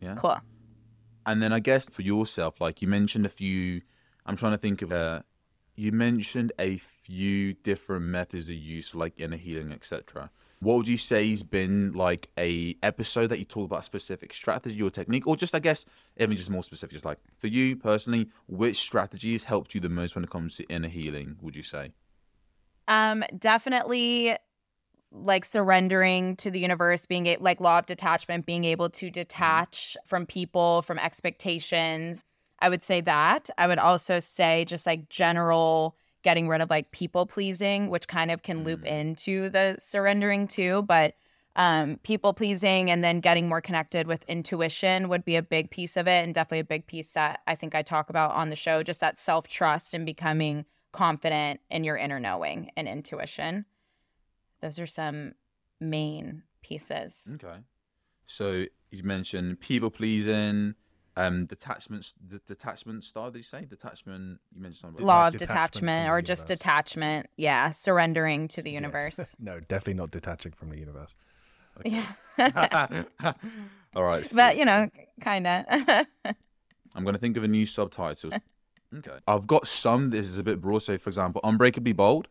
Yeah. 0.00 0.14
Cool. 0.16 0.38
And 1.26 1.42
then 1.42 1.52
I 1.52 1.60
guess 1.60 1.86
for 1.86 2.02
yourself, 2.02 2.60
like 2.60 2.82
you 2.82 2.88
mentioned 2.88 3.26
a 3.26 3.30
few, 3.30 3.82
I'm 4.26 4.36
trying 4.36 4.52
to 4.52 4.58
think 4.58 4.82
of 4.82 4.92
a, 4.92 5.24
you 5.74 5.92
mentioned 5.92 6.52
a 6.58 6.76
few 6.76 7.54
different 7.54 8.06
methods 8.06 8.48
of 8.48 8.56
use, 8.56 8.94
like 8.94 9.14
inner 9.16 9.36
healing, 9.36 9.72
etc. 9.72 10.30
What 10.60 10.76
would 10.76 10.88
you 10.88 10.98
say 10.98 11.28
has 11.30 11.42
been 11.42 11.92
like 11.92 12.30
a 12.38 12.76
episode 12.82 13.28
that 13.28 13.38
you 13.38 13.44
talk 13.44 13.64
about 13.64 13.80
a 13.80 13.82
specific 13.82 14.32
strategy 14.32 14.80
or 14.80 14.90
technique, 14.90 15.26
or 15.26 15.36
just 15.36 15.54
I 15.54 15.58
guess 15.58 15.84
even 16.16 16.36
just 16.36 16.50
more 16.50 16.62
specific, 16.62 16.92
just 16.92 17.04
like 17.04 17.18
for 17.38 17.48
you 17.48 17.76
personally, 17.76 18.28
which 18.46 18.78
strategies 18.78 19.44
helped 19.44 19.74
you 19.74 19.80
the 19.80 19.88
most 19.88 20.14
when 20.14 20.24
it 20.24 20.30
comes 20.30 20.54
to 20.56 20.64
inner 20.64 20.88
healing? 20.88 21.36
Would 21.42 21.56
you 21.56 21.62
say? 21.62 21.92
Um, 22.86 23.24
definitely 23.38 24.36
like 25.14 25.44
surrendering 25.44 26.36
to 26.36 26.50
the 26.50 26.58
universe, 26.58 27.06
being 27.06 27.26
a, 27.26 27.36
like 27.36 27.60
law 27.60 27.78
of 27.78 27.86
detachment, 27.86 28.46
being 28.46 28.64
able 28.64 28.90
to 28.90 29.10
detach 29.10 29.96
from 30.04 30.26
people, 30.26 30.82
from 30.82 30.98
expectations. 30.98 32.24
I 32.60 32.68
would 32.68 32.82
say 32.82 33.00
that. 33.02 33.48
I 33.56 33.66
would 33.66 33.78
also 33.78 34.20
say 34.20 34.64
just 34.64 34.86
like 34.86 35.08
general 35.08 35.96
getting 36.22 36.48
rid 36.48 36.60
of 36.60 36.70
like 36.70 36.90
people 36.90 37.26
pleasing, 37.26 37.90
which 37.90 38.08
kind 38.08 38.30
of 38.30 38.42
can 38.42 38.64
loop 38.64 38.82
Mm. 38.82 38.86
into 38.86 39.50
the 39.50 39.76
surrendering 39.78 40.48
too. 40.48 40.82
But 40.82 41.14
um, 41.56 42.00
people 42.02 42.32
pleasing 42.34 42.90
and 42.90 43.04
then 43.04 43.20
getting 43.20 43.48
more 43.48 43.60
connected 43.60 44.08
with 44.08 44.24
intuition 44.26 45.08
would 45.08 45.24
be 45.24 45.36
a 45.36 45.42
big 45.42 45.70
piece 45.70 45.96
of 45.96 46.08
it, 46.08 46.24
and 46.24 46.34
definitely 46.34 46.58
a 46.60 46.64
big 46.64 46.86
piece 46.86 47.10
that 47.12 47.40
I 47.46 47.54
think 47.54 47.74
I 47.76 47.82
talk 47.82 48.10
about 48.10 48.32
on 48.32 48.50
the 48.50 48.56
show. 48.56 48.82
Just 48.82 49.00
that 49.00 49.18
self 49.20 49.46
trust 49.46 49.94
and 49.94 50.04
becoming 50.04 50.64
confident 50.92 51.60
in 51.70 51.84
your 51.84 51.96
inner 51.96 52.18
knowing 52.18 52.70
and 52.76 52.88
intuition. 52.88 53.66
Those 54.64 54.78
are 54.78 54.86
some 54.86 55.34
main 55.78 56.42
pieces. 56.62 57.28
Okay. 57.34 57.58
So 58.24 58.64
you 58.90 59.02
mentioned 59.02 59.60
people 59.60 59.90
pleasing, 59.90 60.74
um, 61.18 61.44
detachment, 61.44 62.14
the 62.26 62.38
detachment 62.46 63.04
style. 63.04 63.30
Did 63.30 63.40
you 63.40 63.42
say 63.44 63.66
detachment? 63.66 64.40
You 64.54 64.62
mentioned 64.62 64.80
something. 64.80 65.04
Law 65.04 65.26
of 65.26 65.34
detachment 65.34 65.72
detachment, 65.72 66.08
or 66.08 66.22
just 66.22 66.48
universe. 66.48 66.58
detachment. 66.58 67.26
Yeah, 67.36 67.72
surrendering 67.72 68.48
to 68.48 68.62
the 68.62 68.70
Yes. 68.70 68.74
universe. 68.74 69.36
no, 69.38 69.60
definitely 69.60 69.94
not 69.94 70.10
detaching 70.10 70.52
from 70.52 70.70
the 70.70 70.78
universe. 70.78 71.14
Yeah. 71.84 72.12
All 73.94 74.02
right. 74.02 74.32
but 74.34 74.56
you 74.56 74.64
know, 74.64 74.88
kind 75.20 75.46
of. 75.46 75.66
I'm 76.94 77.04
going 77.04 77.12
to 77.12 77.20
think 77.20 77.36
of 77.36 77.44
a 77.44 77.48
new 77.48 77.66
subtitle. 77.66 78.32
okay. 78.96 79.18
I've 79.28 79.46
got 79.46 79.66
some. 79.66 80.08
This 80.08 80.24
is 80.24 80.38
a 80.38 80.42
bit 80.42 80.62
broad. 80.62 80.78
So, 80.78 80.96
for 80.96 81.10
example, 81.10 81.42
Unbreakably 81.44 81.92
Bold. 81.92 82.28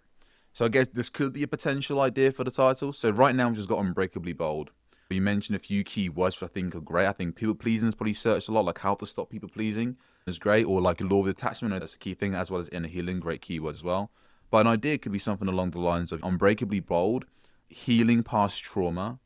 So, 0.53 0.65
I 0.65 0.69
guess 0.69 0.87
this 0.87 1.09
could 1.09 1.33
be 1.33 1.43
a 1.43 1.47
potential 1.47 1.99
idea 1.99 2.31
for 2.31 2.43
the 2.43 2.51
title. 2.51 2.93
So, 2.93 3.09
right 3.09 3.35
now, 3.35 3.49
I've 3.49 3.55
just 3.55 3.69
got 3.69 3.79
Unbreakably 3.79 4.33
Bold. 4.33 4.71
You 5.09 5.21
mentioned 5.21 5.55
a 5.55 5.59
few 5.59 5.83
key 5.83 6.09
words 6.09 6.39
which 6.39 6.49
I 6.49 6.53
think 6.53 6.75
are 6.75 6.81
great. 6.81 7.07
I 7.07 7.11
think 7.11 7.35
people 7.35 7.55
pleasing 7.55 7.89
is 7.89 7.95
probably 7.95 8.13
searched 8.13 8.47
a 8.47 8.51
lot, 8.51 8.65
like 8.65 8.79
how 8.79 8.95
to 8.95 9.05
stop 9.05 9.29
people 9.29 9.49
pleasing 9.49 9.97
is 10.25 10.39
great, 10.39 10.63
or 10.63 10.81
like 10.81 11.01
law 11.01 11.19
of 11.19 11.25
detachment, 11.25 11.77
that's 11.79 11.95
a 11.95 11.97
key 11.97 12.13
thing, 12.13 12.33
as 12.33 12.49
well 12.49 12.61
as 12.61 12.69
inner 12.69 12.87
healing, 12.87 13.19
great 13.19 13.41
keywords 13.41 13.75
as 13.75 13.83
well. 13.83 14.11
But 14.49 14.59
an 14.59 14.67
idea 14.67 14.97
could 14.97 15.11
be 15.11 15.19
something 15.19 15.47
along 15.47 15.71
the 15.71 15.79
lines 15.79 16.11
of 16.11 16.23
Unbreakably 16.23 16.79
Bold, 16.79 17.25
healing 17.67 18.23
past 18.23 18.63
trauma, 18.63 19.19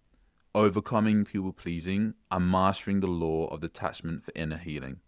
overcoming 0.56 1.26
people 1.26 1.54
pleasing, 1.54 2.16
and 2.32 2.50
mastering 2.50 3.00
the 3.00 3.08
law 3.08 3.48
of 3.48 3.62
detachment 3.62 4.24
for 4.24 4.32
inner 4.36 4.58
healing. 4.58 5.00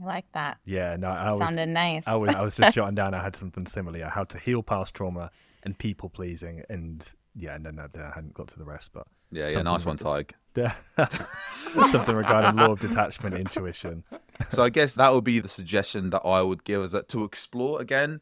I 0.00 0.04
like 0.04 0.26
that. 0.32 0.58
Yeah, 0.64 0.96
no, 0.96 1.08
I 1.08 1.30
was, 1.30 1.38
Sounded 1.40 1.68
nice. 1.68 2.06
I 2.06 2.14
was, 2.14 2.34
I 2.34 2.42
was 2.42 2.56
just 2.56 2.74
jotting 2.74 2.94
down. 2.94 3.14
I 3.14 3.22
had 3.22 3.36
something 3.36 3.66
similar: 3.66 4.04
how 4.06 4.24
to 4.24 4.38
heal 4.38 4.62
past 4.62 4.94
trauma 4.94 5.30
and 5.62 5.78
people 5.78 6.08
pleasing, 6.08 6.62
and 6.68 7.12
yeah, 7.34 7.56
no, 7.58 7.70
no, 7.70 7.86
I 7.94 8.12
hadn't 8.14 8.34
got 8.34 8.48
to 8.48 8.58
the 8.58 8.64
rest, 8.64 8.90
but 8.92 9.06
Yeah, 9.30 9.44
yeah, 9.44 9.48
Something 9.50 9.64
nice 9.64 9.86
one, 9.86 9.96
like 10.04 10.34
Tig. 10.54 10.70
something 11.90 12.16
regarding 12.16 12.56
law 12.56 12.72
of 12.72 12.80
detachment, 12.80 13.34
intuition. 13.34 14.04
so 14.48 14.62
I 14.62 14.70
guess 14.70 14.94
that 14.94 15.12
would 15.12 15.24
be 15.24 15.40
the 15.40 15.48
suggestion 15.48 16.10
that 16.10 16.22
I 16.24 16.42
would 16.42 16.64
give 16.64 16.82
is 16.82 16.92
that 16.92 17.08
to 17.10 17.24
explore 17.24 17.80
again 17.80 18.20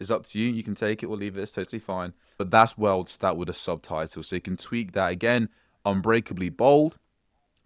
is 0.00 0.10
up 0.10 0.24
to 0.26 0.38
you. 0.38 0.52
You 0.52 0.62
can 0.62 0.74
take 0.74 1.02
it 1.02 1.06
or 1.06 1.16
leave 1.16 1.38
it. 1.38 1.42
It's 1.42 1.52
totally 1.52 1.78
fine. 1.80 2.12
But 2.36 2.50
that's 2.50 2.76
well 2.76 3.06
start 3.06 3.36
with 3.36 3.48
a 3.48 3.54
subtitle. 3.54 4.22
So 4.22 4.36
you 4.36 4.42
can 4.42 4.56
tweak 4.56 4.92
that 4.92 5.10
again. 5.12 5.48
Unbreakably 5.84 6.48
bold, 6.48 6.98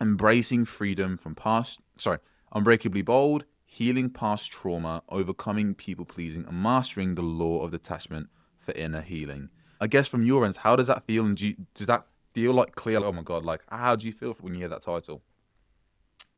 embracing 0.01 0.65
freedom 0.67 1.17
from 1.17 1.35
past 1.35 1.81
sorry, 1.99 2.19
unbreakably 2.53 3.03
bold, 3.03 3.45
healing 3.65 4.11
past 4.11 4.51
trauma, 4.51 5.03
overcoming 5.09 5.75
people 5.75 6.05
pleasing, 6.05 6.45
and 6.47 6.63
mastering 6.63 7.15
the 7.15 7.23
law 7.23 7.63
of 7.63 7.71
detachment 7.71 8.29
for 8.59 8.73
inner 8.73 9.03
healing. 9.03 9.51
I 9.81 9.87
guess 9.87 10.09
from 10.09 10.25
your 10.25 10.45
end, 10.45 10.57
how 10.57 10.77
does 10.77 10.87
that 10.87 11.05
feel? 11.05 11.25
And 11.27 11.37
do 11.37 11.49
you, 11.49 11.57
does 11.75 11.87
that 11.87 12.07
feel 12.33 12.53
like 12.53 12.75
clear? 12.75 12.99
Oh 12.99 13.13
my 13.13 13.23
god, 13.23 13.45
like 13.45 13.63
how 13.69 13.97
do 13.97 14.07
you 14.07 14.13
feel 14.13 14.35
when 14.41 14.55
you 14.55 14.61
hear 14.61 14.69
that 14.69 14.83
title? 14.83 15.23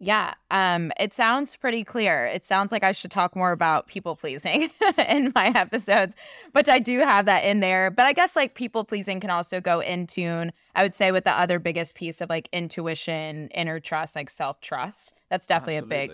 Yeah, 0.00 0.34
um, 0.52 0.92
it 0.98 1.12
sounds 1.12 1.56
pretty 1.56 1.82
clear. 1.82 2.26
It 2.26 2.44
sounds 2.44 2.70
like 2.70 2.84
I 2.84 2.92
should 2.92 3.10
talk 3.10 3.34
more 3.34 3.50
about 3.50 3.88
people 3.88 4.14
pleasing 4.14 4.70
in 5.08 5.32
my 5.34 5.48
episodes, 5.48 6.14
but 6.52 6.68
I 6.68 6.78
do 6.78 7.00
have 7.00 7.26
that 7.26 7.44
in 7.44 7.58
there. 7.58 7.90
But 7.90 8.06
I 8.06 8.12
guess 8.12 8.36
like 8.36 8.54
people 8.54 8.84
pleasing 8.84 9.18
can 9.18 9.30
also 9.30 9.60
go 9.60 9.80
in 9.80 10.06
tune, 10.06 10.52
I 10.76 10.84
would 10.84 10.94
say, 10.94 11.10
with 11.10 11.24
the 11.24 11.32
other 11.32 11.58
biggest 11.58 11.96
piece 11.96 12.20
of 12.20 12.30
like 12.30 12.48
intuition, 12.52 13.48
inner 13.48 13.80
trust, 13.80 14.14
like 14.14 14.30
self 14.30 14.60
trust. 14.60 15.16
That's 15.30 15.48
definitely 15.48 15.78
a 15.78 15.82
big 15.82 16.12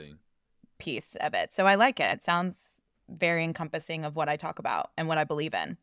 piece 0.78 1.14
of 1.20 1.34
it. 1.34 1.52
So 1.52 1.66
I 1.66 1.74
like 1.74 2.00
it. 2.00 2.10
It 2.10 2.24
sounds 2.24 2.82
very 3.10 3.44
encompassing 3.44 4.06
of 4.06 4.16
what 4.16 4.30
I 4.30 4.36
talk 4.36 4.58
about 4.58 4.92
and 4.96 5.08
what 5.08 5.18
I 5.18 5.24
believe 5.24 5.52
in. 5.52 5.76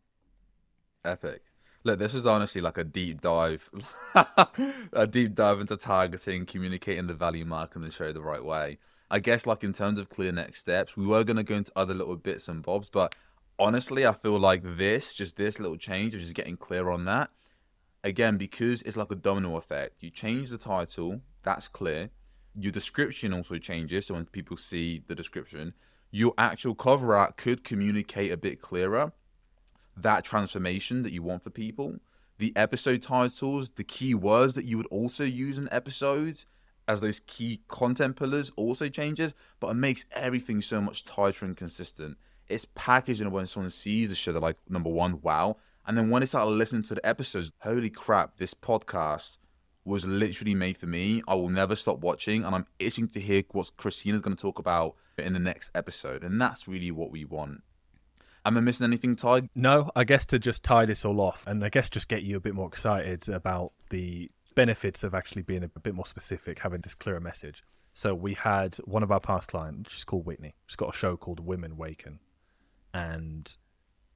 Epic. 1.05 1.43
Look, 1.83 1.97
this 1.97 2.13
is 2.13 2.27
honestly 2.27 2.61
like 2.61 2.77
a 2.77 2.83
deep 2.83 3.21
dive, 3.21 3.69
a 4.93 5.07
deep 5.07 5.33
dive 5.33 5.59
into 5.59 5.75
targeting, 5.77 6.45
communicating 6.45 7.07
the 7.07 7.15
value 7.15 7.45
mark 7.45 7.75
and 7.75 7.83
the 7.83 7.89
show 7.89 8.13
the 8.13 8.21
right 8.21 8.43
way. 8.43 8.77
I 9.09 9.19
guess, 9.19 9.47
like 9.47 9.63
in 9.63 9.73
terms 9.73 9.99
of 9.99 10.09
clear 10.09 10.31
next 10.31 10.59
steps, 10.59 10.95
we 10.95 11.07
were 11.07 11.23
gonna 11.23 11.43
go 11.43 11.55
into 11.55 11.71
other 11.75 11.95
little 11.95 12.15
bits 12.15 12.47
and 12.47 12.61
bobs, 12.61 12.89
but 12.89 13.15
honestly, 13.57 14.05
I 14.05 14.13
feel 14.13 14.39
like 14.39 14.61
this, 14.63 15.15
just 15.15 15.37
this 15.37 15.59
little 15.59 15.75
change, 15.75 16.13
of 16.13 16.21
just 16.21 16.35
getting 16.35 16.55
clear 16.55 16.89
on 16.89 17.05
that. 17.05 17.31
Again, 18.03 18.37
because 18.37 18.83
it's 18.83 18.97
like 18.97 19.11
a 19.11 19.15
domino 19.15 19.57
effect. 19.57 19.95
You 20.01 20.11
change 20.11 20.49
the 20.49 20.57
title, 20.59 21.21
that's 21.43 21.67
clear. 21.67 22.09
Your 22.55 22.71
description 22.71 23.33
also 23.33 23.57
changes, 23.57 24.05
so 24.05 24.13
when 24.13 24.25
people 24.25 24.57
see 24.57 25.03
the 25.07 25.15
description, 25.15 25.73
your 26.11 26.33
actual 26.37 26.75
cover 26.75 27.15
art 27.15 27.37
could 27.37 27.63
communicate 27.63 28.31
a 28.31 28.37
bit 28.37 28.61
clearer 28.61 29.13
that 30.01 30.23
transformation 30.23 31.03
that 31.03 31.11
you 31.11 31.21
want 31.21 31.43
for 31.43 31.49
people. 31.49 31.97
The 32.37 32.53
episode 32.55 33.01
titles, 33.01 33.71
the 33.71 33.83
key 33.83 34.15
words 34.15 34.55
that 34.55 34.65
you 34.65 34.77
would 34.77 34.87
also 34.87 35.23
use 35.23 35.57
in 35.57 35.71
episodes 35.71 36.45
as 36.87 37.01
those 37.01 37.19
key 37.21 37.61
content 37.67 38.15
pillars 38.15 38.51
also 38.55 38.89
changes, 38.89 39.33
but 39.59 39.69
it 39.69 39.75
makes 39.75 40.05
everything 40.11 40.61
so 40.61 40.81
much 40.81 41.03
tighter 41.03 41.45
and 41.45 41.55
consistent. 41.55 42.17
It's 42.49 42.65
packaged 42.65 43.21
in 43.21 43.27
a 43.27 43.29
way 43.29 43.37
when 43.37 43.47
someone 43.47 43.69
sees 43.69 44.09
the 44.09 44.15
show, 44.15 44.31
they're 44.31 44.41
like, 44.41 44.57
number 44.67 44.89
one, 44.89 45.21
wow. 45.21 45.57
And 45.85 45.97
then 45.97 46.09
when 46.09 46.19
they 46.19 46.25
start 46.25 46.47
listening 46.47 46.83
to 46.83 46.95
the 46.95 47.05
episodes, 47.05 47.53
holy 47.59 47.89
crap, 47.89 48.37
this 48.37 48.53
podcast 48.53 49.37
was 49.83 50.05
literally 50.05 50.53
made 50.53 50.77
for 50.77 50.85
me. 50.85 51.23
I 51.27 51.35
will 51.35 51.49
never 51.49 51.75
stop 51.75 51.99
watching, 51.99 52.43
and 52.43 52.53
I'm 52.53 52.67
itching 52.77 53.07
to 53.09 53.19
hear 53.19 53.43
what 53.51 53.71
Christina's 53.77 54.21
going 54.21 54.35
to 54.35 54.41
talk 54.41 54.59
about 54.59 54.95
in 55.17 55.33
the 55.33 55.39
next 55.39 55.71
episode. 55.73 56.23
And 56.23 56.39
that's 56.41 56.67
really 56.67 56.91
what 56.91 57.11
we 57.11 57.25
want. 57.25 57.63
Am 58.43 58.57
I 58.57 58.61
missing 58.61 58.85
anything, 58.85 59.15
Ty? 59.15 59.49
No, 59.53 59.91
I 59.95 60.03
guess 60.03 60.25
to 60.27 60.39
just 60.39 60.63
tie 60.63 60.85
this 60.85 61.05
all 61.05 61.21
off, 61.21 61.43
and 61.45 61.63
I 61.63 61.69
guess 61.69 61.89
just 61.89 62.07
get 62.07 62.23
you 62.23 62.37
a 62.37 62.39
bit 62.39 62.55
more 62.55 62.67
excited 62.67 63.29
about 63.29 63.73
the 63.89 64.31
benefits 64.55 65.03
of 65.03 65.13
actually 65.13 65.43
being 65.43 65.63
a 65.63 65.67
bit 65.67 65.93
more 65.93 66.05
specific, 66.05 66.59
having 66.59 66.81
this 66.81 66.95
clearer 66.95 67.19
message. 67.19 67.63
So 67.93 68.15
we 68.15 68.33
had 68.33 68.77
one 68.85 69.03
of 69.03 69.11
our 69.11 69.19
past 69.19 69.49
clients, 69.49 69.91
she's 69.91 70.03
called 70.03 70.25
Whitney. 70.25 70.55
She's 70.65 70.75
got 70.75 70.95
a 70.95 70.97
show 70.97 71.17
called 71.17 71.39
Women 71.39 71.77
Waken, 71.77 72.19
and 72.93 73.55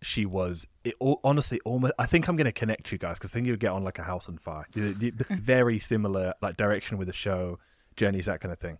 she 0.02 0.26
was 0.26 0.68
it, 0.84 0.96
honestly 1.24 1.60
almost. 1.66 1.94
I 2.00 2.06
think 2.06 2.28
I'm 2.28 2.36
going 2.36 2.46
to 2.46 2.52
connect 2.52 2.92
you 2.92 2.98
guys 2.98 3.18
because 3.18 3.32
I 3.32 3.34
think 3.34 3.46
you 3.48 3.54
would 3.54 3.60
get 3.60 3.72
on 3.72 3.84
like 3.84 4.00
a 4.00 4.04
house 4.04 4.30
on 4.30 4.38
fire. 4.38 4.66
Very 4.74 5.80
similar 5.80 6.34
like 6.42 6.58
direction 6.58 6.98
with 6.98 7.08
the 7.08 7.14
show, 7.14 7.60
journeys, 7.96 8.26
that 8.26 8.40
kind 8.42 8.52
of 8.52 8.60
thing. 8.60 8.78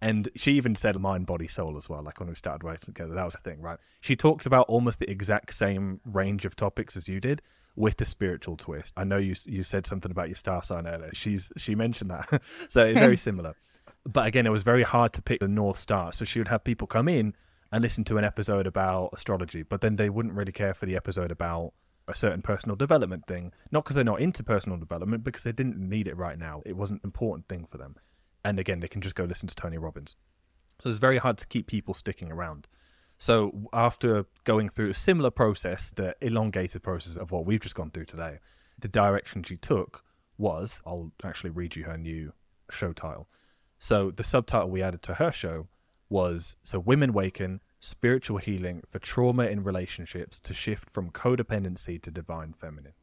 And 0.00 0.28
she 0.36 0.52
even 0.52 0.74
said 0.74 0.98
mind, 1.00 1.26
body, 1.26 1.48
soul 1.48 1.76
as 1.76 1.88
well. 1.88 2.02
Like 2.02 2.20
when 2.20 2.28
we 2.28 2.34
started 2.34 2.64
writing 2.64 2.84
together, 2.84 3.14
that 3.14 3.24
was 3.24 3.34
a 3.34 3.38
thing, 3.38 3.60
right? 3.60 3.78
She 4.00 4.14
talked 4.14 4.44
about 4.44 4.68
almost 4.68 4.98
the 4.98 5.10
exact 5.10 5.54
same 5.54 6.00
range 6.04 6.44
of 6.44 6.54
topics 6.54 6.96
as 6.96 7.08
you 7.08 7.18
did, 7.18 7.40
with 7.76 7.96
the 7.98 8.04
spiritual 8.04 8.56
twist. 8.56 8.92
I 8.96 9.04
know 9.04 9.18
you 9.18 9.34
you 9.44 9.62
said 9.62 9.86
something 9.86 10.10
about 10.10 10.28
your 10.28 10.36
star 10.36 10.62
sign 10.62 10.86
earlier. 10.86 11.10
She's 11.12 11.52
she 11.56 11.74
mentioned 11.74 12.10
that, 12.10 12.42
so 12.68 12.84
it's 12.86 12.98
very 12.98 13.16
similar. 13.28 13.54
But 14.04 14.26
again, 14.26 14.46
it 14.46 14.50
was 14.50 14.62
very 14.62 14.82
hard 14.82 15.12
to 15.14 15.22
pick 15.22 15.40
the 15.40 15.48
north 15.48 15.78
star. 15.78 16.12
So 16.12 16.24
she 16.24 16.40
would 16.40 16.48
have 16.48 16.64
people 16.64 16.86
come 16.86 17.08
in 17.08 17.34
and 17.72 17.82
listen 17.82 18.04
to 18.04 18.18
an 18.18 18.24
episode 18.24 18.66
about 18.66 19.10
astrology, 19.12 19.62
but 19.62 19.80
then 19.80 19.96
they 19.96 20.08
wouldn't 20.08 20.34
really 20.34 20.52
care 20.52 20.74
for 20.74 20.86
the 20.86 20.96
episode 20.96 21.30
about 21.30 21.72
a 22.08 22.14
certain 22.14 22.40
personal 22.40 22.76
development 22.76 23.26
thing. 23.26 23.52
Not 23.72 23.84
because 23.84 23.96
they're 23.96 24.04
not 24.04 24.20
into 24.20 24.44
personal 24.44 24.78
development, 24.78 25.24
because 25.24 25.42
they 25.42 25.52
didn't 25.52 25.76
need 25.76 26.06
it 26.06 26.16
right 26.16 26.38
now. 26.38 26.62
It 26.64 26.76
wasn't 26.76 27.02
an 27.02 27.08
important 27.08 27.48
thing 27.48 27.66
for 27.68 27.78
them. 27.78 27.96
And 28.46 28.60
again, 28.60 28.78
they 28.78 28.86
can 28.86 29.00
just 29.00 29.16
go 29.16 29.24
listen 29.24 29.48
to 29.48 29.56
Tony 29.56 29.76
Robbins. 29.76 30.14
So 30.78 30.88
it's 30.88 31.00
very 31.00 31.18
hard 31.18 31.36
to 31.38 31.48
keep 31.48 31.66
people 31.66 31.94
sticking 31.94 32.30
around. 32.30 32.68
So 33.18 33.68
after 33.72 34.26
going 34.44 34.68
through 34.68 34.90
a 34.90 34.94
similar 34.94 35.30
process, 35.30 35.90
the 35.90 36.14
elongated 36.20 36.84
process 36.84 37.16
of 37.16 37.32
what 37.32 37.44
we've 37.44 37.60
just 37.60 37.74
gone 37.74 37.90
through 37.90 38.04
today, 38.04 38.38
the 38.78 38.86
direction 38.86 39.42
she 39.42 39.56
took 39.56 40.04
was 40.38 40.80
I'll 40.86 41.10
actually 41.24 41.50
read 41.50 41.74
you 41.74 41.84
her 41.84 41.98
new 41.98 42.34
show 42.70 42.92
title. 42.92 43.26
So 43.80 44.12
the 44.12 44.22
subtitle 44.22 44.70
we 44.70 44.80
added 44.80 45.02
to 45.02 45.14
her 45.14 45.32
show 45.32 45.66
was 46.08 46.56
so 46.62 46.78
women 46.78 47.12
waken 47.12 47.60
spiritual 47.80 48.38
healing 48.38 48.82
for 48.88 49.00
trauma 49.00 49.46
in 49.46 49.64
relationships 49.64 50.38
to 50.40 50.54
shift 50.54 50.88
from 50.88 51.10
codependency 51.10 52.00
to 52.00 52.12
divine 52.12 52.52
feminine. 52.52 52.94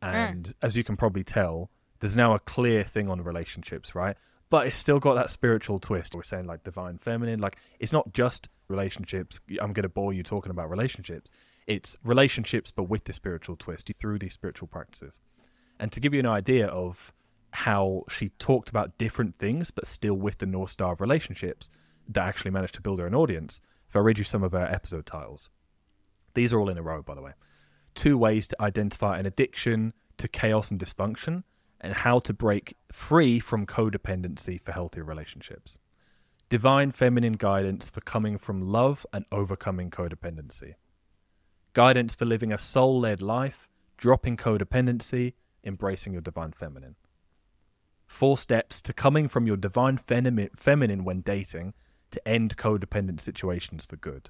And 0.00 0.46
mm. 0.46 0.54
as 0.60 0.76
you 0.76 0.82
can 0.82 0.96
probably 0.96 1.22
tell, 1.22 1.70
there's 2.00 2.16
now 2.16 2.34
a 2.34 2.40
clear 2.40 2.82
thing 2.82 3.08
on 3.08 3.22
relationships, 3.22 3.94
right? 3.94 4.16
But 4.52 4.66
it's 4.66 4.76
still 4.76 4.98
got 4.98 5.14
that 5.14 5.30
spiritual 5.30 5.78
twist. 5.78 6.14
We're 6.14 6.24
saying 6.24 6.46
like 6.46 6.62
divine 6.62 6.98
feminine, 6.98 7.40
like 7.40 7.56
it's 7.80 7.90
not 7.90 8.12
just 8.12 8.50
relationships. 8.68 9.40
I'm 9.58 9.72
going 9.72 9.84
to 9.84 9.88
bore 9.88 10.12
you 10.12 10.22
talking 10.22 10.50
about 10.50 10.68
relationships. 10.68 11.30
It's 11.66 11.96
relationships, 12.04 12.70
but 12.70 12.82
with 12.82 13.04
the 13.04 13.14
spiritual 13.14 13.56
twist 13.56 13.90
through 13.98 14.18
these 14.18 14.34
spiritual 14.34 14.68
practices. 14.68 15.20
And 15.80 15.90
to 15.92 16.00
give 16.00 16.12
you 16.12 16.20
an 16.20 16.26
idea 16.26 16.66
of 16.66 17.14
how 17.52 18.02
she 18.10 18.28
talked 18.38 18.68
about 18.68 18.98
different 18.98 19.38
things, 19.38 19.70
but 19.70 19.86
still 19.86 20.16
with 20.16 20.36
the 20.36 20.44
North 20.44 20.72
Star 20.72 20.92
of 20.92 21.00
relationships 21.00 21.70
that 22.06 22.28
actually 22.28 22.50
managed 22.50 22.74
to 22.74 22.82
build 22.82 22.98
her 22.98 23.06
an 23.06 23.14
audience, 23.14 23.62
if 23.88 23.96
I 23.96 24.00
read 24.00 24.18
you 24.18 24.24
some 24.24 24.42
of 24.42 24.52
her 24.52 24.66
episode 24.66 25.06
titles, 25.06 25.48
these 26.34 26.52
are 26.52 26.60
all 26.60 26.68
in 26.68 26.76
a 26.76 26.82
row, 26.82 27.00
by 27.00 27.14
the 27.14 27.22
way. 27.22 27.32
Two 27.94 28.18
ways 28.18 28.46
to 28.48 28.60
identify 28.60 29.18
an 29.18 29.24
addiction 29.24 29.94
to 30.18 30.28
chaos 30.28 30.70
and 30.70 30.78
dysfunction, 30.78 31.44
and 31.82 31.94
how 31.94 32.18
to 32.20 32.32
break 32.32 32.76
free 32.90 33.40
from 33.40 33.66
codependency 33.66 34.60
for 34.60 34.72
healthier 34.72 35.04
relationships 35.04 35.78
divine 36.52 36.92
feminine 36.92 37.32
guidance 37.32 37.88
for 37.88 38.02
coming 38.02 38.36
from 38.36 38.60
love 38.60 39.06
and 39.10 39.24
overcoming 39.32 39.90
codependency, 39.90 40.74
guidance 41.72 42.14
for 42.14 42.26
living 42.26 42.52
a 42.52 42.58
soul 42.58 43.00
led 43.00 43.22
life, 43.22 43.70
dropping 43.96 44.36
codependency, 44.36 45.32
embracing 45.64 46.12
your 46.12 46.20
divine 46.20 46.52
feminine. 46.52 46.94
Four 48.06 48.36
steps 48.36 48.82
to 48.82 48.92
coming 48.92 49.28
from 49.28 49.46
your 49.46 49.56
divine 49.56 49.96
feminine 49.96 51.04
when 51.04 51.22
dating 51.22 51.72
to 52.10 52.28
end 52.28 52.58
codependent 52.58 53.20
situations 53.20 53.86
for 53.86 53.96
good. 53.96 54.28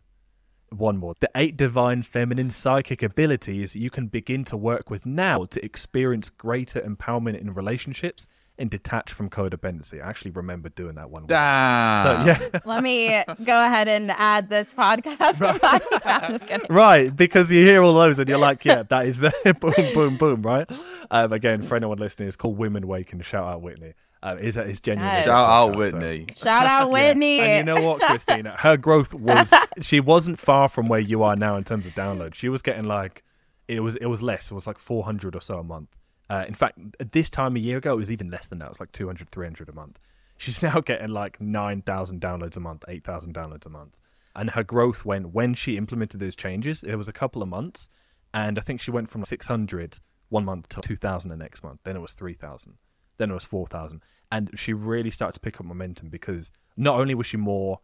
One 0.72 0.96
more. 0.96 1.14
The 1.20 1.30
eight 1.34 1.56
divine 1.56 2.02
feminine 2.02 2.50
psychic 2.50 3.02
abilities 3.02 3.76
you 3.76 3.90
can 3.90 4.06
begin 4.06 4.44
to 4.46 4.56
work 4.56 4.90
with 4.90 5.04
now 5.04 5.44
to 5.46 5.64
experience 5.64 6.30
greater 6.30 6.80
empowerment 6.80 7.40
in 7.40 7.54
relationships 7.54 8.28
and 8.58 8.70
detach 8.70 9.12
from 9.12 9.30
codependency. 9.30 10.02
I 10.02 10.08
actually 10.08 10.32
remember 10.32 10.68
doing 10.68 10.94
that 10.96 11.10
one. 11.10 11.26
Damn. 11.26 12.04
So 12.04 12.24
yeah. 12.30 12.60
Let 12.64 12.82
me 12.82 13.08
go 13.44 13.64
ahead 13.64 13.88
and 13.88 14.10
add 14.10 14.48
this 14.48 14.72
podcast. 14.72 15.40
Right. 15.40 16.62
right, 16.70 17.16
because 17.16 17.50
you 17.50 17.64
hear 17.64 17.82
all 17.82 17.94
those 17.94 18.18
and 18.18 18.28
you're 18.28 18.38
like, 18.38 18.64
yeah, 18.64 18.82
that 18.88 19.06
is 19.06 19.18
the 19.18 19.32
boom, 19.58 19.94
boom, 19.94 20.16
boom, 20.16 20.42
right? 20.42 20.70
Um, 21.10 21.32
again, 21.32 21.62
for 21.62 21.76
anyone 21.76 21.98
listening, 21.98 22.28
it's 22.28 22.36
called 22.36 22.58
Women 22.58 22.86
Wake 22.86 23.12
and 23.12 23.24
shout 23.24 23.52
out 23.52 23.62
Whitney. 23.62 23.94
Um, 24.24 24.38
is 24.38 24.56
is 24.56 24.80
genuine. 24.80 25.12
Yes. 25.12 25.24
Shout 25.24 25.48
out 25.48 25.76
Whitney. 25.76 26.26
So. 26.36 26.44
Shout 26.44 26.66
out 26.66 26.90
Whitney. 26.92 27.38
Yeah. 27.38 27.44
And 27.44 27.68
you 27.68 27.74
know 27.74 27.82
what, 27.88 28.00
Christina? 28.00 28.54
Her 28.58 28.76
growth 28.76 29.12
was 29.12 29.52
she 29.80 29.98
wasn't 29.98 30.38
far 30.38 30.68
from 30.68 30.86
where 30.88 31.00
you 31.00 31.22
are 31.24 31.34
now 31.34 31.56
in 31.56 31.64
terms 31.64 31.86
of 31.86 31.94
download. 31.94 32.34
She 32.34 32.48
was 32.48 32.62
getting 32.62 32.84
like 32.84 33.24
it 33.66 33.80
was 33.80 33.96
it 33.96 34.06
was 34.06 34.22
less. 34.22 34.50
It 34.50 34.54
was 34.54 34.66
like 34.66 34.78
400 34.78 35.34
or 35.34 35.40
so 35.40 35.58
a 35.58 35.64
month. 35.64 35.96
Uh, 36.30 36.44
in 36.46 36.54
fact, 36.54 36.78
this 37.10 37.28
time 37.28 37.56
a 37.56 37.58
year 37.58 37.78
ago, 37.78 37.92
it 37.92 37.96
was 37.96 38.10
even 38.10 38.30
less 38.30 38.46
than 38.46 38.58
that. 38.60 38.66
It 38.66 38.70
was 38.70 38.80
like 38.80 38.92
200, 38.92 39.30
300 39.30 39.68
a 39.68 39.72
month. 39.72 39.98
She's 40.38 40.62
now 40.62 40.80
getting 40.80 41.10
like 41.10 41.40
9,000 41.40 42.20
downloads 42.20 42.56
a 42.56 42.60
month, 42.60 42.84
8,000 42.88 43.34
downloads 43.34 43.66
a 43.66 43.68
month. 43.68 43.96
And 44.34 44.50
her 44.50 44.62
growth 44.62 45.04
when 45.04 45.32
when 45.32 45.54
she 45.54 45.76
implemented 45.76 46.20
those 46.20 46.36
changes, 46.36 46.82
it 46.82 46.94
was 46.94 47.08
a 47.08 47.12
couple 47.12 47.42
of 47.42 47.48
months. 47.48 47.88
And 48.32 48.58
I 48.58 48.62
think 48.62 48.80
she 48.80 48.90
went 48.90 49.10
from 49.10 49.24
600 49.24 49.98
one 50.30 50.44
month 50.44 50.68
to 50.70 50.80
2,000 50.80 51.28
the 51.28 51.36
next 51.36 51.62
month. 51.62 51.80
Then 51.84 51.96
it 51.96 52.00
was 52.00 52.12
3,000. 52.12 52.78
Then 53.18 53.30
it 53.30 53.34
was 53.34 53.44
4,000. 53.44 54.02
And 54.30 54.50
she 54.54 54.72
really 54.72 55.10
started 55.10 55.34
to 55.34 55.40
pick 55.40 55.60
up 55.60 55.66
momentum 55.66 56.08
because 56.08 56.52
not 56.76 56.98
only 56.98 57.14
was 57.14 57.26
she 57.26 57.36
more, 57.36 57.80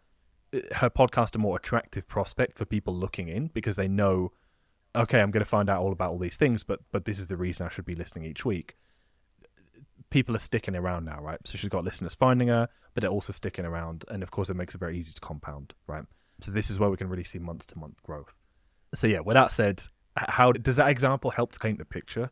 her 0.76 0.88
podcast 0.88 1.34
a 1.36 1.38
more 1.38 1.56
attractive 1.56 2.08
prospect 2.08 2.56
for 2.56 2.64
people 2.64 2.94
looking 2.94 3.28
in 3.28 3.48
because 3.48 3.76
they 3.76 3.88
know 3.88 4.32
okay, 4.94 5.20
I'm 5.20 5.30
going 5.30 5.44
to 5.44 5.48
find 5.48 5.68
out 5.68 5.80
all 5.80 5.92
about 5.92 6.10
all 6.10 6.18
these 6.18 6.36
things, 6.36 6.64
but 6.64 6.80
but 6.92 7.04
this 7.04 7.18
is 7.18 7.26
the 7.26 7.36
reason 7.36 7.66
I 7.66 7.70
should 7.70 7.84
be 7.84 7.94
listening 7.94 8.24
each 8.24 8.44
week. 8.44 8.76
People 10.10 10.34
are 10.34 10.40
sticking 10.40 10.74
around 10.74 11.04
now, 11.04 11.20
right? 11.20 11.38
So 11.44 11.58
she's 11.58 11.70
got 11.70 11.84
listeners 11.84 12.14
finding 12.14 12.48
her, 12.48 12.68
but 12.94 13.02
they're 13.02 13.10
also 13.10 13.32
sticking 13.32 13.64
around, 13.64 14.04
and 14.08 14.22
of 14.22 14.30
course, 14.30 14.48
it 14.48 14.54
makes 14.54 14.74
it 14.74 14.78
very 14.78 14.98
easy 14.98 15.12
to 15.12 15.20
compound, 15.20 15.74
right? 15.86 16.04
So 16.40 16.50
this 16.50 16.70
is 16.70 16.78
where 16.78 16.90
we 16.90 16.96
can 16.96 17.08
really 17.08 17.24
see 17.24 17.38
month 17.38 17.66
to 17.68 17.78
month 17.78 18.02
growth. 18.02 18.38
So 18.94 19.06
yeah, 19.06 19.20
with 19.20 19.34
that 19.34 19.52
said, 19.52 19.82
how 20.16 20.52
does 20.52 20.76
that 20.76 20.88
example 20.88 21.30
help 21.30 21.52
to 21.52 21.58
paint 21.58 21.78
the 21.78 21.84
picture? 21.84 22.30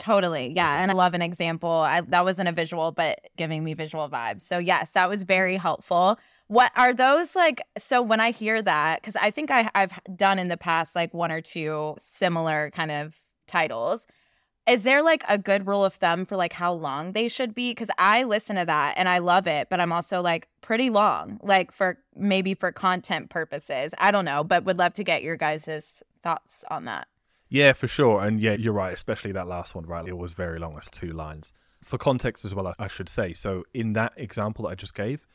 Totally. 0.00 0.54
Yeah. 0.56 0.82
And 0.82 0.90
I 0.90 0.94
love 0.94 1.12
an 1.12 1.20
example. 1.20 1.68
I, 1.70 2.00
that 2.00 2.24
wasn't 2.24 2.48
a 2.48 2.52
visual, 2.52 2.90
but 2.90 3.20
giving 3.36 3.62
me 3.62 3.74
visual 3.74 4.08
vibes. 4.08 4.40
So, 4.40 4.56
yes, 4.56 4.92
that 4.92 5.10
was 5.10 5.24
very 5.24 5.58
helpful. 5.58 6.18
What 6.46 6.72
are 6.74 6.94
those 6.94 7.36
like? 7.36 7.60
So 7.76 8.00
when 8.00 8.18
I 8.18 8.30
hear 8.30 8.62
that, 8.62 9.02
because 9.02 9.14
I 9.14 9.30
think 9.30 9.50
I, 9.50 9.70
I've 9.74 10.00
done 10.16 10.38
in 10.38 10.48
the 10.48 10.56
past 10.56 10.96
like 10.96 11.12
one 11.12 11.30
or 11.30 11.42
two 11.42 11.96
similar 11.98 12.70
kind 12.70 12.90
of 12.90 13.20
titles. 13.46 14.06
Is 14.66 14.84
there 14.84 15.02
like 15.02 15.22
a 15.28 15.36
good 15.36 15.66
rule 15.66 15.84
of 15.84 15.94
thumb 15.94 16.24
for 16.24 16.34
like 16.34 16.54
how 16.54 16.72
long 16.72 17.12
they 17.12 17.28
should 17.28 17.54
be? 17.54 17.72
Because 17.72 17.90
I 17.98 18.22
listen 18.22 18.56
to 18.56 18.64
that 18.64 18.94
and 18.96 19.06
I 19.06 19.18
love 19.18 19.46
it, 19.46 19.68
but 19.68 19.80
I'm 19.80 19.92
also 19.92 20.22
like 20.22 20.48
pretty 20.62 20.88
long, 20.88 21.40
like 21.42 21.72
for 21.72 21.98
maybe 22.16 22.54
for 22.54 22.72
content 22.72 23.28
purposes. 23.28 23.92
I 23.98 24.10
don't 24.10 24.24
know, 24.24 24.44
but 24.44 24.64
would 24.64 24.78
love 24.78 24.94
to 24.94 25.04
get 25.04 25.22
your 25.22 25.36
guys' 25.36 26.02
thoughts 26.22 26.64
on 26.70 26.86
that. 26.86 27.06
Yeah, 27.50 27.72
for 27.72 27.88
sure. 27.88 28.22
And 28.22 28.40
yeah, 28.40 28.54
you're 28.54 28.72
right, 28.72 28.94
especially 28.94 29.32
that 29.32 29.48
last 29.48 29.74
one, 29.74 29.84
right? 29.84 30.06
It 30.06 30.16
was 30.16 30.32
very 30.32 30.58
long, 30.58 30.76
it's 30.76 30.88
two 30.88 31.12
lines. 31.12 31.52
For 31.82 31.98
context 31.98 32.44
as 32.44 32.54
well, 32.54 32.72
I 32.78 32.88
should 32.88 33.08
say. 33.08 33.32
So 33.32 33.64
in 33.74 33.92
that 33.94 34.12
example 34.16 34.64
that 34.64 34.70
I 34.70 34.74
just 34.76 34.94
gave, 34.94 35.26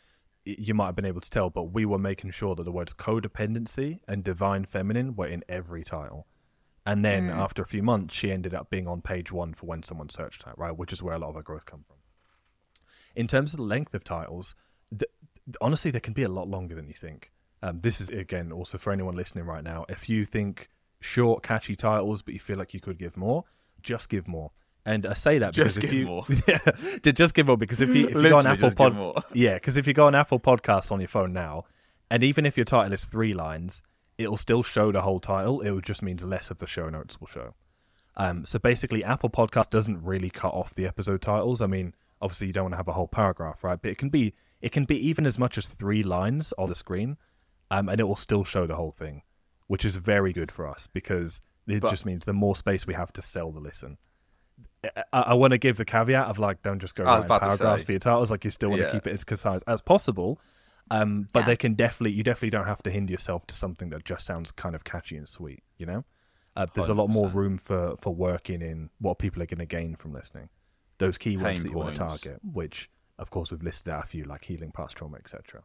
you 0.45 0.73
might 0.73 0.85
have 0.85 0.95
been 0.95 1.05
able 1.05 1.21
to 1.21 1.29
tell, 1.29 1.49
but 1.49 1.73
we 1.73 1.85
were 1.85 1.99
making 1.99 2.31
sure 2.31 2.55
that 2.55 2.63
the 2.63 2.71
words 2.71 2.93
codependency 2.93 3.99
and 4.07 4.23
divine 4.23 4.63
feminine 4.65 5.15
were 5.15 5.27
in 5.27 5.43
every 5.49 5.83
title. 5.83 6.27
And 6.85 7.03
then 7.03 7.29
mm. 7.29 7.35
after 7.35 7.63
a 7.63 7.67
few 7.67 7.81
months, 7.81 8.13
she 8.13 8.31
ended 8.31 8.53
up 8.53 8.69
being 8.69 8.87
on 8.87 9.01
page 9.01 9.31
one 9.31 9.55
for 9.55 9.65
when 9.65 9.83
someone 9.83 10.09
searched 10.09 10.45
that, 10.45 10.57
right? 10.57 10.75
Which 10.75 10.93
is 10.93 11.01
where 11.01 11.15
a 11.15 11.19
lot 11.19 11.29
of 11.29 11.35
our 11.35 11.41
growth 11.41 11.65
come 11.65 11.83
from. 11.87 11.97
In 13.15 13.27
terms 13.27 13.53
of 13.53 13.57
the 13.57 13.63
length 13.63 13.93
of 13.95 14.03
titles, 14.03 14.55
honestly, 15.59 15.89
they 15.89 15.99
can 15.99 16.13
be 16.13 16.23
a 16.23 16.29
lot 16.29 16.47
longer 16.47 16.75
than 16.75 16.87
you 16.87 16.93
think. 16.93 17.31
Um, 17.63 17.81
this 17.81 17.99
is 17.99 18.09
again 18.09 18.51
also 18.51 18.77
for 18.77 18.93
anyone 18.93 19.15
listening 19.15 19.45
right 19.45 19.63
now. 19.63 19.85
If 19.89 20.07
you 20.07 20.25
think 20.25 20.69
short, 20.99 21.43
catchy 21.43 21.75
titles, 21.75 22.21
but 22.21 22.33
you 22.33 22.39
feel 22.39 22.57
like 22.57 22.73
you 22.73 22.79
could 22.79 22.97
give 22.97 23.15
more, 23.17 23.45
just 23.81 24.09
give 24.09 24.27
more. 24.27 24.51
And 24.85 25.05
I 25.05 25.13
say 25.13 25.39
that 25.39 25.55
because 25.55 25.75
just 25.75 25.83
if 25.83 25.93
you 25.93 26.05
more. 26.05 26.25
yeah, 26.47 27.11
just 27.11 27.33
give 27.33 27.47
more 27.47 27.57
because 27.57 27.81
if 27.81 27.89
you 27.95 28.07
if 28.07 28.15
you 28.15 28.29
go 28.29 28.37
on 28.37 28.45
Apple 28.45 28.71
Pod, 28.71 29.23
yeah, 29.33 29.55
because 29.55 29.77
if 29.77 29.87
you 29.87 29.93
go 29.93 30.05
on 30.05 30.13
Apple 30.13 30.39
Podcasts 30.39 30.91
on 30.91 30.99
your 30.99 31.07
phone 31.07 31.33
now, 31.33 31.65
and 32.11 32.23
even 32.23 32.45
if 32.45 32.55
your 32.55 32.65
title 32.65 32.93
is 32.93 33.03
three 33.03 33.33
lines, 33.33 33.81
it'll 34.17 34.37
still 34.37 34.61
show 34.61 34.91
the 34.91 35.01
whole 35.01 35.19
title. 35.19 35.61
It 35.61 35.83
just 35.83 36.03
means 36.03 36.23
less 36.23 36.51
of 36.51 36.59
the 36.59 36.67
show 36.67 36.89
notes 36.89 37.19
will 37.19 37.27
show. 37.27 37.55
Um, 38.15 38.45
so 38.45 38.59
basically, 38.59 39.03
Apple 39.03 39.29
Podcast 39.29 39.71
doesn't 39.71 40.03
really 40.03 40.29
cut 40.29 40.53
off 40.53 40.73
the 40.73 40.85
episode 40.85 41.21
titles. 41.21 41.61
I 41.61 41.67
mean, 41.67 41.95
obviously, 42.21 42.47
you 42.47 42.53
don't 42.53 42.65
want 42.65 42.73
to 42.73 42.77
have 42.77 42.87
a 42.87 42.93
whole 42.93 43.07
paragraph, 43.07 43.63
right? 43.63 43.81
But 43.81 43.91
it 43.91 43.97
can 43.97 44.09
be 44.09 44.33
it 44.61 44.71
can 44.71 44.85
be 44.85 44.97
even 45.07 45.25
as 45.25 45.37
much 45.37 45.57
as 45.57 45.67
three 45.67 46.03
lines 46.03 46.53
on 46.57 46.69
the 46.69 46.75
screen, 46.75 47.17
um, 47.71 47.89
and 47.89 47.99
it 47.99 48.05
will 48.05 48.15
still 48.15 48.43
show 48.43 48.65
the 48.67 48.75
whole 48.75 48.91
thing, 48.91 49.23
which 49.67 49.85
is 49.85 49.95
very 49.95 50.33
good 50.33 50.51
for 50.51 50.67
us 50.67 50.87
because 50.91 51.41
it 51.67 51.81
but, 51.81 51.89
just 51.89 52.05
means 52.05 52.25
the 52.25 52.33
more 52.33 52.55
space 52.55 52.85
we 52.85 52.93
have 52.93 53.11
to 53.13 53.21
sell 53.21 53.51
the 53.51 53.59
listen. 53.59 53.97
I, 55.11 55.19
I 55.21 55.33
want 55.33 55.51
to 55.51 55.57
give 55.57 55.77
the 55.77 55.85
caveat 55.85 56.27
of 56.27 56.37
like, 56.37 56.61
don't 56.61 56.79
just 56.79 56.95
go 56.95 57.03
write 57.03 57.27
paragraphs 57.27 57.83
for 57.83 57.91
your 57.91 57.99
titles. 57.99 58.31
Like, 58.31 58.45
you 58.45 58.51
still 58.51 58.69
want 58.69 58.81
to 58.83 58.91
keep 58.91 59.07
it 59.07 59.13
as 59.13 59.23
concise 59.23 59.61
as 59.63 59.81
possible. 59.81 60.39
Um, 60.91 61.29
but 61.33 61.41
yeah. 61.41 61.45
they 61.47 61.55
can 61.55 61.73
definitely, 61.73 62.15
you 62.15 62.21
definitely 62.21 62.51
don't 62.51 62.67
have 62.67 62.83
to 62.83 62.91
hinder 62.91 63.11
yourself 63.11 63.47
to 63.47 63.55
something 63.55 63.89
that 63.89 64.05
just 64.05 64.25
sounds 64.25 64.51
kind 64.51 64.75
of 64.75 64.83
catchy 64.83 65.17
and 65.17 65.27
sweet. 65.27 65.63
You 65.77 65.87
know, 65.87 66.05
uh, 66.55 66.67
there's 66.73 66.87
100%. 66.87 66.89
a 66.89 66.93
lot 66.93 67.09
more 67.09 67.27
room 67.29 67.57
for 67.57 67.95
for 67.99 68.13
working 68.13 68.61
in 68.61 68.91
what 68.99 69.17
people 69.17 69.41
are 69.41 69.47
going 69.47 69.59
to 69.59 69.65
gain 69.65 69.95
from 69.95 70.13
listening. 70.13 70.49
Those 70.99 71.17
keywords 71.17 71.43
Pain 71.43 71.57
that 71.63 71.69
you 71.69 71.73
points. 71.73 71.99
want 71.99 72.11
to 72.11 72.17
target, 72.17 72.39
which 72.43 72.89
Of 73.17 73.29
course, 73.29 73.51
we've 73.51 73.63
listed 73.63 73.91
out 73.91 74.03
a 74.03 74.07
few 74.07 74.25
like 74.25 74.45
healing 74.45 74.71
past 74.71 74.97
trauma, 74.97 75.17
etc. 75.17 75.63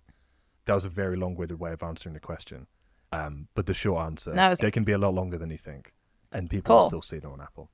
That 0.66 0.74
was 0.74 0.84
a 0.84 0.88
very 0.88 1.16
long-winded 1.16 1.58
way 1.58 1.72
of 1.72 1.82
answering 1.82 2.14
the 2.14 2.20
question, 2.20 2.66
um, 3.12 3.48
but 3.54 3.66
the 3.66 3.74
short 3.74 4.04
answer 4.06 4.32
That 4.34 4.48
was- 4.50 4.58
they 4.60 4.70
can 4.70 4.84
be 4.84 4.92
a 4.92 4.98
lot 4.98 5.14
longer 5.14 5.38
than 5.38 5.50
you 5.50 5.58
think, 5.58 5.92
and 6.32 6.48
people 6.50 6.74
will 6.74 6.82
Cool. 6.82 6.88
still 6.88 7.02
see 7.02 7.18
them 7.18 7.32
on 7.32 7.40
Apple. 7.40 7.70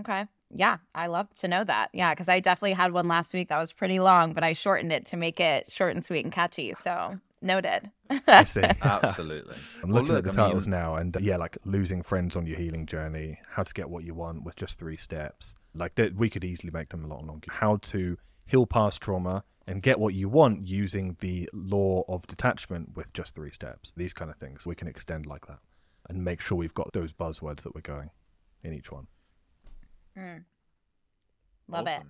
Okay. 0.00 0.26
Yeah, 0.54 0.78
I 0.94 1.06
love 1.08 1.32
to 1.36 1.48
know 1.48 1.64
that. 1.64 1.90
Yeah, 1.92 2.12
because 2.14 2.28
I 2.28 2.40
definitely 2.40 2.72
had 2.72 2.92
one 2.92 3.08
last 3.08 3.34
week 3.34 3.48
that 3.48 3.58
was 3.58 3.72
pretty 3.72 4.00
long, 4.00 4.32
but 4.32 4.42
I 4.44 4.52
shortened 4.54 4.92
it 4.92 5.06
to 5.06 5.16
make 5.16 5.40
it 5.40 5.70
short 5.70 5.94
and 5.94 6.04
sweet 6.04 6.24
and 6.24 6.32
catchy. 6.32 6.72
So 6.74 7.18
noted. 7.42 7.90
I 8.26 8.44
see. 8.44 8.62
Absolutely. 8.82 9.54
I'm 9.82 9.90
Well, 9.90 10.02
looking 10.02 10.14
look, 10.16 10.26
at 10.26 10.32
the 10.34 10.42
I 10.42 10.46
titles 10.46 10.66
mean- 10.66 10.78
now, 10.78 10.96
and 10.96 11.16
uh, 11.16 11.20
yeah, 11.20 11.36
like 11.36 11.58
losing 11.64 12.02
friends 12.02 12.34
on 12.36 12.46
your 12.46 12.56
healing 12.58 12.86
journey, 12.86 13.38
how 13.50 13.62
to 13.62 13.74
get 13.74 13.90
what 13.90 14.04
you 14.04 14.14
want 14.14 14.44
with 14.44 14.56
just 14.56 14.78
three 14.78 14.96
steps. 14.96 15.54
Like 15.74 15.94
that, 15.96 16.14
we 16.16 16.30
could 16.30 16.44
easily 16.44 16.70
make 16.70 16.88
them 16.90 17.04
a 17.04 17.08
lot 17.08 17.24
longer. 17.24 17.48
How 17.50 17.76
to 17.76 18.16
heal 18.46 18.66
past 18.66 19.02
trauma 19.02 19.44
and 19.68 19.82
get 19.82 20.00
what 20.00 20.14
you 20.14 20.30
want 20.30 20.66
using 20.66 21.16
the 21.20 21.48
law 21.52 22.02
of 22.08 22.26
detachment 22.26 22.96
with 22.96 23.12
just 23.12 23.34
three 23.34 23.52
steps. 23.52 23.92
These 23.96 24.14
kind 24.14 24.30
of 24.30 24.38
things 24.38 24.66
we 24.66 24.74
can 24.74 24.88
extend 24.88 25.26
like 25.26 25.46
that, 25.46 25.58
and 26.08 26.24
make 26.24 26.40
sure 26.40 26.56
we've 26.56 26.74
got 26.74 26.92
those 26.94 27.12
buzzwords 27.12 27.62
that 27.62 27.74
we're 27.74 27.82
going 27.82 28.10
in 28.64 28.72
each 28.72 28.90
one. 28.90 29.06
Mm. 30.16 30.44
Love 31.68 31.86
it. 31.86 32.02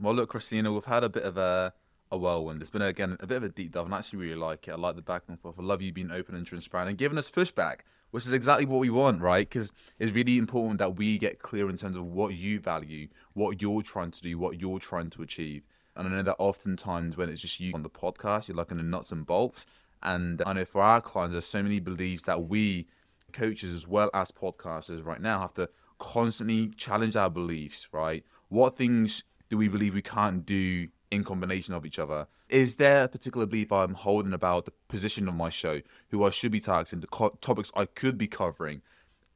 Well, 0.00 0.14
look, 0.14 0.30
Christina, 0.30 0.72
we've 0.72 0.84
had 0.84 1.04
a 1.04 1.10
bit 1.10 1.24
of 1.24 1.36
a 1.36 1.74
a 2.10 2.16
whirlwind. 2.16 2.62
It's 2.62 2.70
been 2.70 2.82
again 2.82 3.16
a 3.20 3.26
bit 3.26 3.36
of 3.36 3.42
a 3.42 3.48
deep 3.50 3.72
dive, 3.72 3.84
and 3.84 3.94
I 3.94 3.98
actually 3.98 4.20
really 4.20 4.36
like 4.36 4.66
it. 4.66 4.72
I 4.72 4.76
like 4.76 4.96
the 4.96 5.02
back 5.02 5.24
and 5.28 5.38
forth. 5.38 5.56
I 5.58 5.62
love 5.62 5.82
you 5.82 5.92
being 5.92 6.10
open 6.10 6.34
and 6.34 6.46
transparent 6.46 6.88
and 6.88 6.98
giving 6.98 7.18
us 7.18 7.30
pushback, 7.30 7.80
which 8.10 8.24
is 8.24 8.32
exactly 8.32 8.64
what 8.64 8.80
we 8.80 8.88
want, 8.88 9.20
right? 9.20 9.46
Because 9.46 9.72
it's 9.98 10.12
really 10.12 10.38
important 10.38 10.78
that 10.78 10.96
we 10.96 11.18
get 11.18 11.40
clear 11.40 11.68
in 11.68 11.76
terms 11.76 11.96
of 11.96 12.06
what 12.06 12.34
you 12.34 12.58
value, 12.58 13.08
what 13.34 13.60
you're 13.60 13.82
trying 13.82 14.12
to 14.12 14.22
do, 14.22 14.38
what 14.38 14.60
you're 14.60 14.78
trying 14.78 15.10
to 15.10 15.22
achieve. 15.22 15.62
And 15.96 16.08
I 16.08 16.10
know 16.10 16.22
that 16.22 16.36
oftentimes 16.38 17.16
when 17.16 17.28
it's 17.28 17.40
just 17.40 17.60
you 17.60 17.72
on 17.74 17.82
the 17.82 17.90
podcast, 17.90 18.48
you're 18.48 18.56
like 18.56 18.70
in 18.70 18.76
the 18.76 18.82
nuts 18.82 19.12
and 19.12 19.26
bolts. 19.26 19.66
And 20.02 20.42
I 20.44 20.52
know 20.52 20.64
for 20.64 20.82
our 20.82 21.00
clients, 21.00 21.32
there's 21.32 21.46
so 21.46 21.62
many 21.62 21.80
beliefs 21.80 22.24
that 22.24 22.48
we 22.48 22.86
coaches 23.32 23.72
as 23.72 23.86
well 23.86 24.10
as 24.14 24.30
podcasters 24.30 25.04
right 25.04 25.20
now 25.20 25.40
have 25.40 25.54
to 25.54 25.68
constantly 25.98 26.68
challenge 26.76 27.16
our 27.16 27.30
beliefs, 27.30 27.88
right? 27.92 28.24
What 28.48 28.76
things 28.76 29.24
do 29.48 29.56
we 29.56 29.68
believe 29.68 29.94
we 29.94 30.02
can't 30.02 30.44
do 30.44 30.88
in 31.10 31.24
combination 31.24 31.74
of 31.74 31.86
each 31.86 31.98
other? 31.98 32.28
Is 32.48 32.76
there 32.76 33.04
a 33.04 33.08
particular 33.08 33.46
belief 33.46 33.72
I'm 33.72 33.94
holding 33.94 34.32
about 34.32 34.66
the 34.66 34.72
position 34.88 35.28
of 35.28 35.34
my 35.34 35.50
show, 35.50 35.80
who 36.10 36.24
I 36.24 36.30
should 36.30 36.52
be 36.52 36.60
targeting, 36.60 37.00
the 37.00 37.06
co- 37.06 37.36
topics 37.40 37.72
I 37.74 37.86
could 37.86 38.16
be 38.18 38.28
covering? 38.28 38.82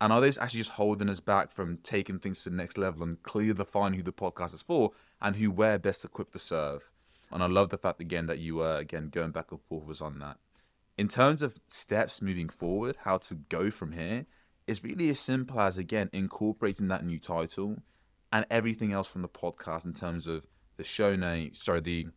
And 0.01 0.13
are 0.13 0.21
those 0.21 0.39
actually 0.39 0.61
just 0.61 0.73
holding 0.73 1.11
us 1.11 1.21
back 1.21 1.51
from 1.51 1.79
taking 1.79 2.19
things 2.19 2.43
to 2.45 2.51
the 2.51 2.57
next 2.57 2.79
level 2.79 3.03
and 3.03 3.23
clearly 3.23 3.53
define 3.53 3.95
who 3.95 4.03
the 4.03 4.13
podcast 4.13 4.55
is 4.55 4.63
for 4.63 4.93
and 5.23 5.37
who 5.37 5.51
we're 5.51 5.79
best 5.79 6.05
equipped 6.05 6.33
to 6.33 6.39
serve? 6.39 6.91
And 7.31 7.43
I 7.43 7.47
love 7.47 7.71
the 7.71 7.79
fact 7.79 8.01
again 8.01 8.27
that 8.27 8.39
you 8.39 8.57
were 8.57 8.77
again 8.77 9.09
going 9.09 9.31
back 9.31 9.53
and 9.53 9.61
forth 9.61 9.87
was 9.87 10.01
on 10.01 10.19
that 10.19 10.39
in 11.01 11.09
terms 11.09 11.41
of 11.41 11.59
steps 11.67 12.21
moving 12.21 12.51
forward, 12.51 12.95
how 13.05 13.17
to 13.17 13.35
go 13.49 13.71
from 13.71 13.93
here, 13.93 14.27
it's 14.67 14.85
really 14.85 15.09
as 15.09 15.19
simple 15.19 15.59
as 15.59 15.79
again 15.79 16.11
incorporating 16.13 16.89
that 16.89 17.07
new 17.07 17.19
title 17.19 17.79
and 18.31 18.45
everything 18.51 18.93
else 18.93 19.09
from 19.09 19.23
the 19.23 19.29
podcast 19.29 19.87
in 19.87 19.95
terms 19.95 20.27
of 20.27 20.47
the 20.77 20.85
show 20.85 21.17
name, 21.17 21.55
sorry, 21.55 21.81
the 21.81 22.09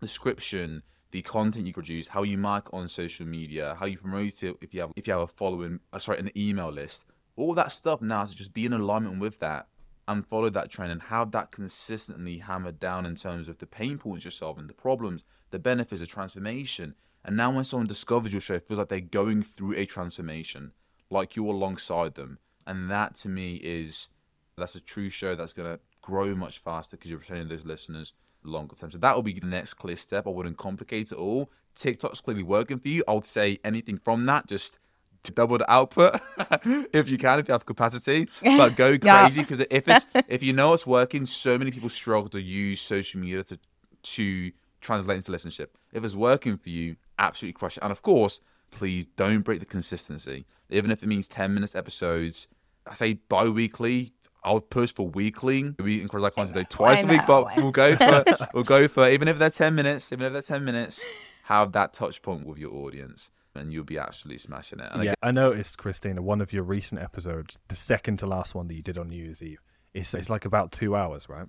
description, 0.00 0.82
the 1.12 1.22
content 1.22 1.68
you 1.68 1.72
produce, 1.72 2.08
how 2.08 2.24
you 2.24 2.36
mark 2.36 2.68
on 2.72 2.88
social 2.88 3.24
media, 3.24 3.76
how 3.78 3.86
you 3.86 3.96
promote 3.96 4.42
it 4.42 4.56
if 4.60 4.74
you 4.74 4.80
have 4.80 4.90
if 4.96 5.06
you 5.06 5.12
have 5.12 5.22
a 5.22 5.28
following, 5.28 5.78
uh, 5.92 6.00
sorry, 6.00 6.18
an 6.18 6.32
email 6.36 6.72
list. 6.72 7.04
All 7.36 7.54
that 7.54 7.70
stuff 7.70 8.02
now 8.02 8.24
is 8.24 8.34
just 8.34 8.52
be 8.52 8.66
in 8.66 8.72
alignment 8.72 9.20
with 9.20 9.38
that 9.38 9.68
and 10.06 10.26
follow 10.26 10.50
that 10.50 10.70
trend 10.70 10.92
and 10.92 11.02
have 11.02 11.30
that 11.32 11.50
consistently 11.50 12.38
hammered 12.38 12.78
down 12.78 13.06
in 13.06 13.16
terms 13.16 13.48
of 13.48 13.58
the 13.58 13.66
pain 13.66 13.98
points 13.98 14.24
you're 14.24 14.32
solving, 14.32 14.66
the 14.66 14.74
problems, 14.74 15.24
the 15.50 15.58
benefits, 15.58 16.00
the 16.00 16.06
transformation. 16.06 16.94
And 17.24 17.36
now 17.36 17.50
when 17.50 17.64
someone 17.64 17.86
discovers 17.86 18.32
your 18.32 18.40
show, 18.40 18.54
it 18.54 18.68
feels 18.68 18.78
like 18.78 18.88
they're 18.88 19.00
going 19.00 19.42
through 19.42 19.74
a 19.76 19.86
transformation, 19.86 20.72
like 21.10 21.36
you're 21.36 21.46
alongside 21.46 22.14
them. 22.14 22.38
And 22.66 22.90
that 22.90 23.14
to 23.16 23.28
me 23.28 23.56
is 23.56 24.08
that's 24.56 24.74
a 24.74 24.80
true 24.80 25.10
show 25.10 25.34
that's 25.34 25.52
gonna 25.52 25.78
grow 26.02 26.34
much 26.34 26.58
faster 26.58 26.96
because 26.96 27.10
you're 27.10 27.20
retaining 27.20 27.48
those 27.48 27.64
listeners 27.64 28.12
longer 28.42 28.76
term. 28.76 28.90
So 28.90 28.98
that 28.98 29.14
will 29.14 29.22
be 29.22 29.32
the 29.32 29.46
next 29.46 29.74
clear 29.74 29.96
step. 29.96 30.26
I 30.26 30.30
wouldn't 30.30 30.58
complicate 30.58 31.12
it 31.12 31.18
all. 31.18 31.50
TikTok's 31.74 32.20
clearly 32.20 32.42
working 32.42 32.78
for 32.78 32.88
you. 32.88 33.02
I 33.08 33.14
would 33.14 33.26
say 33.26 33.58
anything 33.64 33.98
from 33.98 34.26
that, 34.26 34.46
just 34.46 34.78
double 35.32 35.58
the 35.58 35.70
output 35.70 36.20
if 36.92 37.08
you 37.08 37.18
can, 37.18 37.38
if 37.38 37.48
you 37.48 37.52
have 37.52 37.66
capacity. 37.66 38.28
But 38.42 38.76
go 38.76 38.98
crazy 38.98 39.40
because 39.42 39.64
if 39.70 39.88
it's 39.88 40.06
if 40.28 40.42
you 40.42 40.52
know 40.52 40.72
it's 40.74 40.86
working, 40.86 41.26
so 41.26 41.58
many 41.58 41.70
people 41.70 41.88
struggle 41.88 42.28
to 42.30 42.40
use 42.40 42.80
social 42.80 43.20
media 43.20 43.42
to 43.44 43.58
to 44.02 44.52
translate 44.80 45.16
into 45.16 45.32
listenership. 45.32 45.68
If 45.92 46.04
it's 46.04 46.14
working 46.14 46.58
for 46.58 46.68
you, 46.68 46.96
absolutely 47.18 47.54
crush 47.54 47.76
it. 47.76 47.82
And 47.82 47.90
of 47.90 48.02
course, 48.02 48.40
please 48.70 49.06
don't 49.06 49.40
break 49.40 49.60
the 49.60 49.66
consistency. 49.66 50.44
Even 50.70 50.90
if 50.90 51.02
it 51.02 51.06
means 51.06 51.28
10 51.28 51.54
minutes 51.54 51.74
episodes, 51.74 52.48
I 52.86 52.94
say 52.94 53.14
bi 53.14 53.48
weekly. 53.48 54.12
I 54.42 54.52
would 54.52 54.68
push 54.68 54.92
for 54.92 55.08
weekly. 55.08 55.74
We 55.78 56.02
encourage 56.02 56.24
our 56.24 56.30
clients 56.30 56.52
to 56.52 56.60
do 56.60 56.66
twice 56.66 57.02
a 57.02 57.06
week, 57.06 57.22
but 57.26 57.56
we'll 57.56 57.70
go 57.70 57.96
for 57.96 58.24
we'll 58.52 58.62
go 58.62 58.88
for 58.88 59.08
even 59.08 59.26
if 59.26 59.38
they're 59.38 59.48
10 59.48 59.74
minutes, 59.74 60.12
even 60.12 60.26
if 60.26 60.34
they're 60.34 60.42
10 60.42 60.62
minutes, 60.62 61.02
have 61.44 61.72
that 61.72 61.94
touch 61.94 62.20
point 62.20 62.46
with 62.46 62.58
your 62.58 62.74
audience 62.74 63.30
and 63.54 63.72
you'll 63.72 63.84
be 63.84 63.98
absolutely 63.98 64.38
smashing 64.38 64.80
it. 64.80 64.90
And 64.92 65.04
yeah, 65.04 65.14
I 65.22 65.30
noticed, 65.30 65.78
Christina, 65.78 66.22
one 66.22 66.40
of 66.40 66.52
your 66.52 66.62
recent 66.64 67.00
episodes, 67.00 67.60
the 67.68 67.74
second 67.76 68.18
to 68.18 68.26
last 68.26 68.54
one 68.54 68.68
that 68.68 68.74
you 68.74 68.82
did 68.82 68.98
on 68.98 69.08
New 69.08 69.22
Year's 69.24 69.42
Eve, 69.42 69.60
it's, 69.92 70.12
it's 70.14 70.30
like 70.30 70.44
about 70.44 70.72
two 70.72 70.96
hours, 70.96 71.28
right? 71.28 71.46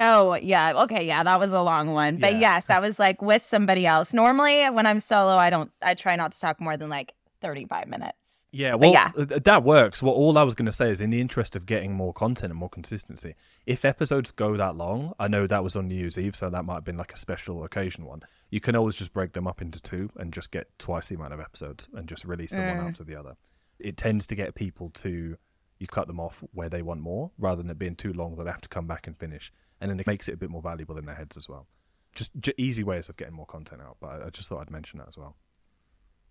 Oh, 0.00 0.34
yeah. 0.34 0.72
Okay. 0.82 1.06
Yeah. 1.06 1.22
That 1.22 1.38
was 1.38 1.52
a 1.52 1.60
long 1.60 1.92
one. 1.92 2.16
But 2.18 2.32
Yeah. 2.34 2.40
yes, 2.40 2.64
that 2.64 2.82
was 2.82 2.98
like 2.98 3.22
with 3.22 3.42
somebody 3.44 3.86
else. 3.86 4.12
Normally, 4.12 4.68
when 4.70 4.86
I'm 4.86 4.98
solo, 4.98 5.36
I 5.36 5.50
don't, 5.50 5.70
I 5.80 5.94
try 5.94 6.16
not 6.16 6.32
to 6.32 6.40
talk 6.40 6.60
more 6.60 6.76
than 6.76 6.88
like 6.88 7.14
35 7.42 7.86
minutes. 7.86 8.18
Yeah, 8.54 8.76
well, 8.76 8.92
yeah. 8.92 9.10
uh, 9.18 9.40
that 9.44 9.64
works. 9.64 10.00
Well, 10.02 10.14
all 10.14 10.38
I 10.38 10.44
was 10.44 10.54
going 10.54 10.66
to 10.66 10.72
say 10.72 10.90
is, 10.90 11.00
in 11.00 11.10
the 11.10 11.20
interest 11.20 11.56
of 11.56 11.66
getting 11.66 11.92
more 11.92 12.12
content 12.12 12.52
and 12.52 12.58
more 12.58 12.68
consistency, 12.68 13.34
if 13.66 13.84
episodes 13.84 14.30
go 14.30 14.56
that 14.56 14.76
long, 14.76 15.12
I 15.18 15.26
know 15.26 15.48
that 15.48 15.64
was 15.64 15.74
on 15.74 15.88
New 15.88 15.96
Year's 15.96 16.18
Eve, 16.18 16.36
so 16.36 16.48
that 16.50 16.64
might 16.64 16.74
have 16.74 16.84
been 16.84 16.96
like 16.96 17.12
a 17.12 17.18
special 17.18 17.64
occasion 17.64 18.04
one. 18.04 18.22
You 18.50 18.60
can 18.60 18.76
always 18.76 18.94
just 18.94 19.12
break 19.12 19.32
them 19.32 19.48
up 19.48 19.60
into 19.60 19.82
two 19.82 20.10
and 20.16 20.32
just 20.32 20.52
get 20.52 20.68
twice 20.78 21.08
the 21.08 21.16
amount 21.16 21.34
of 21.34 21.40
episodes 21.40 21.88
and 21.94 22.08
just 22.08 22.24
release 22.24 22.52
them 22.52 22.78
one 22.78 22.86
after 22.88 23.02
the 23.02 23.16
other. 23.16 23.36
It 23.80 23.96
tends 23.96 24.26
to 24.28 24.36
get 24.36 24.54
people 24.54 24.90
to 24.90 25.36
you 25.80 25.86
cut 25.88 26.06
them 26.06 26.20
off 26.20 26.44
where 26.52 26.68
they 26.68 26.82
want 26.82 27.00
more, 27.00 27.32
rather 27.36 27.60
than 27.60 27.70
it 27.70 27.78
being 27.78 27.96
too 27.96 28.12
long 28.12 28.36
that 28.36 28.44
they 28.44 28.50
have 28.50 28.60
to 28.60 28.68
come 28.68 28.86
back 28.86 29.08
and 29.08 29.18
finish, 29.18 29.52
and 29.80 29.90
then 29.90 29.98
it 29.98 30.06
makes 30.06 30.28
it 30.28 30.34
a 30.34 30.36
bit 30.36 30.48
more 30.50 30.62
valuable 30.62 30.96
in 30.96 31.06
their 31.06 31.16
heads 31.16 31.36
as 31.36 31.48
well. 31.48 31.66
Just 32.14 32.30
j- 32.38 32.54
easy 32.56 32.84
ways 32.84 33.08
of 33.08 33.16
getting 33.16 33.34
more 33.34 33.46
content 33.46 33.82
out, 33.82 33.96
but 34.00 34.22
I 34.22 34.30
just 34.30 34.48
thought 34.48 34.60
I'd 34.60 34.70
mention 34.70 35.00
that 35.00 35.08
as 35.08 35.18
well. 35.18 35.34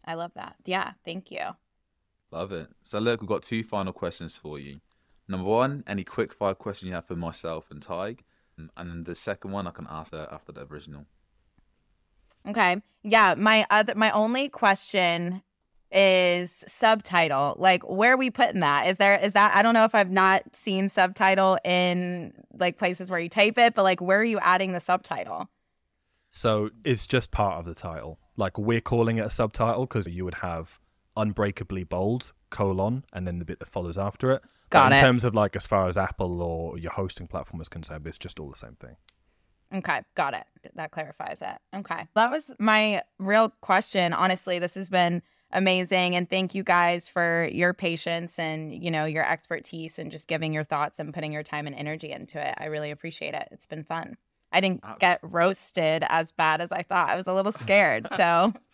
I 0.06 0.16
love 0.16 0.32
that. 0.36 0.56
Yeah. 0.66 0.92
Thank 1.06 1.32
you. 1.32 1.40
Love 2.34 2.52
it. 2.52 2.68
So 2.82 2.98
look, 2.98 3.22
we've 3.22 3.30
got 3.30 3.44
two 3.44 3.64
final 3.64 3.94
questions 3.94 4.36
for 4.36 4.58
you. 4.58 4.80
Number 5.28 5.46
one, 5.48 5.84
any 5.86 6.04
quick 6.04 6.34
fire 6.34 6.56
question 6.56 6.88
you 6.88 6.96
have 6.96 7.06
for 7.06 7.16
myself 7.16 7.70
and 7.70 7.80
Tig, 7.80 8.24
and 8.58 8.72
then 8.76 9.04
the 9.04 9.14
second 9.14 9.52
one 9.52 9.68
I 9.68 9.72
can 9.72 9.86
ask 9.88 10.12
uh, 10.16 10.26
after 10.32 10.52
the 10.52 10.66
original. 10.66 11.06
Okay. 12.48 12.82
Yeah. 13.04 13.36
My 13.38 13.68
other, 13.70 13.94
my 13.96 14.10
only 14.10 14.50
question 14.50 15.44
is 15.92 16.66
subtitle. 16.68 17.56
Like, 17.60 17.84
where 17.88 18.14
are 18.14 18.18
we 18.18 18.32
putting 18.32 18.62
that? 18.62 18.88
Is 18.88 18.98
there, 18.98 19.16
is 19.16 19.34
that, 19.34 19.56
I 19.56 19.62
don't 19.62 19.76
know 19.76 19.84
if 19.84 19.94
I've 19.94 20.10
not 20.10 20.42
seen 20.56 20.90
subtitle 20.90 21.60
in 21.64 22.34
like 22.58 22.80
places 22.80 23.12
where 23.12 23.20
you 23.20 23.30
type 23.30 23.60
it, 23.60 23.76
but 23.76 23.84
like, 23.84 24.02
where 24.02 24.20
are 24.20 24.26
you 24.26 24.40
adding 24.40 24.72
the 24.72 24.80
subtitle? 24.80 25.50
So 26.32 26.72
it's 26.84 27.06
just 27.06 27.30
part 27.30 27.60
of 27.60 27.66
the 27.66 27.76
title. 27.76 28.18
Like 28.36 28.58
we're 28.58 28.82
calling 28.82 29.20
it 29.20 29.26
a 29.26 29.30
subtitle 29.30 29.86
because 29.86 30.08
you 30.08 30.26
would 30.26 30.34
have 30.36 30.80
unbreakably 31.16 31.84
bold 31.84 32.34
colon 32.50 33.06
and 33.14 33.28
then 33.28 33.40
the 33.40 33.46
bit 33.46 33.60
that 33.60 33.70
follows 33.70 33.98
after 33.98 34.32
it. 34.32 34.42
But 34.70 34.70
Got 34.70 34.92
in 34.94 34.98
it. 35.00 35.02
terms 35.02 35.24
of 35.24 35.36
like 35.36 35.56
as 35.56 35.68
far 35.68 35.88
as 35.88 35.98
Apple 35.98 36.42
or 36.42 36.78
your 36.78 36.92
hosting 36.92 37.28
platform 37.28 37.62
is 37.62 37.70
concerned, 37.70 38.08
it's 38.08 38.18
just 38.18 38.40
all 38.40 38.50
the 38.50 38.58
same 38.58 38.76
thing. 38.76 38.96
Okay, 39.74 40.02
got 40.16 40.34
it. 40.34 40.44
That 40.76 40.92
clarifies 40.92 41.42
it. 41.42 41.58
Okay. 41.76 42.08
That 42.16 42.30
was 42.30 42.54
my 42.60 43.02
real 43.18 43.50
question. 43.62 44.14
Honestly, 44.14 44.60
this 44.60 44.76
has 44.76 44.88
been 44.88 45.24
amazing 45.52 46.16
and 46.16 46.30
thank 46.30 46.54
you 46.56 46.64
guys 46.64 47.08
for 47.08 47.48
your 47.52 47.74
patience 47.74 48.38
and, 48.40 48.84
you 48.84 48.90
know, 48.92 49.06
your 49.06 49.28
expertise 49.28 49.98
and 50.00 50.12
just 50.12 50.28
giving 50.28 50.54
your 50.54 50.64
thoughts 50.64 51.00
and 51.00 51.14
putting 51.14 51.32
your 51.32 51.44
time 51.44 51.66
and 51.68 51.76
energy 51.76 52.12
into 52.12 52.40
it. 52.46 52.54
I 52.58 52.66
really 52.66 52.92
appreciate 52.92 53.34
it. 53.34 53.48
It's 53.52 53.68
been 53.68 53.84
fun. 53.84 54.18
I 54.52 54.62
didn't 54.62 54.84
get 55.00 55.20
roasted 55.24 56.04
as 56.08 56.32
bad 56.32 56.62
as 56.62 56.72
I 56.72 56.84
thought. 56.84 57.10
I 57.10 57.16
was 57.16 57.26
a 57.28 57.34
little 57.34 57.52
scared. 57.52 58.08
So 58.16 58.54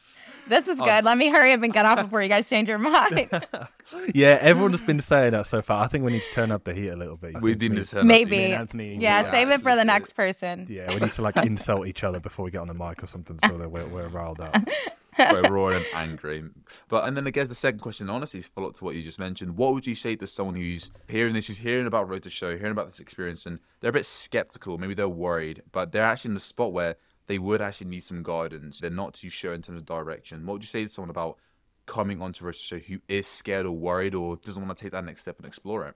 this 0.50 0.68
is 0.68 0.80
Oh. 0.82 0.86
good. 0.86 1.06
Let 1.06 1.18
me 1.18 1.30
hurry 1.30 1.54
up 1.54 1.64
and 1.64 1.72
get 1.72 1.86
off 1.86 2.04
before 2.04 2.22
you 2.22 2.30
guys 2.30 2.50
change 2.50 2.68
your 2.68 2.78
mind. 2.78 3.30
yeah, 4.14 4.38
everyone's 4.42 4.82
been 4.82 5.00
saying 5.00 5.32
that 5.32 5.48
so 5.48 5.62
far. 5.62 5.84
I 5.84 5.88
think 5.88 6.04
we 6.04 6.12
need 6.12 6.24
to 6.24 6.32
turn 6.32 6.52
up 6.52 6.64
the 6.64 6.74
heat 6.74 6.90
a 6.90 6.96
little 6.96 7.16
bit. 7.18 7.36
I 7.36 7.40
We 7.40 7.52
think 7.52 7.60
did 7.62 7.72
me- 7.72 7.78
need 7.78 7.86
to 7.86 7.92
turn 7.92 8.00
up 8.02 8.06
Maybe. 8.06 8.38
me 8.38 8.44
and 8.46 8.54
Anthony. 8.56 8.94
yeah, 8.96 9.22
Yeah, 9.24 9.32
save 9.32 9.50
it 9.50 9.62
for 9.62 9.76
the 9.76 9.86
next 9.86 10.14
person. 10.14 10.68
Yeah, 10.70 10.94
we 10.94 11.00
need 11.00 11.14
to 11.14 11.22
like 11.22 11.38
insult 11.38 11.88
each 11.88 12.04
other 12.04 12.20
before 12.20 12.46
we 12.46 12.52
get 12.52 12.60
on 12.62 12.68
the 12.68 12.74
mic 12.74 13.02
or 13.04 13.08
something 13.08 13.40
so 13.46 13.58
that 13.58 13.70
we're, 13.72 13.88
we're 13.88 14.08
riled 14.10 14.40
up. 14.42 14.56
we're 15.20 15.50
raw 15.50 15.68
and 15.70 15.86
angry. 15.94 16.44
But 16.88 17.06
and 17.06 17.18
then 17.18 17.28
I 17.28 17.32
guess 17.32 17.50
the 17.50 17.56
second 17.56 17.80
question, 17.80 18.10
honestly, 18.10 18.40
is 18.40 18.48
follow 18.48 18.70
up 18.70 18.76
to 18.76 18.86
what 18.86 18.96
you 18.96 19.04
just 19.04 19.20
mentioned. 19.20 19.58
What 19.58 19.74
would 19.74 19.86
you 19.86 19.96
say 19.96 20.16
to 20.16 20.28
someone 20.28 20.56
who's 20.56 20.92
hearing 21.10 21.34
this, 21.34 21.48
who's 21.48 21.58
hearing 21.58 21.88
about 21.88 22.08
Roast 22.08 22.24
the 22.24 22.30
Show, 22.30 22.56
hearing 22.58 22.72
about 22.72 22.90
this 22.90 23.00
experience, 23.02 23.46
and 23.46 23.60
they're 23.82 23.90
a 23.90 23.94
bit 23.94 24.06
skeptical, 24.06 24.78
maybe 24.78 24.94
they're 24.94 25.10
worried, 25.10 25.62
but 25.74 25.92
they're 25.92 26.04
actually 26.06 26.30
in 26.30 26.36
the 26.36 26.40
spot 26.40 26.72
where 26.72 26.96
they 27.30 27.38
would 27.38 27.62
actually 27.62 27.88
need 27.88 28.02
some 28.02 28.24
guidance. 28.24 28.80
They're 28.80 28.90
not 28.90 29.14
too 29.14 29.30
sure 29.30 29.54
in 29.54 29.62
terms 29.62 29.78
of 29.78 29.86
direction. 29.86 30.48
What 30.48 30.54
would 30.54 30.64
you 30.64 30.68
say 30.68 30.84
to 30.84 30.90
someone 30.90 31.12
about 31.12 31.38
coming 31.86 32.24
onto 32.24 32.44
to 32.44 32.52
Show 32.52 32.80
who 32.80 33.02
is 33.08 33.28
scared 33.28 33.68
or 33.68 33.72
worried 33.72 34.16
or 34.16 34.36
doesn't 34.38 34.66
want 34.66 34.76
to 34.76 34.84
take 34.84 34.92
that 34.94 35.06
next 35.06 35.22
step 35.22 35.38
and 35.38 35.46
explore 35.46 35.86
it? 35.88 35.96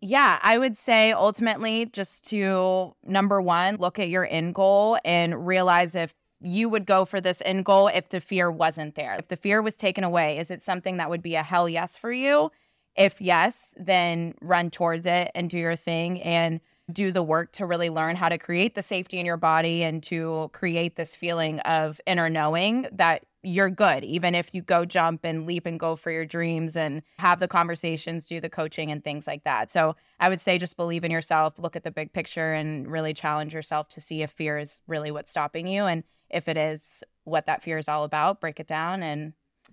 Yeah, 0.00 0.38
I 0.40 0.56
would 0.56 0.76
say 0.76 1.10
ultimately 1.10 1.86
just 1.86 2.28
to 2.30 2.94
number 3.04 3.42
one, 3.42 3.76
look 3.78 3.98
at 3.98 4.08
your 4.08 4.24
end 4.30 4.54
goal 4.54 4.98
and 5.04 5.44
realize 5.44 5.96
if 5.96 6.14
you 6.40 6.68
would 6.68 6.86
go 6.86 7.04
for 7.04 7.20
this 7.20 7.42
end 7.44 7.64
goal 7.64 7.88
if 7.88 8.08
the 8.08 8.20
fear 8.20 8.52
wasn't 8.52 8.94
there. 8.94 9.16
If 9.18 9.26
the 9.26 9.36
fear 9.36 9.60
was 9.60 9.76
taken 9.76 10.04
away, 10.04 10.38
is 10.38 10.52
it 10.52 10.62
something 10.62 10.98
that 10.98 11.10
would 11.10 11.22
be 11.22 11.34
a 11.34 11.42
hell 11.42 11.68
yes 11.68 11.96
for 11.96 12.12
you? 12.12 12.52
If 12.96 13.20
yes, 13.20 13.74
then 13.76 14.34
run 14.40 14.70
towards 14.70 15.06
it 15.06 15.32
and 15.34 15.50
do 15.50 15.58
your 15.58 15.76
thing 15.76 16.22
and 16.22 16.60
do 16.92 17.12
the 17.12 17.22
work 17.22 17.52
to 17.52 17.66
really 17.66 17.90
learn 17.90 18.16
how 18.16 18.28
to 18.28 18.38
create 18.38 18.74
the 18.74 18.82
safety 18.82 19.18
in 19.18 19.26
your 19.26 19.36
body 19.36 19.82
and 19.82 20.02
to 20.04 20.50
create 20.52 20.96
this 20.96 21.16
feeling 21.16 21.60
of 21.60 22.00
inner 22.06 22.28
knowing 22.28 22.86
that 22.92 23.24
you're 23.42 23.70
good, 23.70 24.04
even 24.04 24.34
if 24.34 24.50
you 24.52 24.60
go 24.60 24.84
jump 24.84 25.20
and 25.24 25.46
leap 25.46 25.64
and 25.64 25.80
go 25.80 25.96
for 25.96 26.10
your 26.10 26.26
dreams 26.26 26.76
and 26.76 27.02
have 27.18 27.40
the 27.40 27.48
conversations, 27.48 28.26
do 28.26 28.40
the 28.40 28.50
coaching 28.50 28.90
and 28.90 29.02
things 29.02 29.26
like 29.26 29.44
that. 29.44 29.70
So 29.70 29.96
I 30.18 30.28
would 30.28 30.40
say 30.40 30.58
just 30.58 30.76
believe 30.76 31.04
in 31.04 31.10
yourself, 31.10 31.58
look 31.58 31.74
at 31.74 31.82
the 31.82 31.90
big 31.90 32.12
picture, 32.12 32.52
and 32.52 32.90
really 32.90 33.14
challenge 33.14 33.54
yourself 33.54 33.88
to 33.90 34.00
see 34.00 34.22
if 34.22 34.30
fear 34.30 34.58
is 34.58 34.82
really 34.86 35.10
what's 35.10 35.30
stopping 35.30 35.66
you. 35.66 35.84
And 35.84 36.04
if 36.28 36.48
it 36.48 36.58
is 36.58 37.02
what 37.24 37.46
that 37.46 37.62
fear 37.62 37.78
is 37.78 37.88
all 37.88 38.04
about, 38.04 38.40
break 38.40 38.60
it 38.60 38.66
down 38.66 39.02
and 39.02 39.32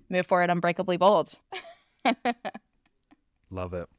move 0.09 0.25
forward 0.25 0.49
unbreakably 0.49 0.97
bold. 0.97 1.33
Love 3.51 3.73
it. 3.73 3.89